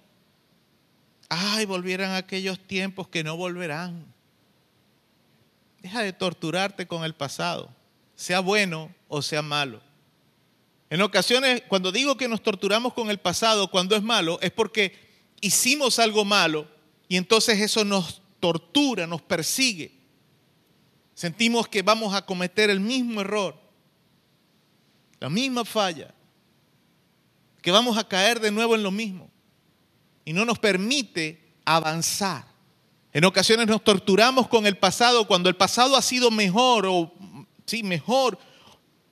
ay, 1.29 1.67
volvieran 1.67 2.15
aquellos 2.15 2.59
tiempos 2.67 3.09
que 3.09 3.23
no 3.23 3.37
volverán. 3.37 4.20
Deja 5.81 6.03
de 6.03 6.13
torturarte 6.13 6.87
con 6.87 7.05
el 7.05 7.15
pasado, 7.15 7.75
sea 8.15 8.41
bueno 8.41 8.95
o 9.09 9.23
sea 9.23 9.43
malo. 9.43 9.81
En 10.91 11.01
ocasiones, 11.03 11.63
cuando 11.69 11.93
digo 11.93 12.17
que 12.17 12.29
nos 12.29 12.43
torturamos 12.43 12.93
con 12.95 13.11
el 13.11 13.19
pasado, 13.19 13.71
cuando 13.71 13.97
es 13.97 14.03
malo, 14.03 14.39
es 14.43 14.51
porque 14.51 14.93
hicimos 15.41 15.99
algo 15.99 16.25
malo 16.25 16.67
y 17.09 17.17
entonces 17.17 17.61
eso 17.61 17.85
nos 17.85 18.21
tortura, 18.41 19.07
nos 19.07 19.23
persigue. 19.23 19.93
Sentimos 21.15 21.69
que 21.69 21.83
vamos 21.83 22.15
a 22.15 22.27
cometer 22.27 22.71
el 22.71 22.81
mismo 22.81 23.21
error, 23.21 23.55
la 25.21 25.29
misma 25.29 25.65
falla, 25.65 26.13
que 27.63 27.71
vamos 27.71 27.97
a 27.97 28.09
caer 28.09 28.41
de 28.41 28.51
nuevo 28.51 28.75
en 28.75 28.83
lo 28.83 28.91
mismo 28.91 29.31
y 30.25 30.33
no 30.33 30.45
nos 30.45 30.59
permite 30.59 31.55
avanzar. 31.65 32.50
En 33.13 33.25
ocasiones 33.25 33.67
nos 33.67 33.83
torturamos 33.83 34.47
con 34.47 34.67
el 34.67 34.77
pasado 34.77 35.27
cuando 35.27 35.49
el 35.49 35.57
pasado 35.57 35.97
ha 35.97 36.03
sido 36.03 36.31
mejor 36.31 36.87
o 36.87 37.13
sí, 37.67 37.83
mejor 37.83 38.39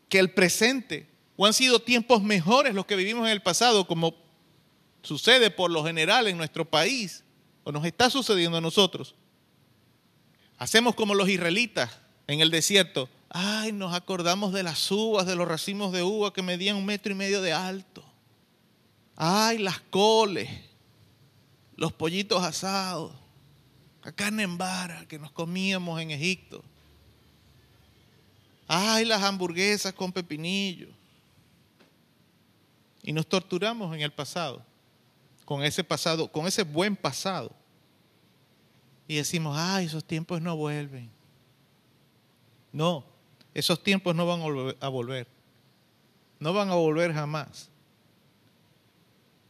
que 0.08 0.18
el 0.18 0.32
presente. 0.32 1.08
O 1.36 1.46
han 1.46 1.52
sido 1.52 1.80
tiempos 1.80 2.22
mejores 2.22 2.74
los 2.74 2.86
que 2.86 2.96
vivimos 2.96 3.26
en 3.26 3.32
el 3.32 3.42
pasado, 3.42 3.86
como 3.86 4.14
sucede 5.02 5.50
por 5.50 5.70
lo 5.70 5.84
general 5.84 6.26
en 6.26 6.36
nuestro 6.36 6.64
país, 6.64 7.24
o 7.64 7.72
nos 7.72 7.84
está 7.84 8.10
sucediendo 8.10 8.58
a 8.58 8.60
nosotros. 8.60 9.14
Hacemos 10.58 10.94
como 10.94 11.14
los 11.14 11.28
israelitas 11.28 11.98
en 12.26 12.40
el 12.40 12.50
desierto. 12.50 13.08
Ay, 13.30 13.72
nos 13.72 13.94
acordamos 13.94 14.52
de 14.52 14.62
las 14.62 14.90
uvas, 14.90 15.26
de 15.26 15.36
los 15.36 15.46
racimos 15.46 15.92
de 15.92 16.02
uva 16.02 16.32
que 16.32 16.42
medían 16.42 16.76
un 16.76 16.86
metro 16.86 17.12
y 17.12 17.14
medio 17.14 17.40
de 17.40 17.52
alto. 17.52 18.02
Ay, 19.14 19.58
las 19.58 19.80
coles, 19.80 20.48
los 21.76 21.92
pollitos 21.92 22.42
asados 22.42 23.12
la 24.08 24.12
carne 24.12 24.42
en 24.42 24.56
vara 24.56 25.04
que 25.06 25.18
nos 25.18 25.30
comíamos 25.32 26.00
en 26.00 26.10
Egipto. 26.10 26.64
Ay, 28.66 29.04
las 29.04 29.22
hamburguesas 29.22 29.92
con 29.92 30.10
pepinillo. 30.10 30.88
Y 33.02 33.12
nos 33.12 33.26
torturamos 33.26 33.94
en 33.94 34.00
el 34.00 34.10
pasado, 34.10 34.64
con 35.44 35.62
ese 35.62 35.84
pasado, 35.84 36.32
con 36.32 36.46
ese 36.46 36.62
buen 36.62 36.96
pasado. 36.96 37.52
Y 39.06 39.16
decimos, 39.16 39.54
ay, 39.58 39.84
esos 39.84 40.02
tiempos 40.02 40.40
no 40.40 40.56
vuelven. 40.56 41.10
No, 42.72 43.04
esos 43.52 43.82
tiempos 43.82 44.14
no 44.14 44.24
van 44.24 44.40
a 44.80 44.88
volver. 44.88 45.26
No 46.40 46.54
van 46.54 46.70
a 46.70 46.76
volver 46.76 47.12
jamás. 47.12 47.68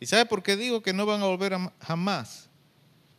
¿Y 0.01 0.07
sabe 0.07 0.27
por 0.27 0.43
qué 0.43 0.57
digo 0.57 0.83
que 0.83 0.93
no 0.93 1.07
van 1.07 1.23
a 1.23 1.27
volver 1.27 1.57
jamás? 1.81 2.48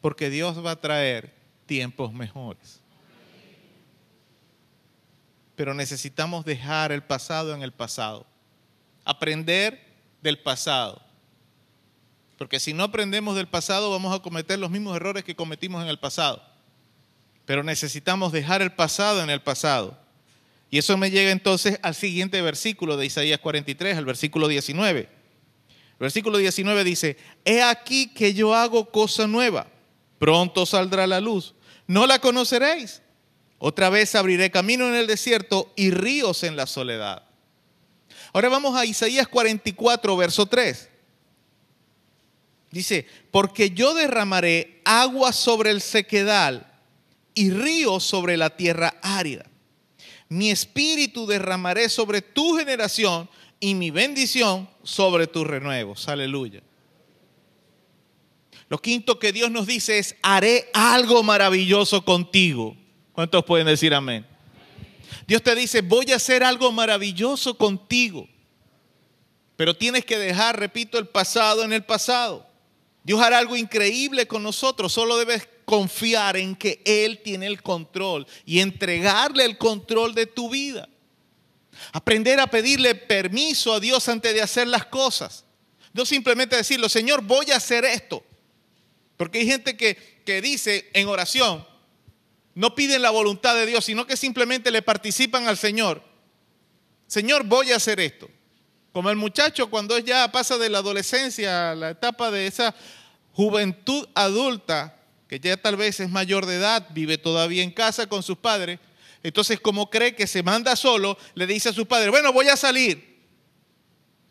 Porque 0.01 0.29
Dios 0.29 0.63
va 0.65 0.71
a 0.71 0.81
traer 0.81 1.33
tiempos 1.65 2.13
mejores. 2.13 2.79
Pero 5.55 5.73
necesitamos 5.73 6.45
dejar 6.45 6.91
el 6.91 7.03
pasado 7.03 7.53
en 7.53 7.61
el 7.61 7.73
pasado, 7.73 8.25
aprender 9.03 9.79
del 10.21 10.39
pasado. 10.39 11.01
Porque 12.37 12.59
si 12.59 12.73
no 12.73 12.83
aprendemos 12.83 13.35
del 13.35 13.47
pasado 13.47 13.91
vamos 13.91 14.15
a 14.15 14.21
cometer 14.21 14.57
los 14.57 14.71
mismos 14.71 14.95
errores 14.95 15.25
que 15.25 15.35
cometimos 15.35 15.83
en 15.83 15.89
el 15.89 15.99
pasado. 15.99 16.41
Pero 17.45 17.63
necesitamos 17.63 18.31
dejar 18.31 18.61
el 18.61 18.71
pasado 18.71 19.21
en 19.21 19.29
el 19.29 19.41
pasado. 19.41 19.97
Y 20.71 20.77
eso 20.77 20.95
me 20.97 21.11
llega 21.11 21.31
entonces 21.31 21.79
al 21.81 21.95
siguiente 21.95 22.41
versículo 22.41 22.95
de 22.95 23.07
Isaías 23.07 23.39
43, 23.39 23.97
al 23.97 24.05
versículo 24.05 24.47
19. 24.47 24.99
El 25.01 25.07
versículo 25.99 26.37
19 26.37 26.83
dice, 26.85 27.17
he 27.43 27.61
aquí 27.61 28.07
que 28.07 28.33
yo 28.33 28.55
hago 28.55 28.89
cosa 28.91 29.27
nueva 29.27 29.67
pronto 30.19 30.65
saldrá 30.65 31.07
la 31.07 31.19
luz. 31.19 31.55
No 31.87 32.05
la 32.05 32.19
conoceréis. 32.19 33.01
Otra 33.57 33.89
vez 33.89 34.15
abriré 34.15 34.51
camino 34.51 34.87
en 34.87 34.95
el 34.95 35.07
desierto 35.07 35.73
y 35.75 35.91
ríos 35.91 36.43
en 36.43 36.55
la 36.55 36.67
soledad. 36.67 37.23
Ahora 38.31 38.49
vamos 38.49 38.77
a 38.77 38.85
Isaías 38.85 39.27
44, 39.27 40.15
verso 40.15 40.45
3. 40.45 40.89
Dice, 42.71 43.07
porque 43.31 43.71
yo 43.71 43.93
derramaré 43.95 44.81
agua 44.85 45.33
sobre 45.33 45.71
el 45.71 45.81
sequedal 45.81 46.71
y 47.33 47.49
ríos 47.49 48.03
sobre 48.03 48.37
la 48.37 48.51
tierra 48.55 48.95
árida. 49.01 49.45
Mi 50.29 50.51
espíritu 50.51 51.25
derramaré 51.25 51.89
sobre 51.89 52.21
tu 52.21 52.55
generación 52.57 53.27
y 53.59 53.73
mi 53.73 53.89
bendición 53.89 54.69
sobre 54.83 55.25
tus 55.25 55.47
renuevos. 55.47 56.07
Aleluya. 56.07 56.61
Lo 58.69 58.79
quinto 58.79 59.17
que 59.17 59.31
Dios 59.31 59.49
nos 59.49 59.65
dice 59.65 59.97
es, 59.97 60.15
haré 60.21 60.69
algo 60.73 61.23
maravilloso 61.23 62.05
contigo. 62.05 62.77
¿Cuántos 63.11 63.43
pueden 63.43 63.65
decir 63.65 63.93
amén? 63.93 64.25
Dios 65.27 65.41
te 65.41 65.55
dice, 65.55 65.81
voy 65.81 66.11
a 66.11 66.17
hacer 66.17 66.43
algo 66.43 66.71
maravilloso 66.71 67.57
contigo. 67.57 68.29
Pero 69.55 69.75
tienes 69.75 70.05
que 70.05 70.17
dejar, 70.17 70.59
repito, 70.59 70.99
el 70.99 71.07
pasado 71.07 71.63
en 71.63 71.73
el 71.73 71.83
pasado. 71.83 72.47
Dios 73.03 73.19
hará 73.19 73.39
algo 73.39 73.57
increíble 73.57 74.27
con 74.27 74.43
nosotros. 74.43 74.93
Solo 74.93 75.17
debes 75.17 75.49
confiar 75.65 76.37
en 76.37 76.55
que 76.55 76.81
Él 76.85 77.21
tiene 77.23 77.47
el 77.47 77.61
control 77.63 78.27
y 78.45 78.59
entregarle 78.59 79.45
el 79.45 79.57
control 79.57 80.13
de 80.13 80.27
tu 80.27 80.49
vida. 80.49 80.87
Aprender 81.91 82.39
a 82.39 82.47
pedirle 82.47 82.93
permiso 82.93 83.73
a 83.73 83.79
Dios 83.79 84.07
antes 84.09 84.33
de 84.33 84.41
hacer 84.41 84.67
las 84.67 84.85
cosas. 84.85 85.43
No 85.91 86.05
simplemente 86.05 86.55
decirlo, 86.55 86.87
Señor, 86.87 87.21
voy 87.21 87.49
a 87.51 87.57
hacer 87.57 87.83
esto. 87.83 88.23
Porque 89.19 89.39
hay 89.39 89.45
gente 89.45 89.75
que, 89.75 89.97
que 90.23 90.41
dice 90.41 90.89
en 90.93 91.09
oración, 91.09 91.67
no 92.55 92.73
piden 92.73 93.01
la 93.01 93.09
voluntad 93.09 93.53
de 93.53 93.65
Dios, 93.65 93.83
sino 93.83 94.07
que 94.07 94.15
simplemente 94.15 94.71
le 94.71 94.81
participan 94.81 95.45
al 95.49 95.57
Señor. 95.57 96.01
Señor, 97.05 97.43
voy 97.43 97.73
a 97.73 97.75
hacer 97.75 97.99
esto. 97.99 98.29
Como 98.93 99.09
el 99.09 99.17
muchacho 99.17 99.69
cuando 99.69 99.99
ya 99.99 100.31
pasa 100.31 100.57
de 100.57 100.69
la 100.69 100.77
adolescencia 100.77 101.71
a 101.71 101.75
la 101.75 101.89
etapa 101.89 102.31
de 102.31 102.47
esa 102.47 102.73
juventud 103.33 104.07
adulta, 104.15 104.97
que 105.27 105.37
ya 105.37 105.57
tal 105.57 105.75
vez 105.75 105.99
es 105.99 106.09
mayor 106.09 106.45
de 106.45 106.55
edad, 106.55 106.87
vive 106.91 107.17
todavía 107.17 107.61
en 107.61 107.71
casa 107.71 108.07
con 108.07 108.23
sus 108.23 108.37
padres, 108.37 108.79
entonces 109.21 109.59
como 109.59 109.89
cree 109.89 110.15
que 110.15 110.27
se 110.27 110.43
manda 110.43 110.77
solo, 110.77 111.17
le 111.35 111.45
dice 111.45 111.67
a 111.67 111.73
sus 111.73 111.87
padres, 111.87 112.09
bueno, 112.09 112.31
voy 112.31 112.47
a 112.47 112.55
salir. 112.55 113.19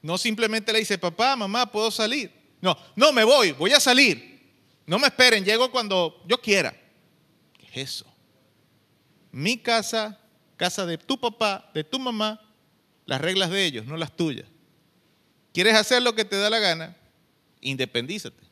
No 0.01 0.17
simplemente 0.17 0.73
le 0.73 0.79
dice, 0.79 0.97
papá, 0.97 1.37
mamá, 1.37 1.71
puedo 1.71 1.91
salir. 1.91 2.33
No, 2.63 2.75
no 2.97 3.13
me 3.13 3.23
voy, 3.23 3.53
voy 3.53 3.73
a 3.75 3.81
salir. 3.81 4.38
No 4.89 4.99
me 4.99 5.09
esperen, 5.09 5.45
llego 5.45 5.71
cuando 5.71 6.19
yo 6.27 6.41
quiera. 6.41 6.75
¿Qué 7.59 7.67
es 7.67 7.91
eso? 7.91 8.07
Mi 9.31 9.59
casa, 9.59 10.19
casa 10.57 10.87
de 10.87 10.97
tu 10.97 11.21
papá, 11.21 11.71
de 11.75 11.85
tu 11.85 11.99
mamá, 11.99 12.41
las 13.05 13.21
reglas 13.21 13.51
de 13.51 13.67
ellos, 13.67 13.85
no 13.85 13.99
las 13.99 14.17
tuyas. 14.17 14.49
¿Quieres 15.53 15.75
hacer 15.75 16.03
lo 16.03 16.15
que 16.15 16.25
te 16.25 16.39
da 16.39 16.49
la 16.49 16.59
gana? 16.59 16.97
Independízate. 17.61 18.43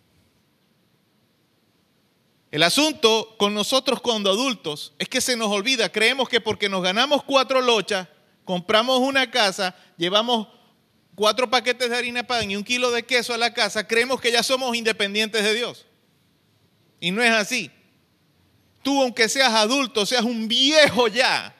El 2.50 2.64
asunto 2.64 3.34
con 3.38 3.54
nosotros 3.54 4.02
cuando 4.02 4.28
adultos 4.28 4.92
es 4.98 5.08
que 5.08 5.22
se 5.22 5.38
nos 5.38 5.48
olvida, 5.48 5.90
creemos 5.90 6.28
que 6.28 6.42
porque 6.42 6.68
nos 6.68 6.82
ganamos 6.82 7.24
cuatro 7.24 7.62
lochas, 7.62 8.08
compramos 8.44 8.98
una 8.98 9.30
casa, 9.30 9.74
llevamos 9.96 10.48
cuatro 11.14 11.48
paquetes 11.48 11.88
de 11.88 11.96
harina 11.96 12.26
pan 12.26 12.50
y 12.50 12.56
un 12.56 12.62
kilo 12.62 12.90
de 12.90 13.04
queso 13.04 13.32
a 13.32 13.38
la 13.38 13.54
casa, 13.54 13.88
creemos 13.88 14.20
que 14.20 14.30
ya 14.30 14.42
somos 14.42 14.76
independientes 14.76 15.42
de 15.42 15.54
Dios. 15.54 15.85
Y 17.00 17.10
no 17.10 17.22
es 17.22 17.30
así. 17.30 17.70
Tú, 18.82 19.02
aunque 19.02 19.28
seas 19.28 19.52
adulto, 19.52 20.06
seas 20.06 20.22
un 20.22 20.46
viejo 20.46 21.08
ya, 21.08 21.54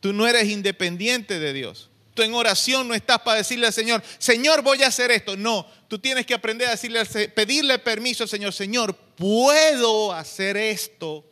tú 0.00 0.12
no 0.12 0.26
eres 0.26 0.48
independiente 0.48 1.38
de 1.38 1.52
Dios. 1.52 1.90
Tú 2.14 2.22
en 2.22 2.34
oración 2.34 2.86
no 2.86 2.94
estás 2.94 3.20
para 3.20 3.38
decirle 3.38 3.66
al 3.66 3.72
Señor, 3.72 4.02
Señor, 4.18 4.62
voy 4.62 4.82
a 4.82 4.88
hacer 4.88 5.10
esto. 5.10 5.36
No, 5.36 5.66
tú 5.88 5.98
tienes 5.98 6.26
que 6.26 6.34
aprender 6.34 6.68
a 6.68 6.72
decirle, 6.72 7.04
pedirle 7.04 7.78
permiso 7.78 8.22
al 8.24 8.28
Señor, 8.28 8.52
Señor, 8.52 8.94
puedo 8.94 10.12
hacer 10.12 10.56
esto. 10.56 11.24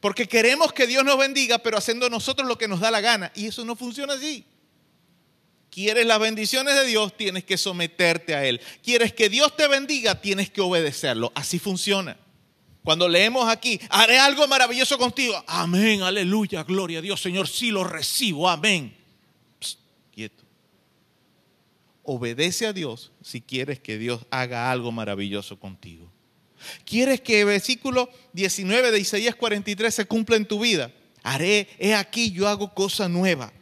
Porque 0.00 0.28
queremos 0.28 0.72
que 0.72 0.86
Dios 0.86 1.04
nos 1.04 1.18
bendiga, 1.18 1.58
pero 1.58 1.78
haciendo 1.78 2.10
nosotros 2.10 2.46
lo 2.46 2.58
que 2.58 2.68
nos 2.68 2.80
da 2.80 2.90
la 2.90 3.00
gana. 3.00 3.32
Y 3.34 3.46
eso 3.46 3.64
no 3.64 3.74
funciona 3.76 4.14
así. 4.14 4.44
Quieres 5.74 6.06
las 6.06 6.20
bendiciones 6.20 6.76
de 6.76 6.86
Dios, 6.86 7.16
tienes 7.16 7.42
que 7.42 7.58
someterte 7.58 8.32
a 8.32 8.44
Él. 8.44 8.60
Quieres 8.80 9.12
que 9.12 9.28
Dios 9.28 9.56
te 9.56 9.66
bendiga, 9.66 10.20
tienes 10.20 10.48
que 10.48 10.60
obedecerlo. 10.60 11.32
Así 11.34 11.58
funciona. 11.58 12.16
Cuando 12.84 13.08
leemos 13.08 13.48
aquí, 13.48 13.80
haré 13.90 14.20
algo 14.20 14.46
maravilloso 14.46 14.96
contigo. 14.98 15.34
Amén, 15.48 16.02
aleluya, 16.02 16.62
gloria 16.62 17.00
a 17.00 17.02
Dios, 17.02 17.20
Señor, 17.20 17.48
sí 17.48 17.72
lo 17.72 17.82
recibo, 17.82 18.48
amén. 18.48 18.96
quieto. 20.14 20.44
Obedece 22.04 22.68
a 22.68 22.72
Dios 22.72 23.10
si 23.20 23.40
quieres 23.40 23.80
que 23.80 23.98
Dios 23.98 24.24
haga 24.30 24.70
algo 24.70 24.92
maravilloso 24.92 25.58
contigo. 25.58 26.08
¿Quieres 26.84 27.20
que 27.20 27.40
el 27.40 27.46
versículo 27.46 28.08
19 28.32 28.92
de 28.92 29.00
Isaías 29.00 29.34
43 29.34 29.92
se 29.92 30.04
cumpla 30.04 30.36
en 30.36 30.46
tu 30.46 30.60
vida? 30.60 30.92
Haré, 31.24 31.66
he 31.80 31.94
aquí, 31.94 32.30
yo 32.30 32.46
hago 32.46 32.74
cosa 32.74 33.08
nueva. 33.08 33.52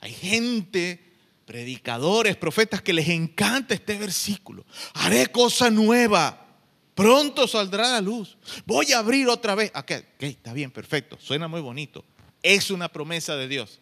Hay 0.00 0.12
gente 0.12 1.11
predicadores, 1.52 2.34
profetas, 2.36 2.80
que 2.80 2.94
les 2.94 3.10
encanta 3.10 3.74
este 3.74 3.98
versículo. 3.98 4.64
Haré 4.94 5.26
cosa 5.26 5.68
nueva. 5.70 6.46
Pronto 6.94 7.46
saldrá 7.46 7.90
la 7.90 8.00
luz. 8.00 8.38
Voy 8.64 8.90
a 8.92 9.00
abrir 9.00 9.28
otra 9.28 9.54
vez. 9.54 9.70
Ok, 9.74 9.92
ok, 10.14 10.22
está 10.22 10.54
bien, 10.54 10.70
perfecto. 10.70 11.18
Suena 11.20 11.48
muy 11.48 11.60
bonito. 11.60 12.06
Es 12.42 12.70
una 12.70 12.88
promesa 12.88 13.36
de 13.36 13.48
Dios. 13.48 13.80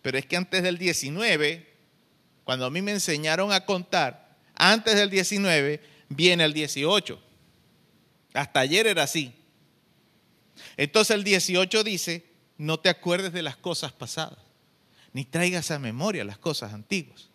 Pero 0.00 0.16
es 0.16 0.24
que 0.24 0.38
antes 0.38 0.62
del 0.62 0.78
19, 0.78 1.70
cuando 2.44 2.64
a 2.64 2.70
mí 2.70 2.80
me 2.80 2.92
enseñaron 2.92 3.52
a 3.52 3.66
contar, 3.66 4.38
antes 4.54 4.94
del 4.94 5.10
19 5.10 5.82
viene 6.08 6.44
el 6.44 6.54
18. 6.54 7.20
Hasta 8.32 8.60
ayer 8.60 8.86
era 8.86 9.02
así. 9.02 9.34
Entonces 10.78 11.14
el 11.14 11.24
18 11.24 11.84
dice, 11.84 12.24
no 12.56 12.80
te 12.80 12.88
acuerdes 12.88 13.34
de 13.34 13.42
las 13.42 13.58
cosas 13.58 13.92
pasadas, 13.92 14.38
ni 15.12 15.24
traigas 15.24 15.70
a 15.70 15.78
memoria 15.78 16.24
las 16.24 16.38
cosas 16.38 16.72
antiguas. 16.72 17.28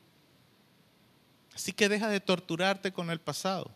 Así 1.54 1.72
que 1.74 1.90
deja 1.90 2.10
de 2.10 2.20
torturarte 2.20 2.92
con 2.92 3.10
el 3.10 3.20
pasado. 3.20 3.72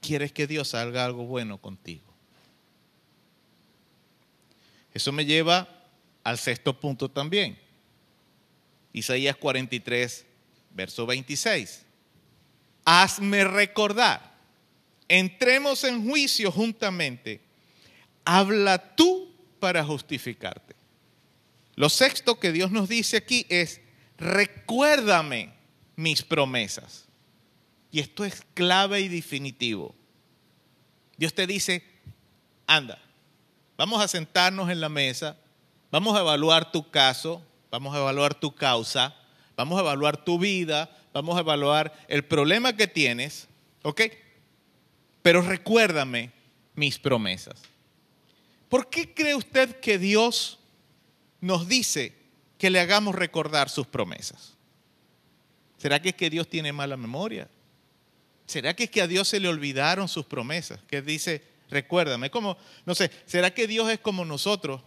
Quieres 0.00 0.32
que 0.32 0.46
Dios 0.46 0.74
haga 0.74 1.04
algo 1.04 1.24
bueno 1.24 1.58
contigo. 1.58 2.04
Eso 4.94 5.12
me 5.12 5.26
lleva 5.26 5.68
al 6.24 6.38
sexto 6.38 6.78
punto 6.78 7.10
también. 7.10 7.58
Isaías 8.92 9.36
43, 9.36 10.24
verso 10.70 11.04
26. 11.04 11.84
Hazme 12.86 13.44
recordar. 13.44 14.34
Entremos 15.08 15.84
en 15.84 16.08
juicio 16.08 16.50
juntamente. 16.50 17.40
Habla 18.24 18.94
tú 18.96 19.34
para 19.60 19.84
justificarte. 19.84 20.75
Lo 21.76 21.90
sexto 21.90 22.40
que 22.40 22.52
Dios 22.52 22.70
nos 22.70 22.88
dice 22.88 23.18
aquí 23.18 23.46
es, 23.50 23.80
recuérdame 24.16 25.52
mis 25.94 26.22
promesas. 26.22 27.06
Y 27.90 28.00
esto 28.00 28.24
es 28.24 28.42
clave 28.54 29.00
y 29.00 29.08
definitivo. 29.08 29.94
Dios 31.18 31.34
te 31.34 31.46
dice, 31.46 31.84
anda, 32.66 32.98
vamos 33.76 34.02
a 34.02 34.08
sentarnos 34.08 34.70
en 34.70 34.80
la 34.80 34.88
mesa, 34.88 35.36
vamos 35.90 36.16
a 36.16 36.20
evaluar 36.20 36.72
tu 36.72 36.90
caso, 36.90 37.42
vamos 37.70 37.94
a 37.94 37.98
evaluar 37.98 38.34
tu 38.34 38.54
causa, 38.54 39.14
vamos 39.54 39.78
a 39.78 39.82
evaluar 39.82 40.24
tu 40.24 40.38
vida, 40.38 40.90
vamos 41.12 41.36
a 41.36 41.40
evaluar 41.40 41.92
el 42.08 42.24
problema 42.24 42.74
que 42.74 42.86
tienes, 42.86 43.48
¿ok? 43.82 44.02
Pero 45.22 45.42
recuérdame 45.42 46.32
mis 46.74 46.98
promesas. 46.98 47.62
¿Por 48.68 48.88
qué 48.88 49.12
cree 49.12 49.34
usted 49.34 49.80
que 49.80 49.98
Dios 49.98 50.58
nos 51.40 51.68
dice 51.68 52.14
que 52.58 52.70
le 52.70 52.80
hagamos 52.80 53.14
recordar 53.14 53.68
sus 53.68 53.86
promesas? 53.86 54.54
¿Será 55.78 56.00
que 56.00 56.10
es 56.10 56.14
que 56.14 56.30
Dios 56.30 56.48
tiene 56.48 56.72
mala 56.72 56.96
memoria? 56.96 57.48
¿Será 58.46 58.74
que 58.74 58.84
es 58.84 58.90
que 58.90 59.02
a 59.02 59.06
Dios 59.06 59.28
se 59.28 59.40
le 59.40 59.48
olvidaron 59.48 60.08
sus 60.08 60.24
promesas? 60.24 60.80
Que 60.88 61.02
dice, 61.02 61.42
recuérdame, 61.68 62.30
como, 62.30 62.56
no 62.84 62.94
sé, 62.94 63.10
¿será 63.26 63.52
que 63.52 63.66
Dios 63.66 63.90
es 63.90 63.98
como 63.98 64.24
nosotros 64.24 64.82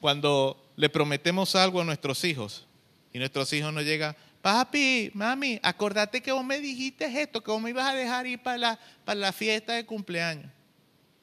cuando 0.00 0.72
le 0.76 0.88
prometemos 0.88 1.56
algo 1.56 1.80
a 1.80 1.84
nuestros 1.84 2.22
hijos 2.24 2.66
y 3.12 3.18
nuestros 3.18 3.52
hijos 3.52 3.72
nos 3.72 3.84
llegan, 3.84 4.14
papi, 4.42 5.10
mami, 5.14 5.58
acordate 5.62 6.20
que 6.20 6.32
vos 6.32 6.44
me 6.44 6.60
dijiste 6.60 7.04
esto, 7.20 7.42
que 7.42 7.50
vos 7.50 7.60
me 7.60 7.70
ibas 7.70 7.86
a 7.86 7.94
dejar 7.94 8.26
ir 8.26 8.40
para 8.42 8.58
la, 8.58 8.80
para 9.04 9.18
la 9.18 9.32
fiesta 9.32 9.72
de 9.72 9.86
cumpleaños. 9.86 10.50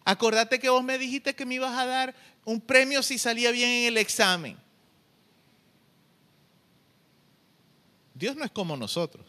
Acordate 0.03 0.59
que 0.59 0.69
vos 0.69 0.83
me 0.83 0.97
dijiste 0.97 1.33
que 1.33 1.45
me 1.45 1.55
ibas 1.55 1.75
a 1.77 1.85
dar 1.85 2.15
un 2.43 2.61
premio 2.61 3.01
si 3.01 3.17
salía 3.17 3.51
bien 3.51 3.69
en 3.69 3.85
el 3.85 3.97
examen. 3.97 4.57
Dios 8.15 8.35
no 8.35 8.43
es 8.43 8.51
como 8.51 8.75
nosotros. 8.75 9.25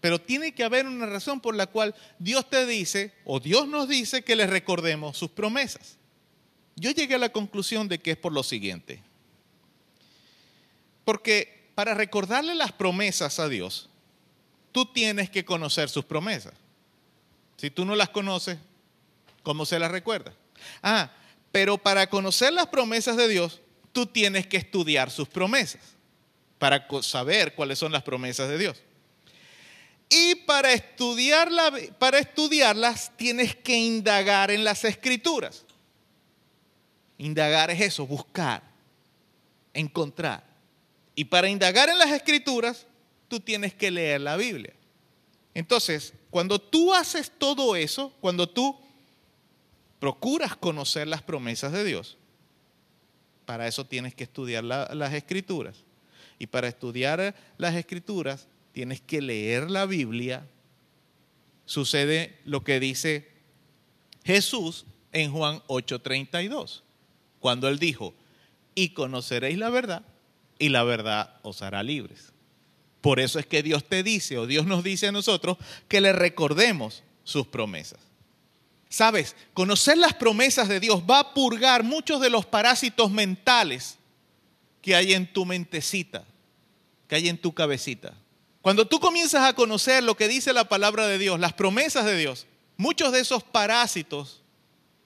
Pero 0.00 0.20
tiene 0.20 0.54
que 0.54 0.64
haber 0.64 0.86
una 0.86 1.06
razón 1.06 1.40
por 1.40 1.54
la 1.54 1.66
cual 1.66 1.94
Dios 2.18 2.48
te 2.48 2.64
dice, 2.66 3.12
o 3.24 3.40
Dios 3.40 3.68
nos 3.68 3.88
dice, 3.88 4.22
que 4.22 4.36
le 4.36 4.46
recordemos 4.46 5.18
sus 5.18 5.30
promesas. 5.30 5.98
Yo 6.76 6.90
llegué 6.90 7.14
a 7.14 7.18
la 7.18 7.32
conclusión 7.32 7.88
de 7.88 7.98
que 7.98 8.12
es 8.12 8.16
por 8.16 8.32
lo 8.32 8.42
siguiente. 8.42 9.02
Porque 11.04 11.70
para 11.74 11.94
recordarle 11.94 12.54
las 12.54 12.72
promesas 12.72 13.38
a 13.38 13.48
Dios, 13.48 13.88
tú 14.72 14.86
tienes 14.86 15.30
que 15.30 15.44
conocer 15.44 15.88
sus 15.88 16.04
promesas. 16.04 16.54
Si 17.56 17.70
tú 17.70 17.84
no 17.84 17.96
las 17.96 18.08
conoces, 18.10 18.58
¿cómo 19.42 19.64
se 19.66 19.78
las 19.78 19.90
recuerda? 19.90 20.34
Ah, 20.82 21.10
pero 21.50 21.78
para 21.78 22.08
conocer 22.08 22.52
las 22.52 22.66
promesas 22.66 23.16
de 23.16 23.28
Dios, 23.28 23.60
tú 23.92 24.06
tienes 24.06 24.46
que 24.46 24.56
estudiar 24.56 25.10
sus 25.10 25.28
promesas, 25.28 25.80
para 26.64 26.86
saber 27.02 27.54
cuáles 27.54 27.78
son 27.78 27.92
las 27.92 28.02
promesas 28.02 28.48
de 28.48 28.56
Dios. 28.56 28.82
Y 30.08 30.34
para, 30.46 30.72
estudiarla, 30.72 31.70
para 31.98 32.18
estudiarlas 32.18 33.12
tienes 33.18 33.54
que 33.54 33.76
indagar 33.76 34.50
en 34.50 34.64
las 34.64 34.82
escrituras. 34.86 35.66
Indagar 37.18 37.70
es 37.70 37.82
eso, 37.82 38.06
buscar, 38.06 38.62
encontrar. 39.74 40.42
Y 41.14 41.26
para 41.26 41.50
indagar 41.50 41.90
en 41.90 41.98
las 41.98 42.10
escrituras, 42.10 42.86
tú 43.28 43.40
tienes 43.40 43.74
que 43.74 43.90
leer 43.90 44.22
la 44.22 44.38
Biblia. 44.38 44.72
Entonces, 45.52 46.14
cuando 46.30 46.58
tú 46.58 46.94
haces 46.94 47.30
todo 47.36 47.76
eso, 47.76 48.10
cuando 48.22 48.48
tú 48.48 48.74
procuras 49.98 50.56
conocer 50.56 51.08
las 51.08 51.20
promesas 51.20 51.72
de 51.72 51.84
Dios, 51.84 52.16
para 53.44 53.68
eso 53.68 53.84
tienes 53.84 54.14
que 54.14 54.24
estudiar 54.24 54.64
las 54.64 55.12
escrituras. 55.12 55.84
Y 56.38 56.46
para 56.46 56.68
estudiar 56.68 57.34
las 57.58 57.74
escrituras, 57.74 58.48
tienes 58.72 59.00
que 59.00 59.22
leer 59.22 59.70
la 59.70 59.86
Biblia, 59.86 60.46
sucede 61.64 62.38
lo 62.44 62.64
que 62.64 62.80
dice 62.80 63.28
Jesús 64.24 64.84
en 65.12 65.32
Juan 65.32 65.62
8:32, 65.68 66.82
cuando 67.40 67.68
él 67.68 67.78
dijo, 67.78 68.14
y 68.74 68.90
conoceréis 68.90 69.58
la 69.58 69.70
verdad, 69.70 70.02
y 70.58 70.70
la 70.70 70.82
verdad 70.82 71.38
os 71.42 71.62
hará 71.62 71.82
libres. 71.82 72.32
Por 73.00 73.20
eso 73.20 73.38
es 73.38 73.46
que 73.46 73.62
Dios 73.62 73.84
te 73.84 74.02
dice, 74.02 74.38
o 74.38 74.46
Dios 74.46 74.66
nos 74.66 74.82
dice 74.82 75.08
a 75.08 75.12
nosotros, 75.12 75.58
que 75.88 76.00
le 76.00 76.12
recordemos 76.12 77.02
sus 77.22 77.46
promesas. 77.46 78.00
Sabes, 78.88 79.36
conocer 79.52 79.98
las 79.98 80.14
promesas 80.14 80.68
de 80.68 80.80
Dios 80.80 81.02
va 81.08 81.20
a 81.20 81.34
purgar 81.34 81.82
muchos 81.82 82.20
de 82.20 82.30
los 82.30 82.46
parásitos 82.46 83.10
mentales 83.10 83.98
que 84.84 84.94
hay 84.94 85.14
en 85.14 85.26
tu 85.26 85.46
mentecita, 85.46 86.26
que 87.08 87.14
hay 87.14 87.30
en 87.30 87.38
tu 87.38 87.54
cabecita. 87.54 88.12
Cuando 88.60 88.86
tú 88.86 89.00
comienzas 89.00 89.48
a 89.48 89.54
conocer 89.54 90.04
lo 90.04 90.14
que 90.14 90.28
dice 90.28 90.52
la 90.52 90.68
palabra 90.68 91.06
de 91.06 91.16
Dios, 91.16 91.40
las 91.40 91.54
promesas 91.54 92.04
de 92.04 92.18
Dios, 92.18 92.46
muchos 92.76 93.10
de 93.10 93.20
esos 93.20 93.42
parásitos 93.42 94.42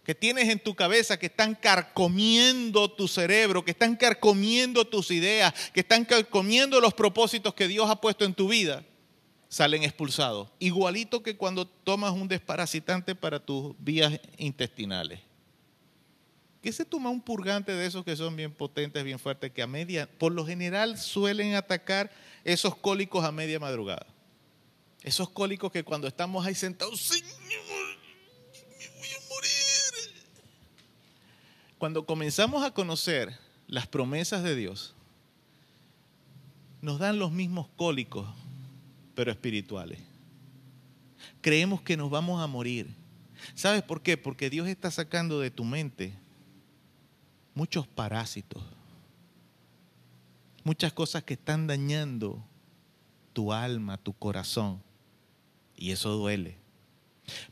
que 0.03 0.17
tienes 0.17 0.49
en 0.49 0.59
tu 0.59 0.75
cabeza, 0.75 1.17
que 1.17 1.27
están 1.27 1.55
carcomiendo 1.55 2.91
tu 2.91 3.07
cerebro, 3.07 3.65
que 3.65 3.71
están 3.71 3.95
carcomiendo 3.95 4.85
tus 4.85 5.13
ideas, 5.13 5.55
que 5.73 5.81
están 5.81 6.05
carcomiendo 6.05 6.81
los 6.81 6.93
propósitos 6.93 7.55
que 7.55 7.69
Dios 7.69 7.89
ha 7.89 8.01
puesto 8.01 8.25
en 8.25 8.35
tu 8.35 8.49
vida, 8.49 8.85
salen 9.49 9.85
expulsados. 9.85 10.49
Igualito 10.59 11.23
que 11.23 11.37
cuando 11.37 11.69
tomas 11.69 12.11
un 12.15 12.27
desparasitante 12.27 13.15
para 13.15 13.39
tus 13.39 13.77
vías 13.79 14.19
intestinales. 14.39 15.21
¿Qué 16.63 16.73
se 16.73 16.85
toma 16.85 17.11
un 17.11 17.21
purgante 17.21 17.73
de 17.73 17.87
esos 17.87 18.05
que 18.05 18.17
son 18.17 18.35
bien 18.35 18.53
potentes, 18.53 19.05
bien 19.05 19.19
fuertes, 19.19 19.53
que 19.53 19.63
a 19.63 19.67
media, 19.67 20.09
por 20.19 20.33
lo 20.33 20.45
general 20.45 20.99
suelen 20.99 21.55
atacar 21.55 22.11
esos 22.45 22.75
cólicos 22.77 23.25
a 23.25 23.31
media 23.31 23.61
madrugada. 23.61 24.07
Esos 25.03 25.31
cólicos 25.31 25.71
que 25.71 25.85
cuando 25.85 26.09
estamos 26.09 26.45
ahí 26.45 26.57
sentados, 26.57 27.01
Señor, 27.01 27.39
me 27.49 28.89
voy 28.99 29.09
a 29.09 29.29
morir. 29.29 30.27
Cuando 31.79 32.05
comenzamos 32.05 32.65
a 32.65 32.73
conocer 32.73 33.39
las 33.69 33.87
promesas 33.87 34.43
de 34.43 34.57
Dios, 34.57 34.95
nos 36.81 36.99
dan 36.99 37.21
los 37.21 37.31
mismos 37.31 37.69
cólicos, 37.77 38.27
pero 39.15 39.31
espirituales. 39.31 40.01
Creemos 41.41 41.83
que 41.83 41.97
nos 41.97 42.11
vamos 42.11 42.43
a 42.43 42.49
morir. 42.49 42.89
¿Sabes 43.55 43.83
por 43.85 44.03
qué? 44.03 44.17
Porque 44.17 44.51
Dios 44.51 44.67
está 44.67 44.91
sacando 44.91 45.39
de 45.39 45.53
tu 45.53 45.63
mente 45.65 46.15
muchos 47.59 47.89
parásitos 47.89 48.63
muchas 50.69 50.93
cosas 50.93 51.25
que 51.25 51.33
están 51.33 51.67
dañando 51.67 52.45
tu 53.33 53.55
alma, 53.55 53.97
tu 53.97 54.13
corazón. 54.13 54.83
Y 55.75 55.93
eso 55.93 56.11
duele. 56.11 56.59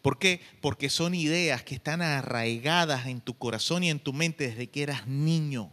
¿Por 0.03 0.19
qué? 0.19 0.43
Porque 0.61 0.91
son 0.91 1.15
ideas 1.15 1.62
que 1.62 1.74
están 1.74 2.03
arraigadas 2.03 3.07
en 3.07 3.23
tu 3.23 3.33
corazón 3.33 3.85
y 3.85 3.91
en 3.91 4.01
tu 4.01 4.12
mente 4.12 4.49
desde 4.49 4.69
que 4.69 4.83
eras 4.83 5.07
niño. 5.07 5.70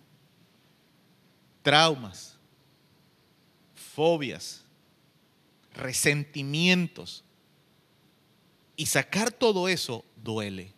Traumas, 1.63 2.37
fobias, 3.75 4.63
resentimientos. 5.73 7.25
Y 8.77 8.85
sacar 8.85 9.31
todo 9.31 9.67
eso 9.67 10.05
duele. 10.15 10.73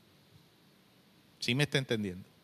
¿Sí 1.40 1.54
me 1.54 1.64
está 1.64 1.78
entendiendo? 1.78 2.35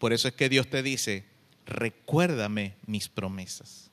Por 0.00 0.14
eso 0.14 0.28
es 0.28 0.34
que 0.34 0.48
Dios 0.48 0.66
te 0.66 0.82
dice, 0.82 1.26
recuérdame 1.66 2.74
mis 2.86 3.10
promesas. 3.10 3.90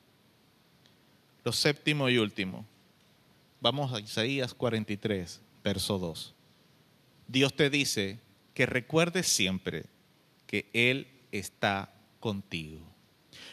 Lo 1.44 1.52
séptimo 1.52 2.08
y 2.08 2.16
último. 2.16 2.66
Vamos 3.60 3.92
a 3.92 4.00
Isaías 4.00 4.54
43, 4.54 5.42
verso 5.62 5.98
2. 5.98 6.34
Dios 7.26 7.54
te 7.54 7.68
dice 7.68 8.20
que 8.54 8.64
recuerdes 8.64 9.26
siempre 9.26 9.84
que 10.46 10.70
Él 10.72 11.08
está 11.30 11.92
contigo. 12.20 12.80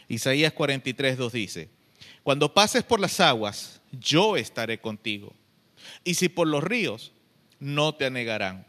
Isaías 0.07 0.53
43, 0.53 1.17
2 1.17 1.33
dice, 1.33 1.69
cuando 2.23 2.53
pases 2.53 2.83
por 2.83 3.01
las 3.01 3.19
aguas, 3.19 3.81
yo 3.91 4.37
estaré 4.37 4.79
contigo. 4.79 5.33
Y 6.05 6.13
si 6.13 6.29
por 6.29 6.47
los 6.47 6.63
ríos, 6.63 7.11
no 7.59 7.95
te 7.95 8.05
anegarán. 8.05 8.65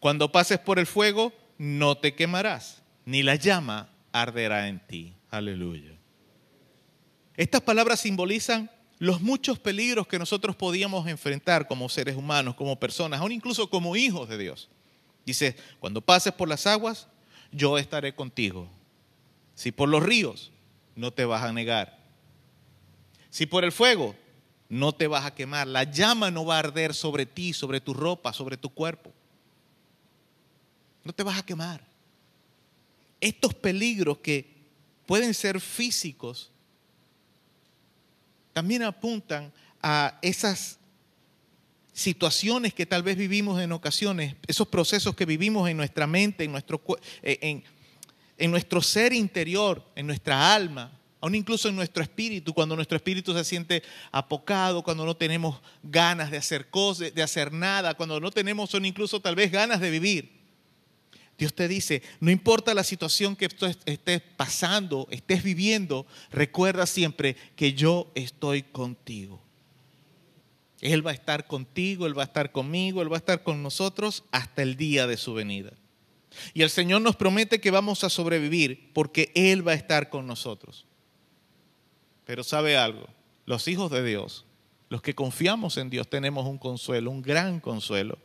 Cuando 0.00 0.32
pases 0.32 0.58
por 0.58 0.78
el 0.78 0.86
fuego, 0.86 1.34
no 1.58 1.98
te 1.98 2.14
quemarás, 2.14 2.82
ni 3.06 3.22
la 3.22 3.36
llama 3.36 3.88
arderá 4.12 4.68
en 4.68 4.80
ti. 4.86 5.14
Aleluya. 5.30 5.92
Estas 7.36 7.62
palabras 7.62 8.00
simbolizan 8.00 8.70
los 8.98 9.20
muchos 9.20 9.58
peligros 9.58 10.06
que 10.06 10.18
nosotros 10.18 10.56
podíamos 10.56 11.06
enfrentar 11.06 11.66
como 11.68 11.88
seres 11.88 12.16
humanos, 12.16 12.54
como 12.56 12.78
personas, 12.78 13.20
aún 13.20 13.32
incluso 13.32 13.70
como 13.70 13.96
hijos 13.96 14.28
de 14.28 14.38
Dios. 14.38 14.68
Dice, 15.24 15.56
cuando 15.80 16.00
pases 16.00 16.32
por 16.32 16.48
las 16.48 16.66
aguas, 16.66 17.08
yo 17.52 17.78
estaré 17.78 18.14
contigo. 18.14 18.68
Si 19.54 19.72
por 19.72 19.88
los 19.88 20.02
ríos, 20.02 20.50
no 20.94 21.12
te 21.12 21.24
vas 21.24 21.42
a 21.42 21.52
negar. 21.52 21.98
Si 23.30 23.46
por 23.46 23.64
el 23.64 23.72
fuego, 23.72 24.16
no 24.68 24.92
te 24.92 25.06
vas 25.06 25.24
a 25.24 25.34
quemar. 25.34 25.66
La 25.68 25.84
llama 25.84 26.30
no 26.30 26.44
va 26.44 26.56
a 26.56 26.60
arder 26.60 26.94
sobre 26.94 27.26
ti, 27.26 27.52
sobre 27.52 27.80
tu 27.80 27.94
ropa, 27.94 28.32
sobre 28.32 28.56
tu 28.56 28.70
cuerpo. 28.70 29.12
No 31.04 31.12
te 31.12 31.22
vas 31.22 31.38
a 31.38 31.44
quemar. 31.44 31.95
Estos 33.20 33.54
peligros 33.54 34.18
que 34.18 34.56
pueden 35.06 35.34
ser 35.34 35.60
físicos, 35.60 36.50
también 38.52 38.82
apuntan 38.82 39.52
a 39.82 40.18
esas 40.22 40.78
situaciones 41.92 42.74
que 42.74 42.84
tal 42.84 43.02
vez 43.02 43.16
vivimos 43.16 43.60
en 43.60 43.72
ocasiones, 43.72 44.34
esos 44.46 44.68
procesos 44.68 45.16
que 45.16 45.24
vivimos 45.24 45.68
en 45.68 45.78
nuestra 45.78 46.06
mente, 46.06 46.44
en 46.44 46.52
nuestro, 46.52 46.82
eh, 47.22 47.62
en, 48.36 48.50
nuestro 48.50 48.82
ser 48.82 49.14
interior, 49.14 49.82
en 49.94 50.06
nuestra 50.06 50.54
alma, 50.54 50.92
aún 51.22 51.34
incluso 51.34 51.70
en 51.70 51.76
nuestro 51.76 52.02
espíritu, 52.02 52.52
cuando 52.52 52.76
nuestro 52.76 52.96
espíritu 52.96 53.32
se 53.32 53.44
siente 53.44 53.82
apocado, 54.12 54.82
cuando 54.82 55.06
no 55.06 55.16
tenemos 55.16 55.58
ganas 55.82 56.30
de 56.30 56.36
hacer 56.36 56.68
cosas, 56.68 57.14
de 57.14 57.22
hacer 57.22 57.50
nada, 57.50 57.94
cuando 57.94 58.20
no 58.20 58.30
tenemos 58.30 58.68
son 58.68 58.84
incluso 58.84 59.20
tal 59.20 59.34
vez 59.34 59.50
ganas 59.50 59.80
de 59.80 59.90
vivir. 59.90 60.35
Dios 61.38 61.54
te 61.54 61.68
dice, 61.68 62.02
no 62.20 62.30
importa 62.30 62.72
la 62.72 62.84
situación 62.84 63.36
que 63.36 63.48
estés 63.84 64.22
pasando, 64.36 65.06
estés 65.10 65.42
viviendo, 65.42 66.06
recuerda 66.30 66.86
siempre 66.86 67.36
que 67.56 67.74
yo 67.74 68.10
estoy 68.14 68.62
contigo. 68.62 69.42
Él 70.80 71.06
va 71.06 71.10
a 71.10 71.14
estar 71.14 71.46
contigo, 71.46 72.06
Él 72.06 72.16
va 72.16 72.22
a 72.22 72.26
estar 72.26 72.52
conmigo, 72.52 73.02
Él 73.02 73.10
va 73.10 73.16
a 73.16 73.18
estar 73.18 73.42
con 73.42 73.62
nosotros 73.62 74.24
hasta 74.30 74.62
el 74.62 74.76
día 74.76 75.06
de 75.06 75.16
su 75.16 75.34
venida. 75.34 75.72
Y 76.54 76.62
el 76.62 76.70
Señor 76.70 77.02
nos 77.02 77.16
promete 77.16 77.60
que 77.60 77.70
vamos 77.70 78.04
a 78.04 78.10
sobrevivir 78.10 78.90
porque 78.92 79.30
Él 79.34 79.66
va 79.66 79.72
a 79.72 79.76
estar 79.76 80.10
con 80.10 80.26
nosotros. 80.26 80.86
Pero 82.24 82.44
sabe 82.44 82.76
algo, 82.76 83.08
los 83.46 83.68
hijos 83.68 83.90
de 83.90 84.04
Dios, 84.04 84.44
los 84.88 85.02
que 85.02 85.14
confiamos 85.14 85.76
en 85.76 85.90
Dios, 85.90 86.08
tenemos 86.08 86.46
un 86.46 86.58
consuelo, 86.58 87.10
un 87.10 87.22
gran 87.22 87.60
consuelo, 87.60 88.18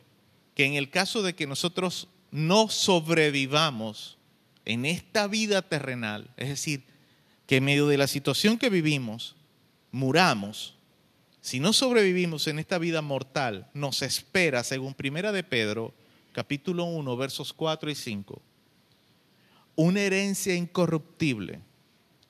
que 0.54 0.64
en 0.64 0.74
el 0.74 0.90
caso 0.90 1.22
de 1.22 1.34
que 1.34 1.46
nosotros 1.46 2.08
no 2.32 2.68
sobrevivamos 2.68 4.18
en 4.64 4.86
esta 4.86 5.28
vida 5.28 5.62
terrenal, 5.62 6.30
es 6.36 6.48
decir, 6.48 6.84
que 7.46 7.58
en 7.58 7.64
medio 7.64 7.86
de 7.86 7.98
la 7.98 8.06
situación 8.06 8.58
que 8.58 8.70
vivimos, 8.70 9.36
muramos, 9.90 10.74
si 11.42 11.60
no 11.60 11.72
sobrevivimos 11.72 12.46
en 12.46 12.58
esta 12.58 12.78
vida 12.78 13.02
mortal, 13.02 13.68
nos 13.74 14.02
espera, 14.02 14.64
según 14.64 14.94
Primera 14.94 15.30
de 15.30 15.44
Pedro, 15.44 15.92
capítulo 16.32 16.84
1, 16.84 17.16
versos 17.16 17.52
4 17.52 17.90
y 17.90 17.94
5, 17.94 18.40
una 19.76 20.00
herencia 20.00 20.54
incorruptible, 20.54 21.60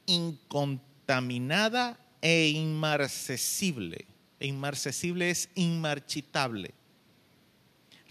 incontaminada 0.06 2.00
e 2.20 2.48
inmarcesible. 2.48 4.06
E 4.40 4.48
inmarcesible 4.48 5.30
es 5.30 5.50
inmarchitable, 5.54 6.74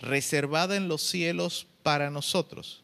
reservada 0.02 0.76
en 0.76 0.88
los 0.88 1.02
cielos 1.02 1.68
para 1.84 2.10
nosotros, 2.10 2.84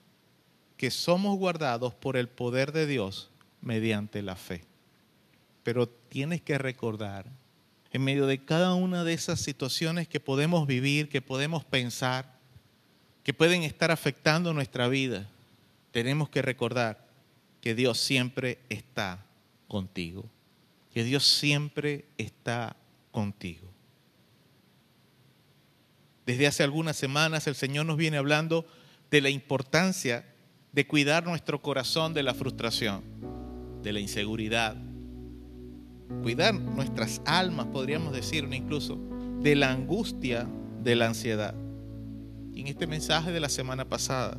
que 0.78 0.92
somos 0.92 1.38
guardados 1.38 1.94
por 1.94 2.16
el 2.16 2.30
poder 2.30 2.72
de 2.72 2.86
Dios 2.86 3.30
mediante 3.62 4.22
la 4.22 4.36
fe. 4.36 4.64
Pero 5.64 5.90
tienes 5.90 6.42
que 6.42 6.58
recordar, 6.58 7.26
en 7.92 8.04
medio 8.04 8.28
de 8.28 8.38
cada 8.46 8.76
una 8.76 9.04
de 9.04 9.14
esas 9.14 9.42
situaciones 9.42 10.08
que 10.08 10.20
podemos 10.20 10.68
vivir, 10.68 11.10
que 11.10 11.22
podemos 11.22 11.66
pensar, 11.66 12.38
que 13.24 13.34
pueden 13.34 13.64
estar 13.64 13.92
afectando 13.92 14.54
nuestra 14.54 14.88
vida, 14.88 15.28
tenemos 15.92 16.30
que 16.30 16.42
recordar 16.42 17.08
que 17.60 17.74
Dios 17.74 18.00
siempre 18.00 18.60
está 18.70 19.26
contigo, 19.68 20.26
que 20.94 21.04
Dios 21.04 21.26
siempre 21.26 22.06
está 22.18 22.76
contigo. 23.12 23.68
Desde 26.28 26.46
hace 26.46 26.62
algunas 26.62 26.96
semanas 26.96 27.48
el 27.48 27.56
Señor 27.56 27.88
nos 27.88 27.98
viene 27.98 28.18
hablando 28.18 28.68
de 29.10 29.22
la 29.22 29.32
importancia 29.32 30.32
de 30.72 30.86
cuidar 30.86 31.26
nuestro 31.26 31.64
corazón 31.64 32.14
de 32.14 32.22
la 32.22 32.36
frustración, 32.36 33.02
de 33.82 33.94
la 33.94 34.00
inseguridad, 34.00 34.76
cuidar 36.22 36.54
nuestras 36.54 37.22
almas, 37.26 37.66
podríamos 37.68 38.14
decir 38.14 38.48
incluso, 38.52 39.00
de 39.42 39.56
la 39.56 39.72
angustia, 39.72 40.48
de 40.84 40.96
la 40.96 41.08
ansiedad 41.08 41.56
en 42.62 42.68
este 42.68 42.88
mensaje 42.88 43.32
de 43.32 43.40
la 43.40 43.50
semana 43.50 43.86
pasada, 43.86 44.38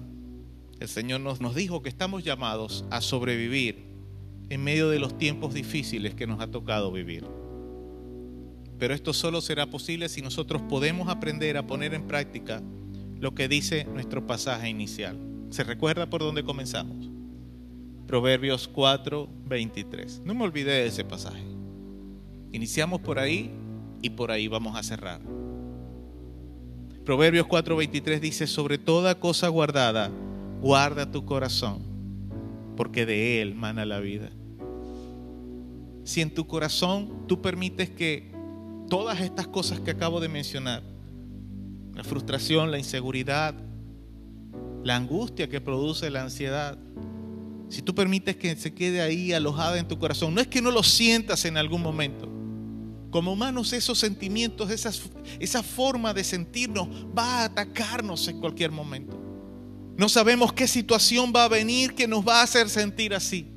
el 0.81 0.89
Señor 0.89 1.21
nos, 1.21 1.41
nos 1.41 1.55
dijo 1.55 1.83
que 1.83 1.89
estamos 1.89 2.25
llamados 2.25 2.85
a 2.91 3.01
sobrevivir 3.01 3.87
en 4.49 4.65
medio 4.65 4.89
de 4.89 4.99
los 4.99 5.17
tiempos 5.19 5.55
difíciles 5.55 6.15
que 6.15 6.27
nos 6.27 6.41
ha 6.41 6.51
tocado 6.51 6.91
vivir. 6.91 7.25
Pero 8.79 8.95
esto 8.95 9.13
solo 9.13 9.41
será 9.41 9.67
posible 9.67 10.09
si 10.09 10.23
nosotros 10.23 10.63
podemos 10.63 11.09
aprender 11.09 11.57
a 11.57 11.67
poner 11.67 11.95
en 11.95 12.07
práctica 12.07 12.63
lo 13.19 13.35
que 13.35 13.49
dice 13.49 13.85
nuestro 13.85 14.27
pasaje 14.27 14.69
inicial. 14.69 15.19
¿Se 15.51 15.65
recuerda 15.65 16.09
por 16.09 16.21
dónde 16.21 16.45
comenzamos? 16.45 17.11
Proverbios 18.07 18.69
4, 18.69 19.29
23. 19.47 20.23
No 20.25 20.35
me 20.35 20.45
olvidé 20.45 20.73
de 20.73 20.87
ese 20.87 21.05
pasaje. 21.05 21.43
Iniciamos 22.53 23.01
por 23.01 23.19
ahí 23.19 23.51
y 24.01 24.11
por 24.11 24.31
ahí 24.31 24.49
vamos 24.49 24.77
a 24.77 24.83
cerrar. 24.83 25.21
Proverbios 27.05 27.47
4:23 27.47 28.21
dice, 28.21 28.47
sobre 28.47 28.79
toda 28.79 29.19
cosa 29.19 29.49
guardada, 29.49 30.11
guarda 30.61 31.11
tu 31.11 31.25
corazón, 31.25 31.83
porque 32.77 33.07
de 33.07 33.41
él 33.41 33.55
mana 33.55 33.87
la 33.87 33.99
vida. 33.99 34.31
Si 36.05 36.21
en 36.21 36.33
tu 36.33 36.47
corazón 36.47 37.27
tú 37.27 37.41
permites 37.41 37.91
que 37.91 38.38
todas 38.89 39.21
estas 39.21 39.47
cosas 39.47 39.81
que 39.81 39.91
acabo 39.91 40.21
de 40.21 40.29
mencionar, 40.29 40.83
la 41.95 42.05
frustración, 42.05 42.71
la 42.71 42.79
inseguridad, 42.79 43.55
la 44.85 44.97
angustia 44.97 45.49
que 45.49 45.61
produce 45.61 46.11
la 46.11 46.23
ansiedad, 46.23 46.79
si 47.69 47.83
tú 47.83 47.95
permites 47.95 48.37
que 48.37 48.57
se 48.57 48.73
quede 48.73 49.03
ahí 49.03 49.33
alojada 49.33 49.79
en 49.79 49.87
tu 49.87 49.99
corazón, 49.99 50.35
no 50.35 50.41
es 50.41 50.47
que 50.47 50.63
no 50.63 50.71
lo 50.71 50.83
sientas 50.83 51.45
en 51.45 51.57
algún 51.57 51.83
momento, 51.83 52.29
como 53.11 53.33
humanos 53.33 53.73
esos 53.73 53.99
sentimientos, 53.99 54.71
esa 54.71 55.63
forma 55.63 56.15
de 56.15 56.25
sentirnos 56.25 56.89
va 57.17 57.41
a 57.41 57.45
atacarnos 57.45 58.27
en 58.29 58.41
cualquier 58.41 58.71
momento. 58.71 59.19
No 59.97 60.09
sabemos 60.09 60.53
qué 60.53 60.69
situación 60.69 61.33
va 61.35 61.45
a 61.45 61.49
venir 61.49 61.95
que 61.95 62.07
nos 62.07 62.27
va 62.27 62.41
a 62.41 62.45
hacer 62.45 62.69
sentir 62.69 63.15
así. 63.15 63.49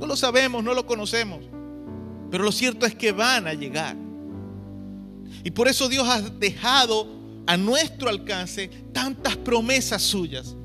No 0.00 0.06
lo 0.06 0.16
sabemos, 0.16 0.64
no 0.64 0.72
lo 0.72 0.86
conocemos. 0.86 1.40
Pero 2.30 2.42
lo 2.42 2.50
cierto 2.50 2.86
es 2.86 2.94
que 2.94 3.12
van 3.12 3.46
a 3.46 3.54
llegar. 3.54 3.96
Y 5.44 5.50
por 5.50 5.68
eso 5.68 5.88
Dios 5.88 6.08
ha 6.08 6.20
dejado 6.20 7.06
a 7.46 7.56
nuestro 7.56 8.08
alcance 8.08 8.68
tantas 8.92 9.36
promesas 9.36 10.02
suyas. 10.02 10.56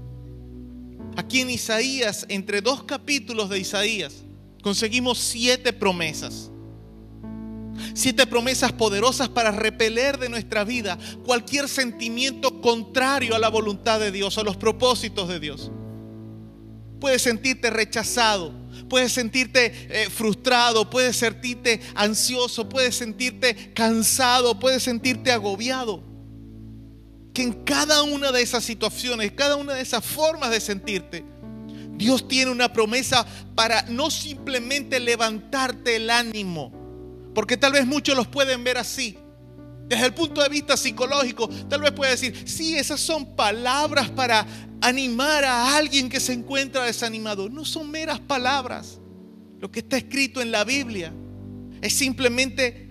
Aquí 1.18 1.42
en 1.42 1.50
Isaías, 1.50 2.26
entre 2.30 2.62
dos 2.62 2.84
capítulos 2.84 3.50
de 3.50 3.60
Isaías, 3.60 4.24
conseguimos 4.64 5.20
siete 5.20 5.74
promesas 5.74 6.50
siete 7.94 8.28
promesas 8.28 8.72
poderosas 8.72 9.30
para 9.30 9.52
repeler 9.52 10.18
de 10.18 10.30
nuestra 10.30 10.64
vida 10.64 10.98
cualquier 11.26 11.68
sentimiento 11.68 12.62
contrario 12.62 13.36
a 13.36 13.40
la 13.40 13.50
voluntad 13.50 14.00
de 14.00 14.12
Dios, 14.12 14.38
a 14.38 14.44
los 14.44 14.58
propósitos 14.58 15.28
de 15.28 15.40
Dios. 15.40 15.72
Puedes 17.00 17.22
sentirte 17.22 17.70
rechazado, 17.70 18.54
puedes 18.90 19.14
sentirte 19.14 19.72
eh, 19.90 20.10
frustrado, 20.10 20.90
puedes 20.90 21.16
sentirte 21.16 21.80
ansioso, 21.96 22.68
puedes 22.68 22.96
sentirte 22.96 23.72
cansado, 23.74 24.60
puedes 24.60 24.84
sentirte 24.84 25.32
agobiado. 25.32 26.04
Que 27.34 27.44
en 27.44 27.54
cada 27.64 28.04
una 28.04 28.32
de 28.32 28.42
esas 28.42 28.64
situaciones, 28.64 29.32
cada 29.32 29.56
una 29.56 29.76
de 29.76 29.82
esas 29.82 30.04
formas 30.04 30.50
de 30.50 30.60
sentirte, 30.60 31.24
Dios 32.00 32.28
tiene 32.28 32.50
una 32.50 32.72
promesa 32.72 33.26
para 33.56 33.84
no 33.84 34.10
simplemente 34.10 35.00
levantarte 35.00 35.98
el 35.98 36.10
ánimo, 36.10 36.72
porque 37.36 37.58
tal 37.58 37.74
vez 37.74 37.86
muchos 37.86 38.16
los 38.16 38.28
pueden 38.28 38.64
ver 38.64 38.78
así. 38.78 39.18
Desde 39.90 40.06
el 40.06 40.14
punto 40.14 40.42
de 40.42 40.50
vista 40.50 40.78
psicológico, 40.78 41.50
tal 41.68 41.82
vez 41.82 41.92
pueda 41.92 42.12
decir, 42.12 42.44
sí, 42.48 42.78
esas 42.78 43.02
son 43.02 43.36
palabras 43.36 44.10
para 44.10 44.46
animar 44.82 45.44
a 45.44 45.78
alguien 45.78 46.10
que 46.10 46.20
se 46.20 46.34
encuentra 46.34 46.84
desanimado. 46.84 47.50
No 47.50 47.66
son 47.66 47.90
meras 47.92 48.20
palabras. 48.20 49.00
Lo 49.60 49.72
que 49.72 49.80
está 49.80 49.98
escrito 49.98 50.42
en 50.42 50.52
la 50.52 50.64
Biblia 50.64 51.14
es 51.82 51.94
simplemente 51.94 52.90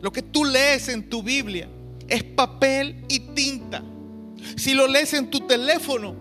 lo 0.00 0.12
que 0.12 0.22
tú 0.22 0.44
lees 0.44 0.88
en 0.88 1.08
tu 1.08 1.22
Biblia. 1.22 1.68
Es 2.08 2.22
papel 2.22 3.04
y 3.08 3.20
tinta. 3.34 3.82
Si 4.56 4.74
lo 4.74 4.86
lees 4.86 5.14
en 5.14 5.30
tu 5.30 5.40
teléfono, 5.40 6.16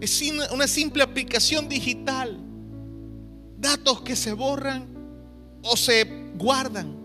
es 0.00 0.22
una 0.52 0.66
simple 0.66 1.02
aplicación 1.02 1.68
digital. 1.68 2.38
Datos 3.58 4.02
que 4.02 4.16
se 4.16 4.32
borran 4.32 4.88
o 5.62 5.76
se 5.76 6.04
guardan. 6.34 6.96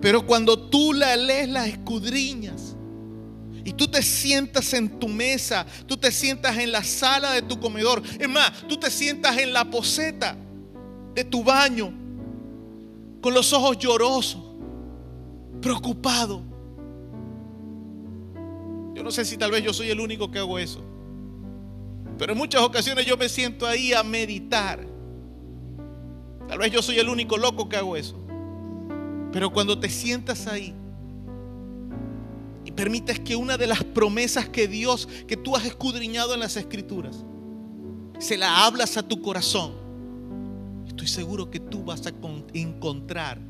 Pero 0.00 0.26
cuando 0.26 0.68
tú 0.68 0.92
la 0.92 1.16
lees, 1.16 1.48
la 1.48 1.66
escudriñas. 1.66 2.73
Y 3.64 3.72
tú 3.72 3.88
te 3.88 4.02
sientas 4.02 4.74
en 4.74 5.00
tu 5.00 5.08
mesa, 5.08 5.64
tú 5.86 5.96
te 5.96 6.12
sientas 6.12 6.58
en 6.58 6.70
la 6.70 6.84
sala 6.84 7.32
de 7.32 7.42
tu 7.42 7.58
comedor. 7.58 8.02
Es 8.18 8.28
más, 8.28 8.52
tú 8.68 8.76
te 8.76 8.90
sientas 8.90 9.38
en 9.38 9.52
la 9.52 9.64
poseta 9.70 10.36
de 11.14 11.24
tu 11.24 11.42
baño, 11.42 11.92
con 13.22 13.32
los 13.32 13.52
ojos 13.54 13.78
llorosos, 13.78 14.42
preocupado. 15.62 16.42
Yo 18.94 19.02
no 19.02 19.10
sé 19.10 19.24
si 19.24 19.38
tal 19.38 19.50
vez 19.50 19.64
yo 19.64 19.72
soy 19.72 19.90
el 19.90 19.98
único 19.98 20.30
que 20.30 20.38
hago 20.38 20.58
eso. 20.58 20.84
Pero 22.18 22.32
en 22.32 22.38
muchas 22.38 22.62
ocasiones 22.62 23.06
yo 23.06 23.16
me 23.16 23.28
siento 23.30 23.66
ahí 23.66 23.94
a 23.94 24.02
meditar. 24.02 24.86
Tal 26.46 26.58
vez 26.58 26.70
yo 26.70 26.82
soy 26.82 26.98
el 26.98 27.08
único 27.08 27.38
loco 27.38 27.68
que 27.68 27.76
hago 27.76 27.96
eso. 27.96 28.20
Pero 29.32 29.50
cuando 29.50 29.80
te 29.80 29.88
sientas 29.88 30.46
ahí 30.46 30.74
permites 32.74 33.20
que 33.20 33.36
una 33.36 33.56
de 33.56 33.66
las 33.66 33.84
promesas 33.84 34.48
que 34.48 34.68
Dios, 34.68 35.08
que 35.26 35.36
tú 35.36 35.56
has 35.56 35.64
escudriñado 35.64 36.34
en 36.34 36.40
las 36.40 36.56
escrituras, 36.56 37.24
se 38.18 38.36
la 38.36 38.64
hablas 38.64 38.96
a 38.96 39.02
tu 39.02 39.20
corazón, 39.22 39.72
estoy 40.86 41.06
seguro 41.06 41.50
que 41.50 41.60
tú 41.60 41.84
vas 41.84 42.06
a 42.06 42.12
encontrar 42.52 43.40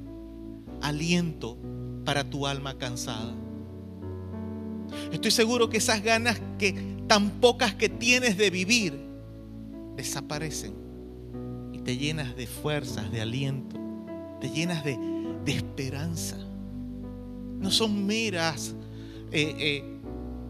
aliento 0.81 1.57
para 2.05 2.25
tu 2.25 2.47
alma 2.47 2.77
cansada. 2.77 3.35
Estoy 5.13 5.31
seguro 5.31 5.69
que 5.69 5.79
esas 5.79 6.03
ganas 6.03 6.41
que 6.59 6.73
tan 7.07 7.31
pocas 7.41 7.75
que 7.75 7.89
tienes 7.89 8.37
de 8.37 8.51
vivir 8.51 8.99
desaparecen 9.97 10.75
y 11.73 11.79
te 11.79 11.97
llenas 11.97 12.37
de 12.37 12.47
fuerzas, 12.47 13.11
de 13.11 13.21
aliento, 13.21 13.79
te 14.41 14.51
llenas 14.51 14.85
de 14.85 14.99
de 15.45 15.53
esperanza. 15.53 16.37
No 17.59 17.71
son 17.71 18.07
meras, 18.07 18.75
eh, 19.37 19.57
eh, 19.59 19.85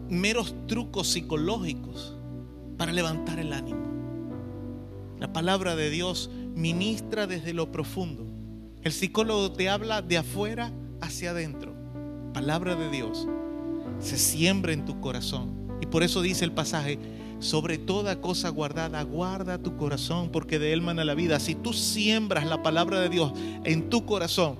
meros 0.09 0.53
trucos 0.67 1.07
psicológicos 1.07 2.15
para 2.77 2.93
levantar 2.93 3.39
el 3.39 3.51
ánimo. 3.51 3.83
La 5.19 5.33
palabra 5.33 5.75
de 5.75 5.89
Dios 5.89 6.29
ministra 6.53 7.25
desde 7.25 7.53
lo 7.53 7.71
profundo. 7.71 8.27
El 8.83 8.91
psicólogo 8.91 9.51
te 9.53 9.69
habla 9.69 10.03
de 10.03 10.19
afuera 10.19 10.71
hacia 11.01 11.31
adentro. 11.31 11.73
Palabra 12.31 12.75
de 12.75 12.91
Dios 12.91 13.27
se 13.99 14.19
siembra 14.19 14.71
en 14.71 14.85
tu 14.85 15.01
corazón. 15.01 15.51
Y 15.81 15.87
por 15.87 16.03
eso 16.03 16.21
dice 16.21 16.45
el 16.45 16.51
pasaje, 16.51 16.99
sobre 17.39 17.79
toda 17.79 18.21
cosa 18.21 18.49
guardada, 18.49 19.01
guarda 19.01 19.57
tu 19.57 19.77
corazón, 19.77 20.29
porque 20.31 20.59
de 20.59 20.73
él 20.73 20.83
mana 20.83 21.03
la 21.03 21.15
vida. 21.15 21.39
Si 21.39 21.55
tú 21.55 21.73
siembras 21.73 22.45
la 22.45 22.61
palabra 22.61 22.99
de 22.99 23.09
Dios 23.09 23.33
en 23.63 23.89
tu 23.89 24.05
corazón, 24.05 24.57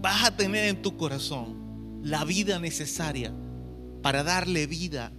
vas 0.00 0.24
a 0.24 0.36
tener 0.36 0.68
en 0.68 0.80
tu 0.80 0.96
corazón 0.96 1.58
la 2.02 2.24
vida 2.24 2.58
necesaria 2.58 3.32
para 4.02 4.22
darle 4.22 4.66
vida, 4.66 5.12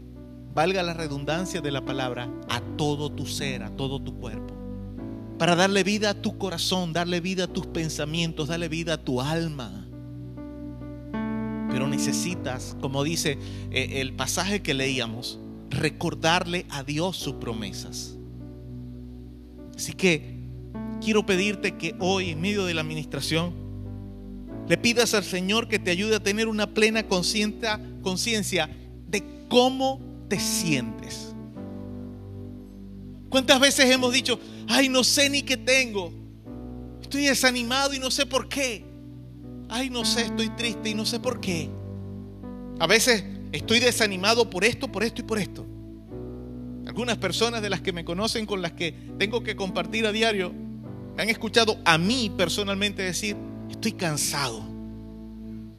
valga 0.54 0.84
la 0.84 0.94
redundancia 0.94 1.62
de 1.62 1.72
la 1.72 1.86
palabra, 1.86 2.30
a 2.50 2.62
todo 2.78 3.12
tu 3.12 3.26
ser, 3.26 3.64
a 3.64 3.70
todo 3.76 4.02
tu 4.02 4.18
cuerpo. 4.18 4.56
Para 5.38 5.56
darle 5.56 5.84
vida 5.84 6.12
a 6.12 6.22
tu 6.22 6.38
corazón, 6.38 6.94
darle 6.94 7.20
vida 7.20 7.46
a 7.46 7.48
tus 7.48 7.68
pensamientos, 7.68 8.48
darle 8.48 8.70
vida 8.70 8.94
a 8.94 8.98
tu 8.98 9.22
alma. 9.22 9.88
Pero 11.70 11.88
necesitas, 11.88 12.76
como 12.82 13.04
dice 13.04 13.38
eh, 13.72 14.02
el 14.02 14.14
pasaje 14.14 14.62
que 14.62 14.74
leíamos, 14.74 15.40
recordarle 15.70 16.66
a 16.70 16.84
Dios 16.84 17.18
sus 17.18 17.36
promesas. 17.36 18.18
Así 19.76 19.94
que 19.94 20.38
quiero 21.04 21.26
pedirte 21.26 21.78
que 21.78 21.96
hoy, 22.00 22.30
en 22.32 22.42
medio 22.42 22.66
de 22.66 22.74
la 22.74 22.82
administración, 22.82 23.61
le 24.72 24.78
pidas 24.78 25.14
al 25.14 25.26
Señor 25.26 25.68
que 25.68 25.80
te 25.80 25.92
ayude 25.92 26.16
a 26.16 26.24
tener 26.24 26.48
una 26.48 26.74
plena 26.74 27.04
conciencia 27.06 28.70
de 29.06 29.22
cómo 29.50 30.00
te 30.30 30.40
sientes. 30.40 31.36
¿Cuántas 33.28 33.60
veces 33.60 33.92
hemos 33.94 34.14
dicho, 34.14 34.40
ay, 34.70 34.88
no 34.88 35.04
sé 35.04 35.30
ni 35.30 35.42
qué 35.42 35.58
tengo? 35.58 36.14
Estoy 37.02 37.26
desanimado 37.26 37.94
y 37.94 38.00
no 38.00 38.10
sé 38.10 38.26
por 38.26 38.48
qué. 38.48 38.86
Ay, 39.68 39.90
no 39.90 40.06
sé, 40.06 40.22
estoy 40.28 40.48
triste 40.52 40.92
y 40.92 40.96
no 40.96 41.06
sé 41.06 41.20
por 41.20 41.42
qué. 41.42 41.70
A 42.80 42.88
veces 42.88 43.26
estoy 43.52 43.82
desanimado 43.82 44.50
por 44.50 44.64
esto, 44.64 44.90
por 44.90 45.04
esto 45.04 45.20
y 45.20 45.26
por 45.26 45.38
esto. 45.38 45.66
Algunas 46.88 47.18
personas 47.18 47.62
de 47.62 47.70
las 47.70 47.82
que 47.82 47.92
me 47.92 48.06
conocen, 48.06 48.46
con 48.46 48.62
las 48.62 48.72
que 48.72 48.94
tengo 49.20 49.44
que 49.44 49.58
compartir 49.58 50.06
a 50.06 50.14
diario, 50.14 50.54
han 51.18 51.28
escuchado 51.28 51.78
a 51.84 51.98
mí 51.98 52.32
personalmente 52.38 53.02
decir, 53.02 53.36
estoy 53.72 53.94
cansado. 53.94 54.64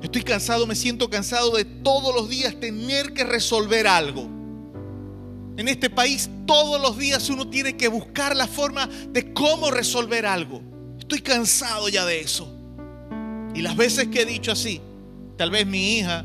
Estoy 0.00 0.22
cansado, 0.22 0.66
me 0.66 0.74
siento 0.74 1.08
cansado 1.08 1.52
de 1.52 1.64
todos 1.64 2.14
los 2.14 2.28
días 2.28 2.58
tener 2.58 3.12
que 3.12 3.24
resolver 3.24 3.86
algo. 3.86 4.28
En 5.56 5.68
este 5.68 5.90
país 5.90 6.28
todos 6.46 6.80
los 6.80 6.98
días 6.98 7.28
uno 7.30 7.48
tiene 7.48 7.76
que 7.76 7.88
buscar 7.88 8.34
la 8.34 8.46
forma 8.46 8.86
de 8.86 9.32
cómo 9.32 9.70
resolver 9.70 10.26
algo. 10.26 10.60
Estoy 10.98 11.20
cansado 11.20 11.88
ya 11.88 12.04
de 12.04 12.20
eso. 12.20 12.52
Y 13.54 13.62
las 13.62 13.76
veces 13.76 14.08
que 14.08 14.22
he 14.22 14.26
dicho 14.26 14.50
así, 14.50 14.80
tal 15.36 15.50
vez 15.50 15.66
mi 15.66 15.98
hija 15.98 16.24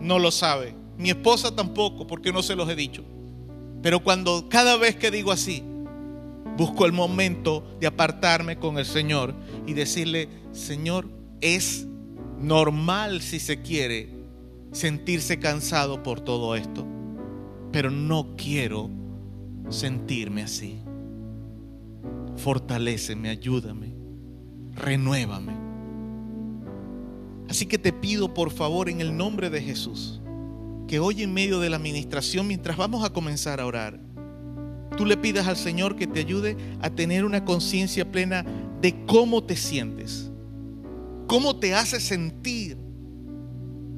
no 0.00 0.18
lo 0.18 0.30
sabe, 0.30 0.74
mi 0.96 1.10
esposa 1.10 1.54
tampoco, 1.54 2.06
porque 2.06 2.32
no 2.32 2.42
se 2.42 2.56
los 2.56 2.68
he 2.68 2.74
dicho. 2.74 3.04
Pero 3.82 4.02
cuando 4.02 4.48
cada 4.48 4.76
vez 4.76 4.96
que 4.96 5.10
digo 5.10 5.32
así, 5.32 5.62
busco 6.56 6.86
el 6.86 6.92
momento 6.92 7.76
de 7.80 7.86
apartarme 7.86 8.58
con 8.58 8.78
el 8.78 8.84
Señor 8.84 9.34
y 9.66 9.72
decirle, 9.74 10.28
Señor, 10.52 11.08
es 11.40 11.86
normal 12.38 13.22
si 13.22 13.40
se 13.40 13.62
quiere 13.62 14.10
sentirse 14.72 15.38
cansado 15.38 16.02
por 16.02 16.20
todo 16.20 16.56
esto, 16.56 16.86
pero 17.70 17.90
no 17.90 18.34
quiero 18.36 18.90
sentirme 19.68 20.42
así. 20.42 20.80
Fortaléceme, 22.36 23.28
ayúdame, 23.28 23.94
renuévame. 24.74 25.52
Así 27.48 27.66
que 27.66 27.78
te 27.78 27.92
pido 27.92 28.32
por 28.32 28.50
favor 28.50 28.88
en 28.88 29.00
el 29.00 29.16
nombre 29.16 29.50
de 29.50 29.60
Jesús 29.60 30.20
que 30.88 30.98
hoy 30.98 31.22
en 31.22 31.32
medio 31.32 31.60
de 31.60 31.70
la 31.70 31.76
administración, 31.76 32.46
mientras 32.46 32.76
vamos 32.76 33.04
a 33.04 33.10
comenzar 33.10 33.60
a 33.60 33.66
orar, 33.66 33.98
tú 34.92 35.04
le 35.04 35.16
pidas 35.16 35.46
al 35.48 35.56
Señor 35.56 35.96
que 35.96 36.06
te 36.06 36.20
ayude 36.20 36.56
a 36.80 36.90
tener 36.90 37.24
una 37.24 37.44
conciencia 37.44 38.10
plena 38.10 38.44
de 38.80 39.04
cómo 39.06 39.44
te 39.44 39.56
sientes 39.56 40.32
¿Cómo 41.32 41.56
te 41.56 41.74
hace 41.74 41.98
sentir 41.98 42.76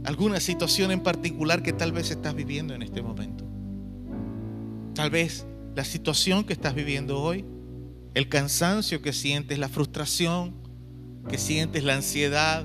alguna 0.04 0.38
situación 0.38 0.92
en 0.92 1.00
particular 1.00 1.64
que 1.64 1.72
tal 1.72 1.90
vez 1.90 2.12
estás 2.12 2.32
viviendo 2.32 2.74
en 2.74 2.82
este 2.82 3.02
momento? 3.02 3.44
Tal 4.94 5.10
vez 5.10 5.44
la 5.74 5.84
situación 5.84 6.44
que 6.44 6.52
estás 6.52 6.76
viviendo 6.76 7.20
hoy, 7.20 7.44
el 8.14 8.28
cansancio 8.28 9.02
que 9.02 9.12
sientes, 9.12 9.58
la 9.58 9.68
frustración 9.68 10.54
que 11.28 11.36
sientes, 11.36 11.82
la 11.82 11.96
ansiedad, 11.96 12.64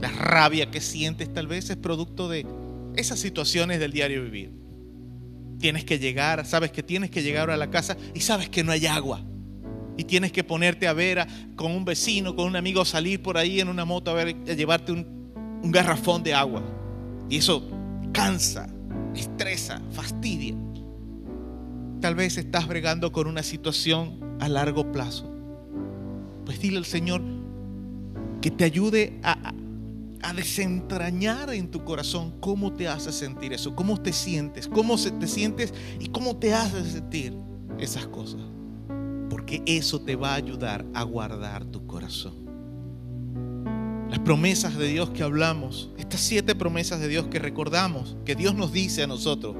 la 0.00 0.08
rabia 0.08 0.70
que 0.70 0.80
sientes, 0.80 1.32
tal 1.32 1.48
vez 1.48 1.68
es 1.68 1.76
producto 1.76 2.28
de 2.28 2.46
esas 2.94 3.18
situaciones 3.18 3.80
del 3.80 3.90
diario 3.90 4.22
vivir. 4.22 4.52
Tienes 5.58 5.84
que 5.84 5.98
llegar, 5.98 6.46
sabes 6.46 6.70
que 6.70 6.82
tienes 6.82 7.10
que 7.10 7.22
llegar 7.22 7.50
a 7.50 7.56
la 7.56 7.70
casa 7.70 7.96
y 8.14 8.20
sabes 8.20 8.48
que 8.48 8.62
no 8.62 8.72
hay 8.72 8.86
agua 8.86 9.22
y 9.98 10.04
tienes 10.04 10.30
que 10.30 10.44
ponerte 10.44 10.86
a 10.86 10.92
ver 10.92 11.26
con 11.56 11.72
un 11.72 11.84
vecino, 11.84 12.36
con 12.36 12.46
un 12.46 12.54
amigo, 12.54 12.84
salir 12.84 13.20
por 13.20 13.36
ahí 13.36 13.60
en 13.60 13.68
una 13.68 13.84
moto 13.84 14.12
a, 14.12 14.14
ver, 14.14 14.36
a 14.48 14.52
llevarte 14.52 14.92
un, 14.92 15.04
un 15.60 15.72
garrafón 15.72 16.22
de 16.22 16.32
agua. 16.34 16.62
Y 17.28 17.38
eso 17.38 17.68
cansa, 18.12 18.68
estresa, 19.16 19.82
fastidia. 19.90 20.54
Tal 22.00 22.14
vez 22.14 22.38
estás 22.38 22.68
bregando 22.68 23.10
con 23.10 23.26
una 23.26 23.42
situación 23.42 24.36
a 24.38 24.48
largo 24.48 24.92
plazo. 24.92 25.28
Pues 26.44 26.60
dile 26.60 26.78
al 26.78 26.84
Señor 26.84 27.20
que 28.40 28.52
te 28.52 28.62
ayude 28.62 29.18
a, 29.24 29.52
a 30.22 30.32
desentrañar 30.32 31.52
en 31.54 31.70
tu 31.70 31.84
corazón 31.84 32.34
cómo 32.40 32.72
te 32.72 32.88
hace 32.88 33.12
sentir 33.12 33.52
eso, 33.52 33.74
cómo 33.74 34.00
te 34.00 34.12
sientes, 34.12 34.68
cómo 34.68 34.96
te 34.96 35.26
sientes 35.26 35.72
y 36.00 36.08
cómo 36.08 36.36
te 36.36 36.54
hace 36.54 36.84
sentir 36.84 37.34
esas 37.78 38.06
cosas 38.06 38.40
porque 39.28 39.62
eso 39.66 40.00
te 40.00 40.16
va 40.16 40.32
a 40.32 40.34
ayudar 40.34 40.84
a 40.94 41.02
guardar 41.02 41.64
tu 41.64 41.86
corazón. 41.86 42.34
las 44.10 44.18
promesas 44.20 44.76
de 44.76 44.88
Dios 44.88 45.10
que 45.10 45.22
hablamos, 45.22 45.90
estas 45.98 46.20
siete 46.20 46.54
promesas 46.54 46.98
de 46.98 47.08
Dios 47.08 47.26
que 47.28 47.38
recordamos, 47.38 48.16
que 48.24 48.34
Dios 48.34 48.54
nos 48.54 48.72
dice 48.72 49.02
a 49.02 49.06
nosotros, 49.06 49.54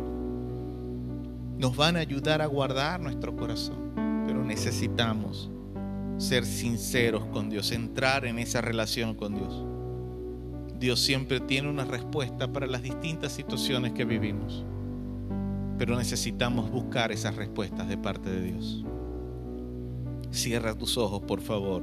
nos 1.58 1.76
van 1.76 1.96
a 1.96 2.00
ayudar 2.00 2.40
a 2.40 2.46
guardar 2.46 3.00
nuestro 3.00 3.36
corazón. 3.36 3.92
Pero 4.26 4.42
necesitamos 4.44 5.50
ser 6.16 6.44
sinceros 6.44 7.24
con 7.26 7.50
Dios, 7.50 7.72
entrar 7.72 8.24
en 8.24 8.38
esa 8.38 8.60
relación 8.60 9.14
con 9.14 9.34
Dios. 9.34 9.64
Dios 10.78 11.00
siempre 11.00 11.40
tiene 11.40 11.68
una 11.68 11.84
respuesta 11.84 12.52
para 12.52 12.66
las 12.66 12.82
distintas 12.82 13.32
situaciones 13.32 13.92
que 13.92 14.04
vivimos, 14.04 14.64
pero 15.76 15.96
necesitamos 15.96 16.70
buscar 16.70 17.10
esas 17.10 17.34
respuestas 17.34 17.88
de 17.88 17.98
parte 17.98 18.30
de 18.30 18.52
Dios. 18.52 18.84
Cierra 20.30 20.76
tus 20.76 20.96
ojos, 20.96 21.22
por 21.22 21.40
favor. 21.40 21.82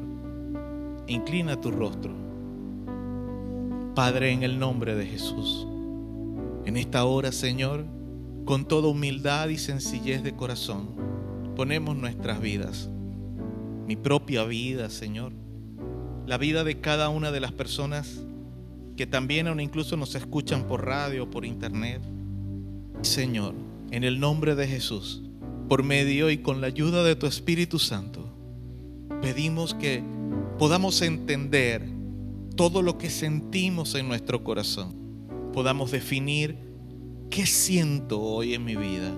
Inclina 1.08 1.60
tu 1.60 1.72
rostro. 1.72 2.14
Padre, 3.96 4.32
en 4.32 4.44
el 4.44 4.60
nombre 4.60 4.96
de 4.96 5.06
Jesús, 5.06 5.68
en 6.66 6.78
esta 6.78 7.04
hora, 7.04 7.32
Señor, 7.34 7.86
con 8.46 8.66
toda 8.66 8.88
humildad 8.88 9.50
y 9.50 9.58
sencillez 9.58 10.24
de 10.24 10.36
corazón, 10.36 10.90
ponemos 11.56 11.98
nuestras 11.98 12.40
vidas, 12.40 12.90
mi 13.88 13.96
propia 13.96 14.46
vida, 14.46 14.90
Señor, 14.90 15.34
la 16.26 16.38
vida 16.38 16.64
de 16.64 16.80
cada 16.80 17.10
una 17.10 17.32
de 17.32 17.40
las 17.40 17.52
personas 17.52 18.26
que 18.96 19.08
también 19.08 19.48
aún 19.48 19.60
incluso 19.60 19.98
nos 19.98 20.16
escuchan 20.16 20.68
por 20.68 20.86
radio, 20.86 21.30
por 21.30 21.46
internet. 21.46 22.02
Señor, 23.02 23.54
en 23.92 24.04
el 24.04 24.20
nombre 24.20 24.56
de 24.56 24.68
Jesús, 24.68 25.24
por 25.68 25.84
medio 25.84 26.30
y 26.30 26.38
con 26.40 26.62
la 26.62 26.68
ayuda 26.68 27.04
de 27.04 27.16
tu 27.16 27.28
Espíritu 27.28 27.80
Santo, 27.80 28.30
pedimos 29.22 29.74
que 29.74 30.04
podamos 30.58 31.02
entender 31.02 31.88
todo 32.56 32.82
lo 32.82 32.98
que 32.98 33.10
sentimos 33.10 33.96
en 33.96 34.08
nuestro 34.08 34.44
corazón, 34.44 34.96
podamos 35.54 35.92
definir 35.92 36.58
qué 37.30 37.46
siento 37.46 38.22
hoy 38.22 38.54
en 38.54 38.64
mi 38.64 38.76
vida 38.76 39.14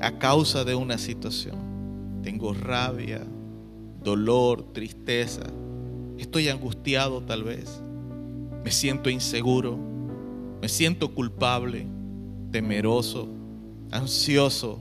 a 0.00 0.18
causa 0.18 0.64
de 0.64 0.74
una 0.74 0.98
situación. 0.98 2.20
Tengo 2.22 2.52
rabia, 2.52 3.26
dolor, 4.02 4.72
tristeza, 4.72 5.42
estoy 6.18 6.48
angustiado 6.48 7.22
tal 7.22 7.44
vez, 7.44 7.82
me 8.66 8.72
siento 8.72 9.08
inseguro, 9.08 9.78
me 10.60 10.68
siento 10.68 11.14
culpable, 11.14 11.86
temeroso, 12.50 13.28
ansioso, 13.92 14.80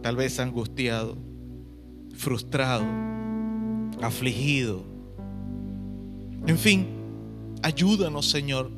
tal 0.00 0.16
vez 0.16 0.40
angustiado, 0.40 1.14
frustrado, 2.14 2.86
afligido. 4.00 4.84
En 6.46 6.56
fin, 6.56 6.86
ayúdanos 7.62 8.30
Señor 8.30 8.70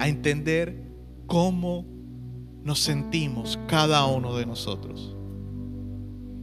a 0.00 0.08
entender 0.08 0.90
cómo 1.28 1.86
nos 2.64 2.80
sentimos 2.80 3.56
cada 3.68 4.04
uno 4.04 4.34
de 4.34 4.46
nosotros. 4.46 5.16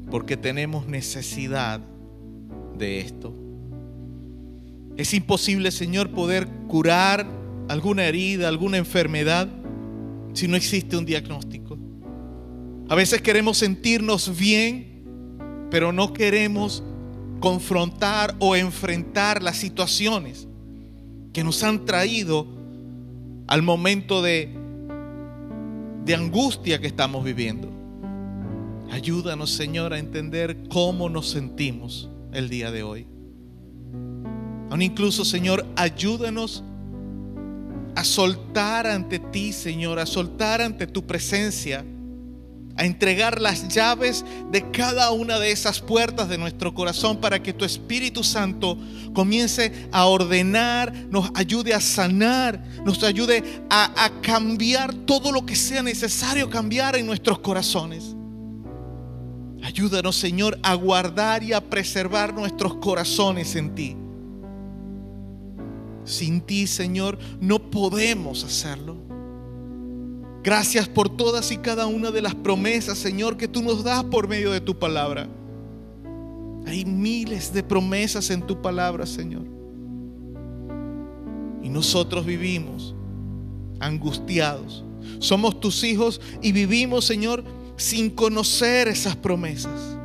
Porque 0.10 0.38
tenemos 0.38 0.88
necesidad 0.88 1.82
de 2.78 3.02
esto. 3.02 3.34
Es 4.98 5.14
imposible, 5.14 5.69
Señor, 5.72 6.10
poder 6.10 6.48
curar 6.68 7.28
alguna 7.69 8.06
herida, 8.06 8.48
alguna 8.48 8.78
enfermedad, 8.78 9.48
si 10.34 10.48
no 10.48 10.56
existe 10.56 10.98
un 10.98 11.06
diagnóstico. 11.06 11.78
A 12.90 12.95
veces 12.95 13.22
queremos 13.22 13.60
sentirnos 13.60 14.38
bien, 14.38 15.03
pero 15.69 15.94
no 15.94 16.14
queremos 16.14 16.84
confrontar 17.40 18.36
o 18.40 18.56
enfrentar 18.56 19.44
las 19.44 19.57
situaciones 19.57 20.48
que 21.32 21.44
nos 21.44 21.61
han 21.61 21.86
traído 21.86 22.48
al 23.45 23.61
momento 23.61 24.24
de, 24.24 24.49
de 26.06 26.15
angustia 26.15 26.82
que 26.82 26.88
estamos 26.88 27.24
viviendo. 27.24 27.69
Ayúdanos, 28.90 29.52
Señor, 29.52 29.94
a 29.94 29.99
entender 29.99 30.64
cómo 30.69 31.10
nos 31.10 31.30
sentimos 31.30 32.10
el 32.34 32.49
día 32.49 32.72
de 32.72 32.82
hoy. 32.82 33.16
Aún 34.69 34.81
incluso, 34.81 35.23
Señor, 35.23 35.65
ayúdanos 35.76 36.64
a 37.95 38.03
soltar 38.03 38.85
ante 38.85 39.18
ti, 39.18 39.52
Señor, 39.53 39.98
a 39.98 40.06
soltar 40.06 40.61
ante 40.61 40.85
tu 40.85 41.07
presencia, 41.07 41.84
a 42.76 42.85
entregar 42.85 43.41
las 43.41 43.69
llaves 43.69 44.23
de 44.52 44.69
cada 44.69 45.10
una 45.11 45.39
de 45.39 45.52
esas 45.52 45.80
puertas 45.80 46.30
de 46.30 46.38
nuestro 46.38 46.76
corazón 46.76 47.18
para 47.18 47.41
que 47.41 47.53
tu 47.53 47.65
Espíritu 47.65 48.23
Santo 48.23 48.77
comience 49.14 49.88
a 49.91 50.06
ordenar, 50.06 50.94
nos 51.10 51.31
ayude 51.34 51.73
a 51.73 51.81
sanar, 51.81 52.64
nos 52.85 53.02
ayude 53.03 53.44
a, 53.69 54.06
a 54.06 54.22
cambiar 54.22 54.94
todo 54.94 55.31
lo 55.31 55.44
que 55.44 55.56
sea 55.56 55.81
necesario 55.81 56.52
cambiar 56.52 56.98
en 56.98 57.07
nuestros 57.07 57.39
corazones. 57.39 58.15
Ayúdanos, 59.64 60.15
Señor, 60.18 60.60
a 60.61 60.76
guardar 60.76 61.41
y 61.41 61.53
a 61.53 61.68
preservar 61.68 62.31
nuestros 62.31 62.76
corazones 62.76 63.56
en 63.56 63.73
ti. 63.73 63.98
Sin 66.08 66.40
ti, 66.40 66.68
Señor, 66.68 67.20
no 67.42 67.70
podemos 67.70 68.46
hacerlo. 68.46 68.96
Gracias 70.42 70.88
por 70.88 71.10
todas 71.10 71.52
y 71.52 71.58
cada 71.58 71.86
una 71.88 72.12
de 72.12 72.22
las 72.22 72.34
promesas, 72.34 72.98
Señor, 72.98 73.36
que 73.36 73.50
tú 73.50 73.62
nos 73.62 73.84
das 73.84 74.06
por 74.06 74.30
medio 74.30 74.52
de 74.52 74.62
tu 74.62 74.80
palabra. 74.80 75.28
Hay 76.66 76.86
miles 76.86 77.52
de 77.52 77.62
promesas 77.62 78.30
en 78.30 78.42
tu 78.42 78.62
palabra, 78.62 79.06
Señor. 79.06 79.44
Y 81.62 81.68
nosotros 81.68 82.26
vivimos 82.26 82.96
angustiados. 83.82 84.86
Somos 85.20 85.60
tus 85.60 85.84
hijos 85.84 86.22
y 86.42 86.54
vivimos, 86.54 87.04
Señor, 87.04 87.44
sin 87.76 88.10
conocer 88.10 88.88
esas 88.88 89.18
promesas. 89.18 89.97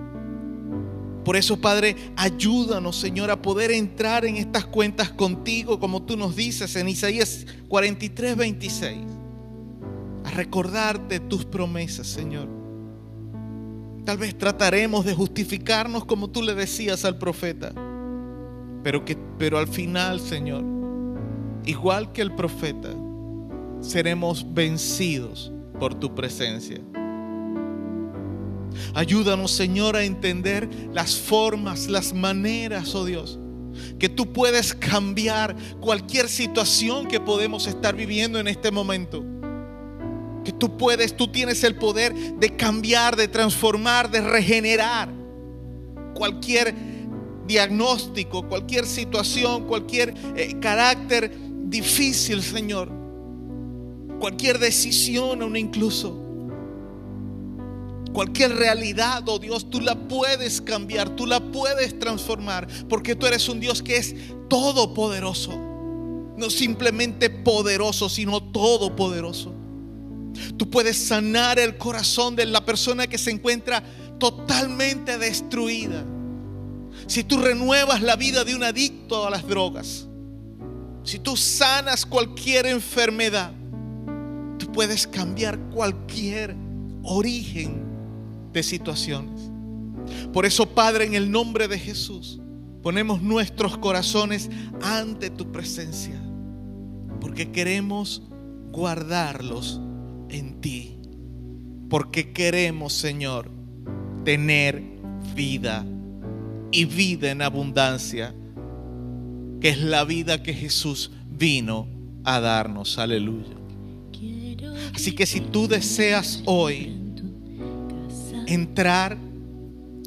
Por 1.24 1.36
eso, 1.36 1.60
Padre, 1.60 1.94
ayúdanos, 2.16 2.96
Señor, 2.96 3.30
a 3.30 3.40
poder 3.40 3.70
entrar 3.70 4.24
en 4.24 4.36
estas 4.36 4.66
cuentas 4.66 5.10
contigo, 5.10 5.78
como 5.78 6.02
tú 6.02 6.16
nos 6.16 6.34
dices 6.34 6.74
en 6.74 6.88
Isaías 6.88 7.46
43, 7.68 8.36
26. 8.36 8.98
A 10.24 10.30
recordarte 10.30 11.20
tus 11.20 11.44
promesas, 11.44 12.08
Señor. 12.08 12.48
Tal 14.04 14.18
vez 14.18 14.36
trataremos 14.36 15.04
de 15.04 15.14
justificarnos 15.14 16.04
como 16.04 16.28
tú 16.28 16.42
le 16.42 16.54
decías 16.54 17.04
al 17.04 17.18
profeta. 17.18 17.72
Pero, 18.82 19.04
que, 19.04 19.16
pero 19.38 19.58
al 19.58 19.68
final, 19.68 20.18
Señor, 20.18 20.64
igual 21.64 22.10
que 22.10 22.22
el 22.22 22.34
profeta, 22.34 22.88
seremos 23.80 24.44
vencidos 24.52 25.52
por 25.78 25.94
tu 25.94 26.12
presencia. 26.14 26.80
Ayúdanos, 28.94 29.50
Señor, 29.50 29.96
a 29.96 30.04
entender 30.04 30.68
las 30.92 31.16
formas, 31.16 31.88
las 31.88 32.12
maneras, 32.12 32.94
oh 32.94 33.04
Dios, 33.04 33.38
que 33.98 34.08
tú 34.08 34.32
puedes 34.32 34.74
cambiar 34.74 35.56
cualquier 35.80 36.28
situación 36.28 37.08
que 37.08 37.20
podemos 37.20 37.66
estar 37.66 37.94
viviendo 37.96 38.38
en 38.38 38.48
este 38.48 38.70
momento. 38.70 39.24
Que 40.44 40.52
tú 40.52 40.76
puedes, 40.76 41.16
tú 41.16 41.28
tienes 41.28 41.62
el 41.62 41.76
poder 41.76 42.14
de 42.14 42.56
cambiar, 42.56 43.16
de 43.16 43.28
transformar, 43.28 44.10
de 44.10 44.20
regenerar 44.20 45.08
cualquier 46.14 46.74
diagnóstico, 47.46 48.48
cualquier 48.48 48.86
situación, 48.86 49.64
cualquier 49.66 50.14
eh, 50.36 50.56
carácter 50.60 51.32
difícil, 51.64 52.42
Señor. 52.42 52.90
Cualquier 54.18 54.58
decisión, 54.58 55.42
aún 55.42 55.56
incluso. 55.56 56.31
Cualquier 58.12 58.54
realidad, 58.56 59.22
oh 59.26 59.38
Dios, 59.38 59.70
tú 59.70 59.80
la 59.80 59.94
puedes 59.94 60.60
cambiar, 60.60 61.10
tú 61.16 61.26
la 61.26 61.40
puedes 61.40 61.98
transformar, 61.98 62.68
porque 62.88 63.16
tú 63.16 63.26
eres 63.26 63.48
un 63.48 63.58
Dios 63.58 63.82
que 63.82 63.96
es 63.96 64.14
todopoderoso. 64.48 65.52
No 66.36 66.50
simplemente 66.50 67.30
poderoso, 67.30 68.08
sino 68.08 68.42
todopoderoso. 68.42 69.54
Tú 70.56 70.68
puedes 70.68 70.96
sanar 70.96 71.58
el 71.58 71.78
corazón 71.78 72.36
de 72.36 72.46
la 72.46 72.64
persona 72.64 73.06
que 73.06 73.18
se 73.18 73.30
encuentra 73.30 73.82
totalmente 74.18 75.18
destruida. 75.18 76.04
Si 77.06 77.24
tú 77.24 77.38
renuevas 77.38 78.02
la 78.02 78.16
vida 78.16 78.44
de 78.44 78.54
un 78.54 78.62
adicto 78.62 79.26
a 79.26 79.30
las 79.30 79.46
drogas, 79.46 80.06
si 81.02 81.18
tú 81.18 81.36
sanas 81.36 82.04
cualquier 82.04 82.66
enfermedad, 82.66 83.52
tú 84.58 84.70
puedes 84.70 85.06
cambiar 85.06 85.58
cualquier 85.70 86.54
origen 87.02 87.91
de 88.52 88.62
situaciones. 88.62 89.50
Por 90.32 90.46
eso, 90.46 90.66
Padre, 90.66 91.04
en 91.04 91.14
el 91.14 91.30
nombre 91.30 91.68
de 91.68 91.78
Jesús, 91.78 92.40
ponemos 92.82 93.22
nuestros 93.22 93.78
corazones 93.78 94.50
ante 94.82 95.30
tu 95.30 95.52
presencia, 95.52 96.20
porque 97.20 97.50
queremos 97.50 98.22
guardarlos 98.72 99.80
en 100.28 100.60
ti, 100.60 100.98
porque 101.88 102.32
queremos, 102.32 102.92
Señor, 102.92 103.50
tener 104.24 104.82
vida 105.34 105.84
y 106.70 106.84
vida 106.86 107.30
en 107.30 107.42
abundancia, 107.42 108.34
que 109.60 109.68
es 109.68 109.80
la 109.80 110.04
vida 110.04 110.42
que 110.42 110.54
Jesús 110.54 111.12
vino 111.30 111.86
a 112.24 112.40
darnos. 112.40 112.98
Aleluya. 112.98 113.56
Así 114.94 115.12
que 115.12 115.26
si 115.26 115.40
tú 115.40 115.68
deseas 115.68 116.42
hoy 116.46 117.01
entrar 118.52 119.16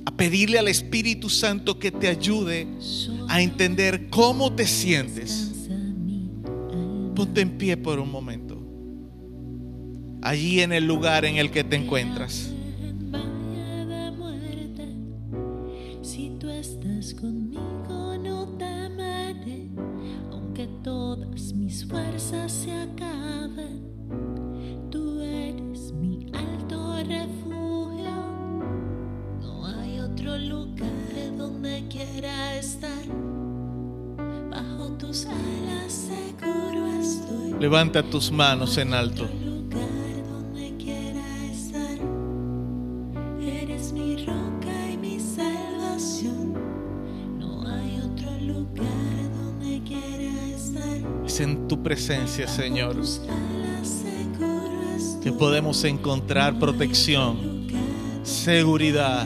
a 0.06 0.12
pedirle 0.12 0.60
al 0.60 0.68
Espíritu 0.68 1.30
Santo 1.30 1.80
que 1.80 1.92
te 1.92 2.08
ayude 2.08 2.68
a 3.28 3.42
entender 3.42 4.10
cómo 4.10 4.54
te 4.54 4.66
sientes, 4.66 5.52
ponte 7.16 7.42
en 7.42 7.58
pie 7.58 7.78
por 7.78 8.00
un 8.00 8.12
momento. 8.12 8.62
Allí 10.22 10.62
en 10.62 10.74
el 10.74 10.86
lugar 10.86 11.26
en 11.26 11.38
el 11.38 11.52
que 11.52 11.64
te 11.64 11.76
encuentras. 11.76 12.55
Levanta 37.66 38.04
tus 38.04 38.32
manos 38.32 38.78
en 38.78 38.94
alto. 38.94 39.28
Es 51.26 51.40
en 51.40 51.68
tu 51.68 51.82
presencia, 51.82 52.48
Señor, 52.48 52.98
que 55.24 55.32
podemos 55.32 55.84
encontrar 55.86 56.60
protección, 56.60 57.68
seguridad. 58.22 59.26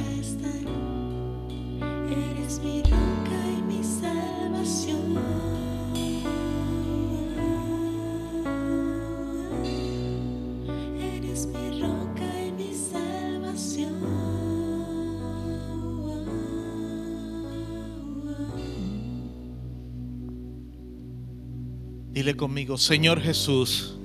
Conmigo, 22.36 22.78
Señor 22.78 23.22
Jesús, 23.22 23.96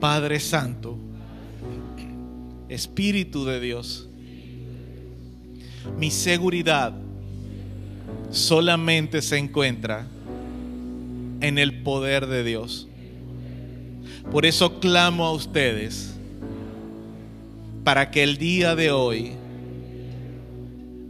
Padre 0.00 0.40
Santo, 0.40 0.96
Espíritu 2.68 3.44
de 3.44 3.60
Dios, 3.60 4.08
mi 5.98 6.10
seguridad 6.10 6.92
solamente 8.30 9.22
se 9.22 9.38
encuentra 9.38 10.06
en 11.40 11.58
el 11.58 11.82
poder 11.82 12.26
de 12.26 12.44
Dios. 12.44 12.88
Por 14.30 14.44
eso 14.44 14.80
clamo 14.80 15.24
a 15.24 15.32
ustedes 15.32 16.14
para 17.84 18.10
que 18.10 18.22
el 18.22 18.36
día 18.36 18.74
de 18.74 18.90
hoy 18.90 19.32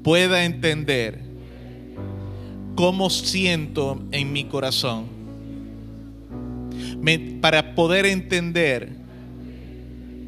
pueda 0.04 0.44
entender 0.44 1.20
cómo 2.76 3.10
siento 3.10 4.00
en 4.12 4.32
mi 4.32 4.44
corazón, 4.44 5.06
Para 7.40 7.74
poder 7.74 8.06
entender 8.06 8.90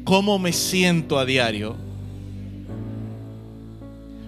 cómo 0.03 0.39
me 0.39 0.53
siento 0.53 1.19
a 1.19 1.25
diario, 1.25 1.75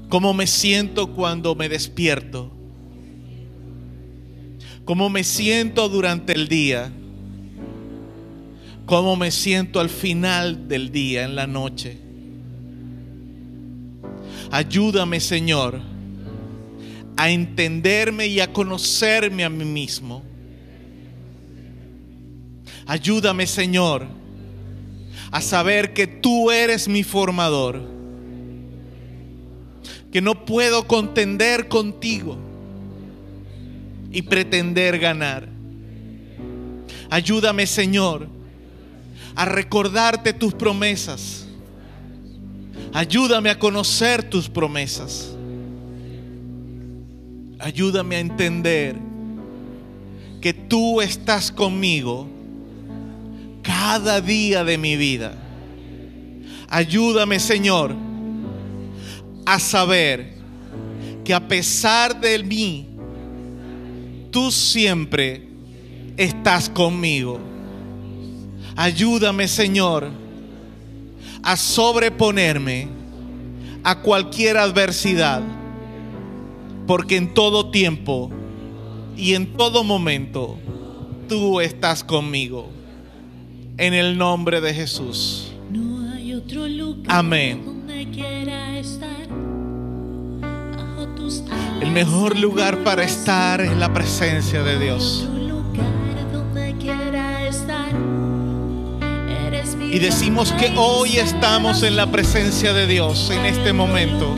cómo 0.10 0.34
me 0.34 0.45
siento 0.45 1.11
cuando 1.14 1.56
me 1.56 1.70
despierto, 1.70 2.52
cómo 4.86 5.10
me 5.10 5.24
siento 5.24 5.90
durante 5.90 6.34
el 6.34 6.48
día, 6.48 6.91
cómo 8.86 9.15
me 9.15 9.32
siento 9.32 9.80
al 9.80 9.90
final 9.90 10.68
del 10.68 10.91
día, 10.91 11.24
en 11.24 11.36
la 11.36 11.48
noche. 11.48 11.98
Ayúdame, 14.52 15.20
Señor, 15.20 15.82
a 17.18 17.30
entenderme 17.32 18.28
y 18.28 18.40
a 18.40 18.53
conocerme 18.53 19.44
a 19.44 19.49
mí 19.49 19.65
mismo. 19.65 20.32
Ayúdame, 22.85 23.47
Señor, 23.47 24.05
a 25.31 25.41
saber 25.41 25.93
que 25.93 26.05
tú 26.05 26.51
eres 26.51 26.88
mi 26.88 27.03
formador, 27.03 27.81
que 30.11 30.22
no 30.22 30.45
puedo 30.45 30.85
contender 30.88 31.68
contigo 31.68 32.38
y 34.11 34.22
pretender 34.22 34.99
ganar. 34.99 35.47
Ayúdame, 37.10 37.65
Señor, 37.65 38.27
a 39.35 39.45
recordarte 39.45 40.34
tus 40.34 40.53
promesas. 40.53 41.47
Ayúdame 42.93 43.49
a 43.49 43.57
conocer 43.57 44.30
tus 44.30 44.49
promesas. 44.49 45.35
Ayúdame 47.60 48.18
a 48.18 48.19
entender 48.19 48.95
que 50.41 50.53
tú 50.53 51.01
estás 51.01 51.51
conmigo 51.51 52.27
cada 53.64 54.22
día 54.22 54.64
de 54.64 54.77
mi 54.77 54.95
vida. 54.95 55.34
Ayúdame, 56.69 57.40
Señor, 57.40 57.95
a 59.45 59.60
saber 59.60 60.34
que 61.23 61.34
a 61.34 61.48
pesar 61.48 62.19
de 62.19 62.44
mí, 62.44 62.88
tú 64.31 64.52
siempre 64.52 65.48
estás 66.18 66.69
conmigo. 66.69 67.40
Ayúdame, 68.76 69.48
Señor, 69.48 70.10
a 71.41 71.56
sobreponerme 71.56 72.88
a 73.84 73.99
cualquier 74.02 74.57
adversidad, 74.57 75.41
porque 76.88 77.18
en 77.18 77.34
todo 77.34 77.69
tiempo 77.69 78.31
y 79.15 79.35
en 79.35 79.53
todo 79.53 79.84
momento 79.84 80.57
tú 81.30 81.61
estás 81.61 82.03
conmigo. 82.03 82.69
En 83.77 83.93
el 83.93 84.17
nombre 84.17 84.61
de 84.61 84.73
Jesús. 84.73 85.51
No 85.71 86.11
hay 86.13 86.35
otro 86.35 86.67
lugar 86.67 87.05
Amén. 87.07 87.63
donde 87.65 88.07
quiera 88.11 88.77
estar. 88.77 89.27
Bajo 90.41 91.07
tus 91.15 91.41
alas 91.41 91.81
El 91.81 91.91
mejor 91.91 92.37
lugar 92.37 92.83
para 92.83 93.03
estar 93.03 93.61
es 93.61 93.75
la 93.75 93.91
presencia 93.91 94.61
de 94.61 94.77
Dios. 94.77 95.27
Y 99.91 99.99
decimos 99.99 100.51
que 100.53 100.73
hoy 100.75 101.17
estamos 101.17 101.83
en 101.83 101.95
la 101.95 102.07
presencia 102.11 102.73
de 102.73 102.87
Dios 102.87 103.29
en 103.29 103.45
este 103.45 103.73
momento. 103.73 104.35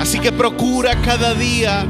Así 0.00 0.18
que 0.18 0.32
procura 0.32 1.00
cada 1.02 1.34
día. 1.34 1.86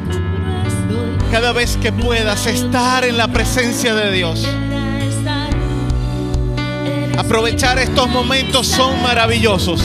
Cada 1.31 1.52
vez 1.52 1.77
que 1.77 1.93
puedas, 1.93 2.47
estar 2.47 3.05
en 3.05 3.16
la 3.16 3.28
presencia 3.28 3.94
de 3.94 4.11
Dios. 4.11 4.47
Aprovechar 7.16 7.78
estos 7.78 8.09
momentos 8.09 8.66
son 8.66 9.01
maravillosos. 9.02 9.82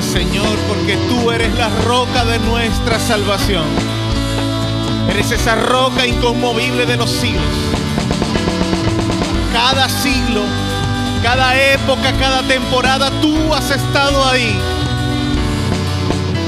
Señor 0.00 0.58
porque 0.68 0.96
tú 1.06 1.30
eres 1.30 1.52
la 1.58 1.68
roca 1.84 2.24
de 2.24 2.38
nuestra 2.38 2.98
salvación. 2.98 3.64
Eres 5.10 5.30
esa 5.32 5.54
roca 5.54 6.06
inconmovible 6.06 6.86
de 6.86 6.96
los 6.96 7.10
siglos. 7.10 7.42
Cada 9.52 9.90
siglo, 9.90 10.40
cada 11.22 11.60
época, 11.74 12.10
cada 12.18 12.42
temporada, 12.44 13.10
tú 13.20 13.52
has 13.52 13.70
estado 13.70 14.26
ahí. 14.26 14.58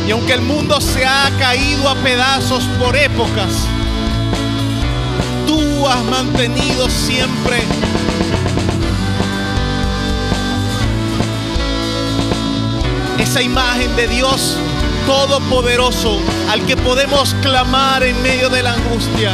Y 0.09 0.11
aunque 0.12 0.33
el 0.33 0.41
mundo 0.41 0.81
se 0.81 1.05
ha 1.05 1.31
caído 1.39 1.91
a 1.91 1.97
pedazos 1.97 2.65
por 2.83 2.97
épocas, 2.97 3.66
tú 5.47 5.87
has 5.87 6.03
mantenido 6.05 6.89
siempre 6.89 7.62
esa 13.19 13.43
imagen 13.43 13.95
de 13.97 14.09
Dios 14.09 14.57
Todopoderoso 15.07 16.19
al 16.51 16.65
que 16.65 16.77
podemos 16.78 17.35
clamar 17.43 18.03
en 18.03 18.20
medio 18.23 18.49
de 18.49 18.62
la 18.62 18.73
angustia 18.73 19.32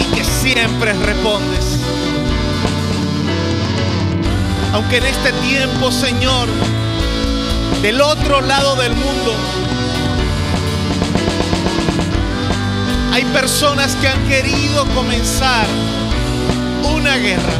y 0.00 0.16
que 0.16 0.24
siempre 0.24 0.92
respondes. 0.94 1.78
Aunque 4.72 4.96
en 4.96 5.06
este 5.06 5.32
tiempo, 5.32 5.92
Señor, 5.92 6.48
del 7.82 8.00
otro 8.00 8.40
lado 8.40 8.74
del 8.76 8.94
mundo, 8.94 9.32
hay 13.12 13.24
personas 13.26 13.94
que 13.96 14.08
han 14.08 14.26
querido 14.26 14.86
comenzar 14.94 15.66
una 16.82 17.16
guerra. 17.16 17.52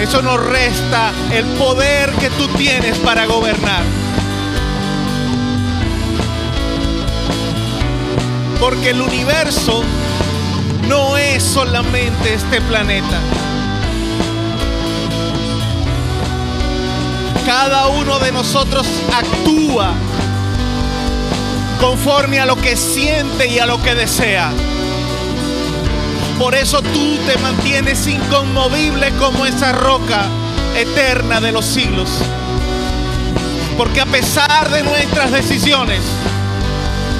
Eso 0.00 0.22
no 0.22 0.38
resta 0.38 1.12
el 1.30 1.44
poder 1.58 2.10
que 2.12 2.30
tú 2.30 2.48
tienes 2.56 2.96
para 2.98 3.26
gobernar. 3.26 3.82
Porque 8.58 8.90
el 8.90 9.02
universo 9.02 9.84
no 10.88 11.16
es 11.18 11.42
solamente 11.42 12.34
este 12.34 12.60
planeta. 12.62 13.20
Cada 17.44 17.88
uno 17.88 18.18
de 18.18 18.32
nosotros 18.32 18.86
actúa 19.12 19.92
conforme 21.80 22.40
a 22.40 22.46
lo 22.46 22.56
que 22.56 22.76
siente 22.76 23.48
y 23.48 23.58
a 23.58 23.66
lo 23.66 23.82
que 23.82 23.94
desea. 23.94 24.50
Por 26.40 26.54
eso 26.54 26.80
tú 26.80 27.18
te 27.26 27.36
mantienes 27.42 28.06
inconmovible 28.06 29.12
como 29.18 29.44
esa 29.44 29.72
roca 29.72 30.24
eterna 30.74 31.38
de 31.38 31.52
los 31.52 31.66
siglos. 31.66 32.08
Porque 33.76 34.00
a 34.00 34.06
pesar 34.06 34.70
de 34.70 34.82
nuestras 34.82 35.32
decisiones, 35.32 36.00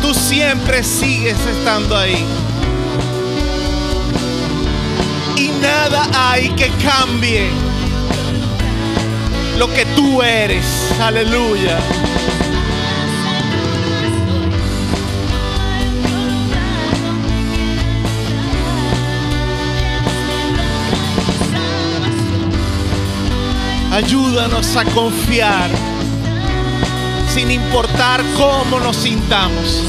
tú 0.00 0.14
siempre 0.14 0.82
sigues 0.82 1.36
estando 1.38 1.98
ahí. 1.98 2.24
Y 5.36 5.48
nada 5.60 6.08
hay 6.14 6.48
que 6.52 6.70
cambie 6.82 7.50
lo 9.58 9.68
que 9.74 9.84
tú 9.94 10.22
eres. 10.22 10.64
Aleluya. 10.98 11.78
Ayúdanos 23.92 24.76
a 24.76 24.84
confiar 24.84 25.68
sin 27.34 27.50
importar 27.50 28.22
cómo 28.36 28.78
nos 28.78 28.96
sintamos. 28.96 29.82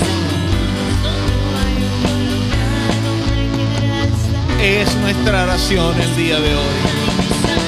Es 4.60 4.95
nuestra 4.98 5.44
oración 5.44 5.99
el 6.02 6.15
día 6.15 6.40
de 6.40 6.56
hoy. 6.56 7.60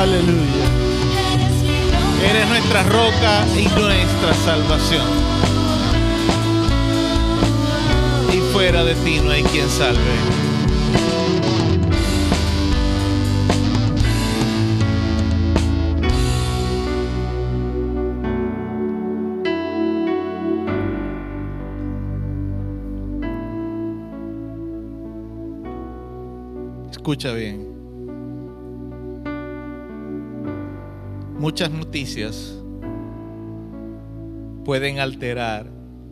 Aleluya. 0.00 0.64
Eres 2.30 2.48
nuestra 2.48 2.82
roca 2.84 3.46
y 3.54 3.68
nuestra 3.78 4.32
salvación. 4.46 5.06
Y 8.32 8.38
fuera 8.50 8.82
de 8.82 8.94
ti 8.94 9.20
no 9.22 9.30
hay 9.30 9.42
quien 9.42 9.68
salve. 9.68 10.00
Escucha 26.90 27.34
bien. 27.34 27.69
Muchas 31.50 31.72
noticias 31.72 32.56
pueden 34.64 35.00
alterar 35.00 35.66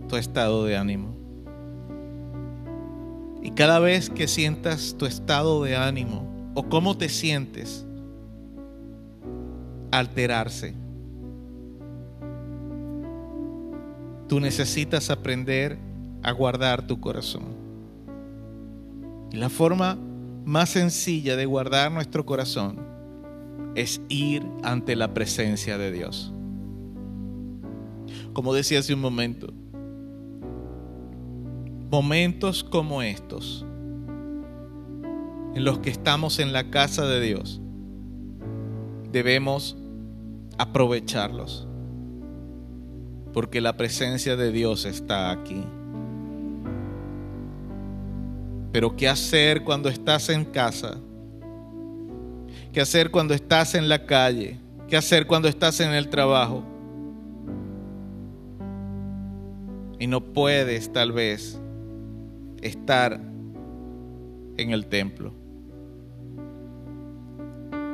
tu 0.08 0.16
estado 0.16 0.64
de 0.64 0.76
ánimo. 0.76 1.14
Y 3.40 3.52
cada 3.52 3.78
vez 3.78 4.10
que 4.10 4.26
sientas 4.26 4.96
tu 4.98 5.06
estado 5.06 5.62
de 5.62 5.76
ánimo 5.76 6.52
o 6.56 6.64
cómo 6.64 6.98
te 6.98 7.08
sientes 7.08 7.86
alterarse, 9.92 10.74
tú 14.26 14.40
necesitas 14.40 15.08
aprender 15.08 15.78
a 16.24 16.32
guardar 16.32 16.84
tu 16.84 16.98
corazón. 16.98 17.44
Y 19.30 19.36
la 19.36 19.50
forma 19.50 19.96
más 20.44 20.70
sencilla 20.70 21.36
de 21.36 21.46
guardar 21.46 21.92
nuestro 21.92 22.26
corazón 22.26 22.87
es 23.74 24.00
ir 24.08 24.46
ante 24.62 24.96
la 24.96 25.14
presencia 25.14 25.78
de 25.78 25.92
Dios. 25.92 26.32
Como 28.32 28.54
decía 28.54 28.78
hace 28.78 28.94
un 28.94 29.00
momento, 29.00 29.52
momentos 31.90 32.62
como 32.64 33.02
estos, 33.02 33.64
en 35.54 35.64
los 35.64 35.78
que 35.78 35.90
estamos 35.90 36.38
en 36.38 36.52
la 36.52 36.70
casa 36.70 37.06
de 37.06 37.20
Dios, 37.20 37.60
debemos 39.10 39.76
aprovecharlos, 40.58 41.66
porque 43.32 43.60
la 43.60 43.76
presencia 43.76 44.36
de 44.36 44.52
Dios 44.52 44.84
está 44.84 45.30
aquí. 45.30 45.64
Pero 48.72 48.96
¿qué 48.96 49.08
hacer 49.08 49.64
cuando 49.64 49.88
estás 49.88 50.28
en 50.28 50.44
casa? 50.44 50.98
¿Qué 52.72 52.80
hacer 52.80 53.10
cuando 53.10 53.34
estás 53.34 53.74
en 53.74 53.88
la 53.88 54.04
calle? 54.04 54.58
¿Qué 54.88 54.96
hacer 54.96 55.26
cuando 55.26 55.48
estás 55.48 55.80
en 55.80 55.90
el 55.90 56.08
trabajo? 56.08 56.62
Y 59.98 60.06
no 60.06 60.20
puedes 60.20 60.92
tal 60.92 61.12
vez 61.12 61.60
estar 62.62 63.20
en 64.56 64.70
el 64.70 64.86
templo. 64.86 65.32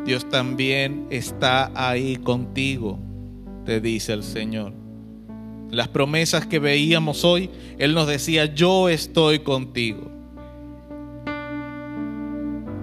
Dios 0.05 0.29
también 0.29 1.07
está 1.09 1.71
ahí 1.75 2.17
contigo, 2.17 2.99
te 3.65 3.81
dice 3.81 4.13
el 4.13 4.23
Señor. 4.23 4.73
Las 5.71 5.89
promesas 5.89 6.47
que 6.47 6.59
veíamos 6.59 7.25
hoy, 7.25 7.49
Él 7.79 7.95
nos 7.95 8.07
decía, 8.07 8.45
yo 8.45 8.89
estoy 8.89 9.39
contigo. 9.39 10.11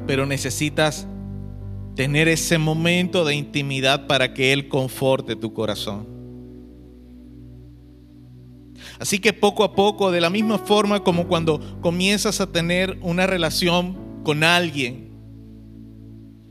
Pero 0.07 0.25
necesitas 0.25 1.07
tener 2.01 2.27
ese 2.27 2.57
momento 2.57 3.23
de 3.23 3.35
intimidad 3.35 4.07
para 4.07 4.33
que 4.33 4.51
Él 4.53 4.67
conforte 4.67 5.35
tu 5.35 5.53
corazón. 5.53 6.07
Así 8.97 9.19
que 9.19 9.33
poco 9.33 9.63
a 9.63 9.75
poco, 9.75 10.09
de 10.09 10.19
la 10.19 10.31
misma 10.31 10.57
forma 10.57 11.03
como 11.03 11.27
cuando 11.27 11.79
comienzas 11.79 12.41
a 12.41 12.51
tener 12.51 12.97
una 13.03 13.27
relación 13.27 14.23
con 14.23 14.43
alguien, 14.43 15.11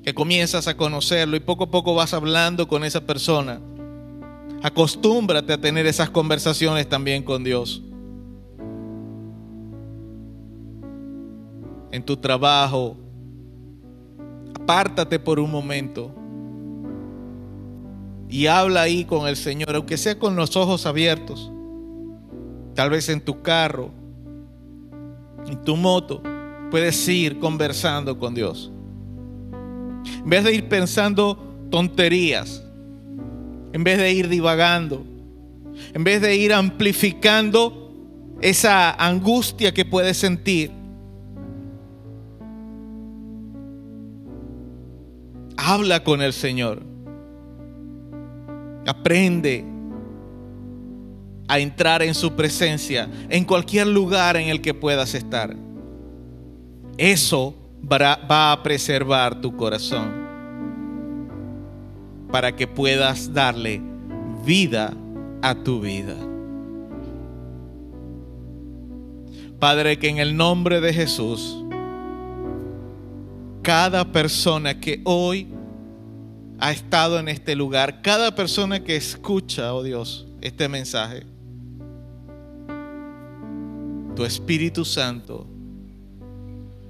que 0.05 0.15
comienzas 0.15 0.69
a 0.69 0.77
conocerlo 0.77 1.35
y 1.35 1.41
poco 1.41 1.65
a 1.65 1.71
poco 1.73 1.97
vas 1.97 2.15
hablando 2.15 2.69
con 2.69 2.85
esa 2.85 3.05
persona, 3.05 3.61
acostúmbrate 4.63 5.53
a 5.53 5.61
tener 5.61 5.85
esas 5.85 6.11
conversaciones 6.11 6.89
también 6.89 7.25
con 7.25 7.43
Dios. 7.43 7.83
en 11.93 12.05
tu 12.05 12.17
trabajo. 12.17 12.97
Apártate 14.63 15.19
por 15.19 15.41
un 15.41 15.51
momento 15.51 16.15
y 18.29 18.47
habla 18.47 18.83
ahí 18.83 19.05
con 19.05 19.27
el 19.27 19.37
Señor, 19.37 19.75
aunque 19.75 19.97
sea 19.97 20.19
con 20.19 20.37
los 20.37 20.57
ojos 20.57 20.87
abiertos. 20.87 21.51
Tal 22.75 22.91
vez 22.91 23.09
en 23.09 23.21
tu 23.21 23.43
carro, 23.43 23.91
en 25.47 25.63
tu 25.65 25.77
moto, 25.77 26.23
puedes 26.71 27.09
ir 27.09 27.41
conversando 27.41 28.19
con 28.19 28.35
Dios. 28.35 28.71
En 30.05 30.31
vez 30.31 30.45
de 30.45 30.55
ir 30.55 30.69
pensando 30.69 31.37
tonterías, 31.71 32.65
en 33.73 33.83
vez 33.83 33.99
de 33.99 34.13
ir 34.13 34.29
divagando, 34.29 35.05
en 35.93 36.05
vez 36.05 36.21
de 36.21 36.37
ir 36.37 36.53
amplificando 36.53 37.93
esa 38.41 38.93
angustia 38.93 39.75
que 39.75 39.85
puedes 39.85 40.17
sentir, 40.17 40.71
habla 45.61 46.03
con 46.03 46.23
el 46.23 46.33
Señor. 46.33 46.83
Aprende 48.87 49.65
a 51.49 51.59
entrar 51.59 52.03
en 52.03 52.15
su 52.15 52.35
presencia 52.35 53.09
en 53.29 53.45
cualquier 53.45 53.87
lugar 53.87 54.37
en 54.37 54.49
el 54.49 54.61
que 54.61 54.73
puedas 54.73 55.15
estar. 55.15 55.55
Eso 56.97 57.55
va 57.91 58.53
a 58.53 58.63
preservar 58.63 59.41
tu 59.41 59.57
corazón 59.57 60.21
para 62.31 62.55
que 62.55 62.67
puedas 62.67 63.33
darle 63.33 63.81
vida 64.45 64.95
a 65.43 65.55
tu 65.55 65.81
vida. 65.81 66.15
Padre, 69.59 69.99
que 69.99 70.09
en 70.09 70.19
el 70.19 70.37
nombre 70.37 70.81
de 70.81 70.93
Jesús, 70.93 71.65
cada 73.63 74.11
persona 74.11 74.81
que 74.81 75.01
hoy 75.05 75.49
ha 76.59 76.73
estado 76.73 77.19
en 77.19 77.29
este 77.29 77.55
lugar, 77.55 78.03
cada 78.03 78.35
persona 78.35 78.83
que 78.83 78.97
escucha, 78.97 79.75
oh 79.75 79.83
Dios, 79.83 80.27
este 80.41 80.69
mensaje, 80.69 81.25
tu 84.15 84.25
Espíritu 84.25 84.85
Santo 84.85 85.47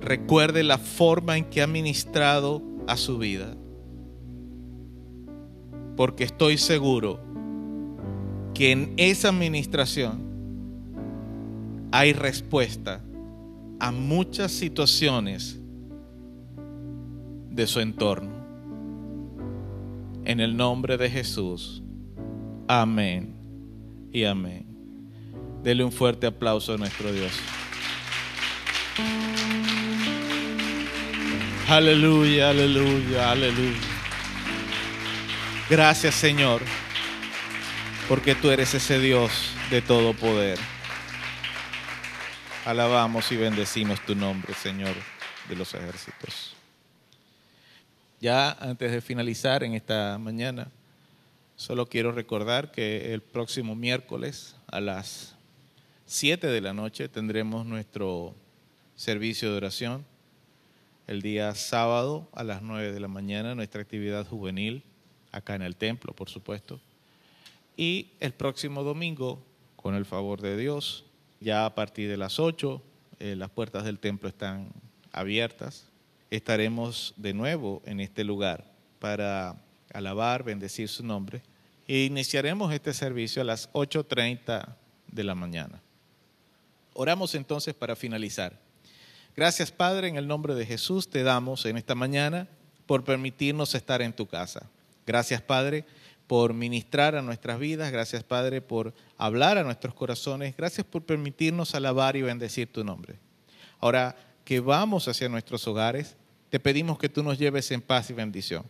recuerde 0.00 0.62
la 0.62 0.78
forma 0.78 1.36
en 1.36 1.44
que 1.44 1.62
ha 1.62 1.66
ministrado 1.66 2.62
a 2.86 2.96
su 2.96 3.18
vida. 3.18 3.54
Porque 5.96 6.24
estoy 6.24 6.56
seguro 6.56 7.20
que 8.54 8.72
en 8.72 8.94
esa 8.96 9.28
administración 9.28 10.22
hay 11.92 12.12
respuesta 12.12 13.04
a 13.78 13.92
muchas 13.92 14.50
situaciones 14.50 15.59
de 17.50 17.66
su 17.66 17.80
entorno. 17.80 18.30
En 20.24 20.40
el 20.40 20.56
nombre 20.56 20.96
de 20.96 21.10
Jesús. 21.10 21.82
Amén 22.68 23.36
y 24.12 24.24
amén. 24.24 24.66
Dele 25.62 25.84
un 25.84 25.92
fuerte 25.92 26.26
aplauso 26.26 26.74
a 26.74 26.76
nuestro 26.76 27.12
Dios. 27.12 27.32
Aleluya, 31.68 32.50
aleluya, 32.50 33.30
aleluya. 33.30 33.78
Gracias 35.68 36.14
Señor, 36.16 36.62
porque 38.08 38.34
tú 38.34 38.50
eres 38.50 38.74
ese 38.74 38.98
Dios 38.98 39.52
de 39.70 39.80
todo 39.80 40.14
poder. 40.14 40.58
Alabamos 42.64 43.30
y 43.30 43.36
bendecimos 43.36 44.00
tu 44.04 44.14
nombre, 44.14 44.52
Señor 44.54 44.94
de 45.48 45.56
los 45.56 45.74
ejércitos. 45.74 46.59
Ya 48.20 48.52
antes 48.52 48.92
de 48.92 49.00
finalizar 49.00 49.64
en 49.64 49.72
esta 49.72 50.18
mañana, 50.18 50.70
solo 51.56 51.86
quiero 51.86 52.12
recordar 52.12 52.70
que 52.70 53.14
el 53.14 53.22
próximo 53.22 53.74
miércoles 53.74 54.56
a 54.66 54.78
las 54.82 55.36
7 56.04 56.46
de 56.46 56.60
la 56.60 56.74
noche 56.74 57.08
tendremos 57.08 57.64
nuestro 57.64 58.34
servicio 58.94 59.50
de 59.50 59.56
oración. 59.56 60.04
El 61.06 61.22
día 61.22 61.54
sábado 61.54 62.28
a 62.34 62.44
las 62.44 62.60
9 62.60 62.92
de 62.92 63.00
la 63.00 63.08
mañana 63.08 63.54
nuestra 63.54 63.80
actividad 63.80 64.26
juvenil, 64.26 64.82
acá 65.32 65.54
en 65.54 65.62
el 65.62 65.76
templo, 65.76 66.12
por 66.12 66.28
supuesto. 66.28 66.78
Y 67.74 68.10
el 68.20 68.34
próximo 68.34 68.82
domingo, 68.82 69.42
con 69.76 69.94
el 69.94 70.04
favor 70.04 70.42
de 70.42 70.58
Dios, 70.58 71.06
ya 71.40 71.64
a 71.64 71.74
partir 71.74 72.10
de 72.10 72.18
las 72.18 72.38
8, 72.38 72.82
eh, 73.18 73.34
las 73.34 73.48
puertas 73.48 73.84
del 73.84 73.98
templo 73.98 74.28
están 74.28 74.68
abiertas 75.10 75.89
estaremos 76.30 77.14
de 77.16 77.34
nuevo 77.34 77.82
en 77.84 78.00
este 78.00 78.24
lugar 78.24 78.64
para 78.98 79.56
alabar, 79.92 80.44
bendecir 80.44 80.88
su 80.88 81.04
nombre. 81.04 81.42
E 81.86 82.04
iniciaremos 82.04 82.72
este 82.72 82.94
servicio 82.94 83.42
a 83.42 83.44
las 83.44 83.72
8.30 83.72 84.76
de 85.08 85.24
la 85.24 85.34
mañana. 85.34 85.82
Oramos 86.94 87.34
entonces 87.34 87.74
para 87.74 87.96
finalizar. 87.96 88.58
Gracias 89.36 89.72
Padre, 89.72 90.08
en 90.08 90.16
el 90.16 90.26
nombre 90.26 90.54
de 90.54 90.66
Jesús 90.66 91.08
te 91.08 91.22
damos 91.22 91.64
en 91.66 91.76
esta 91.76 91.94
mañana 91.94 92.48
por 92.86 93.04
permitirnos 93.04 93.74
estar 93.74 94.02
en 94.02 94.12
tu 94.12 94.26
casa. 94.26 94.68
Gracias 95.06 95.40
Padre 95.40 95.84
por 96.26 96.54
ministrar 96.54 97.16
a 97.16 97.22
nuestras 97.22 97.58
vidas. 97.58 97.90
Gracias 97.90 98.22
Padre 98.22 98.60
por 98.60 98.94
hablar 99.16 99.58
a 99.58 99.64
nuestros 99.64 99.94
corazones. 99.94 100.56
Gracias 100.56 100.86
por 100.86 101.02
permitirnos 101.02 101.74
alabar 101.74 102.16
y 102.16 102.22
bendecir 102.22 102.70
tu 102.70 102.84
nombre. 102.84 103.18
Ahora 103.80 104.16
que 104.44 104.60
vamos 104.60 105.08
hacia 105.08 105.28
nuestros 105.28 105.66
hogares, 105.66 106.16
te 106.50 106.58
pedimos 106.58 106.98
que 106.98 107.08
tú 107.08 107.22
nos 107.22 107.38
lleves 107.38 107.70
en 107.70 107.80
paz 107.80 108.10
y 108.10 108.12
bendición. 108.12 108.64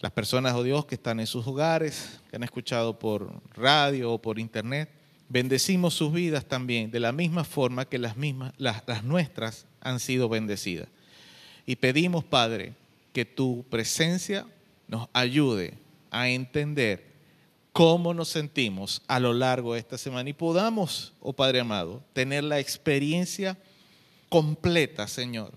Las 0.00 0.10
personas, 0.10 0.54
oh 0.54 0.62
Dios, 0.62 0.86
que 0.86 0.96
están 0.96 1.20
en 1.20 1.26
sus 1.26 1.46
hogares, 1.46 2.20
que 2.28 2.36
han 2.36 2.42
escuchado 2.42 2.98
por 2.98 3.40
radio 3.54 4.12
o 4.12 4.20
por 4.20 4.38
internet, 4.38 4.90
bendecimos 5.28 5.94
sus 5.94 6.12
vidas 6.12 6.44
también, 6.46 6.90
de 6.90 6.98
la 6.98 7.12
misma 7.12 7.44
forma 7.44 7.84
que 7.84 7.98
las, 7.98 8.16
mismas, 8.16 8.52
las, 8.56 9.04
nuestras 9.04 9.66
han 9.80 10.00
sido 10.00 10.28
bendecidas. 10.28 10.88
Y 11.66 11.76
pedimos, 11.76 12.24
Padre, 12.24 12.74
que 13.12 13.24
tu 13.24 13.64
presencia 13.70 14.46
nos 14.88 15.08
ayude 15.12 15.74
a 16.10 16.28
entender 16.28 17.12
cómo 17.72 18.12
nos 18.12 18.28
sentimos 18.28 19.02
a 19.06 19.20
lo 19.20 19.32
largo 19.34 19.74
de 19.74 19.80
esta 19.80 19.98
semana 19.98 20.28
y 20.30 20.34
podamos, 20.34 21.12
oh 21.20 21.32
Padre 21.32 21.60
amado, 21.60 22.02
tener 22.12 22.44
la 22.44 22.58
experiencia 22.58 23.56
completa, 24.28 25.06
Señor, 25.06 25.52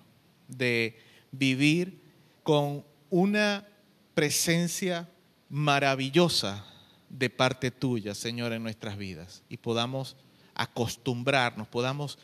de 0.47 1.04
vivir 1.37 1.99
con 2.43 2.83
una 3.09 3.67
presencia 4.13 5.09
maravillosa 5.49 6.65
de 7.09 7.29
parte 7.29 7.71
tuya, 7.71 8.15
Señor, 8.15 8.53
en 8.53 8.63
nuestras 8.63 8.97
vidas 8.97 9.43
y 9.49 9.57
podamos 9.57 10.15
acostumbrarnos, 10.53 11.67
podamos 11.67 12.17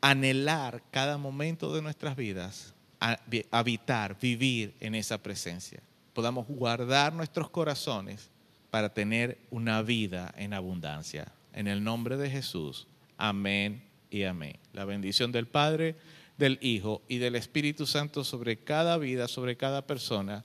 anhelar 0.00 0.82
cada 0.90 1.16
momento 1.18 1.74
de 1.74 1.82
nuestras 1.82 2.16
vidas, 2.16 2.74
a 3.00 3.18
habitar, 3.50 4.18
vivir 4.20 4.74
en 4.80 4.94
esa 4.94 5.18
presencia. 5.18 5.80
Podamos 6.12 6.46
guardar 6.46 7.12
nuestros 7.12 7.50
corazones 7.50 8.30
para 8.70 8.92
tener 8.94 9.38
una 9.50 9.82
vida 9.82 10.32
en 10.36 10.54
abundancia. 10.54 11.32
En 11.52 11.66
el 11.66 11.82
nombre 11.82 12.16
de 12.16 12.30
Jesús. 12.30 12.86
Amén 13.16 13.82
y 14.10 14.22
amén. 14.24 14.56
La 14.72 14.84
bendición 14.84 15.32
del 15.32 15.46
Padre 15.46 15.96
del 16.36 16.58
Hijo 16.60 17.02
y 17.08 17.18
del 17.18 17.36
Espíritu 17.36 17.86
Santo 17.86 18.24
sobre 18.24 18.58
cada 18.58 18.98
vida, 18.98 19.28
sobre 19.28 19.56
cada 19.56 19.86
persona. 19.86 20.44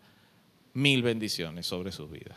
Mil 0.73 1.01
bendiciones 1.01 1.65
sobre 1.65 1.91
sus 1.91 2.11
vidas. 2.11 2.35